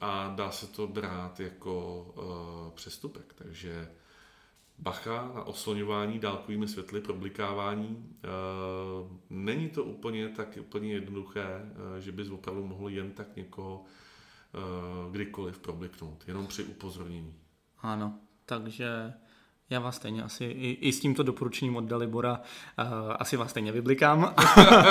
[0.00, 3.34] a dá se to brát jako uh, přestupek.
[3.34, 3.90] Takže
[4.78, 7.88] bacha na oslňování dálkovými světly, problikávání.
[7.88, 13.84] Uh, není to úplně tak úplně jednoduché, uh, že bys opravdu mohl jen tak někoho
[13.84, 17.34] uh, kdykoliv probliknout, jenom při upozornění.
[17.78, 19.12] Ano, takže
[19.70, 22.40] já vás stejně asi i, i s tímto doporučením od Dalibora
[22.78, 22.84] uh,
[23.18, 24.34] asi vás stejně vyblikám.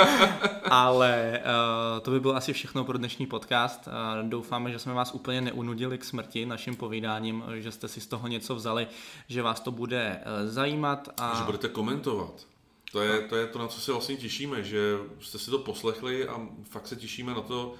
[0.70, 3.86] Ale uh, to by bylo asi všechno pro dnešní podcast.
[3.86, 8.06] Uh, doufáme, že jsme vás úplně neunudili k smrti naším povídáním, že jste si z
[8.06, 8.86] toho něco vzali,
[9.28, 11.08] že vás to bude uh, zajímat.
[11.20, 11.34] A...
[11.38, 12.46] Že budete komentovat.
[12.92, 16.28] To je, to je to, na co se vlastně těšíme, že jste si to poslechli
[16.28, 17.74] a fakt se těšíme na to,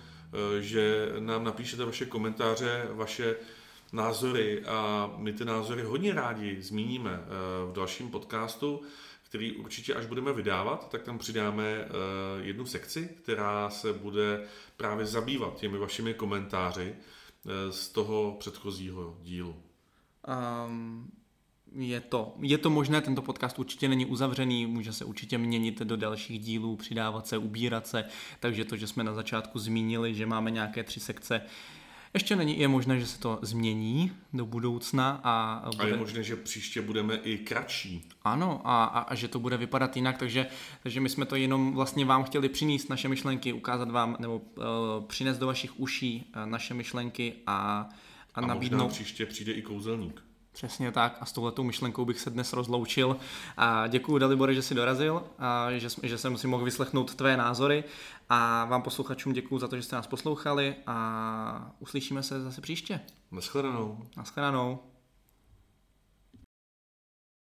[0.60, 3.36] že nám napíšete vaše komentáře, vaše
[3.92, 7.26] názory a my ty názory hodně rádi zmíníme eh,
[7.70, 8.82] v dalším podcastu,
[9.22, 11.88] který určitě až budeme vydávat, tak tam přidáme eh,
[12.40, 14.44] jednu sekci, která se bude
[14.76, 19.56] právě zabývat těmi vašimi komentáři eh, z toho předchozího dílu.
[20.66, 21.10] Um,
[21.72, 25.96] je to, je to možné, tento podcast určitě není uzavřený, může se určitě měnit do
[25.96, 28.04] dalších dílů, přidávat se, ubírat se,
[28.40, 31.40] takže to, že jsme na začátku zmínili, že máme nějaké tři sekce,
[32.14, 35.20] ještě není, je možné, že se to změní do budoucna.
[35.24, 35.84] A, bude...
[35.84, 38.08] a je možné, že příště budeme i kratší.
[38.22, 40.46] Ano, a, a, a že to bude vypadat jinak, takže,
[40.82, 44.64] takže my jsme to jenom vlastně vám chtěli přinést naše myšlenky, ukázat vám, nebo uh,
[45.06, 47.88] přinést do vašich uší uh, naše myšlenky a,
[48.34, 48.78] a, a nabídnout...
[48.78, 50.27] možná příště přijde i kouzelník.
[50.58, 53.16] Přesně tak a s touhletou myšlenkou bych se dnes rozloučil.
[53.56, 57.84] A děkuji Dalibore, že jsi dorazil a že, že jsem si mohl vyslechnout tvé názory
[58.28, 63.00] a vám posluchačům děkuji za to, že jste nás poslouchali a uslyšíme se zase příště.
[63.32, 63.98] Naschledanou.
[64.16, 64.78] Naschledanou.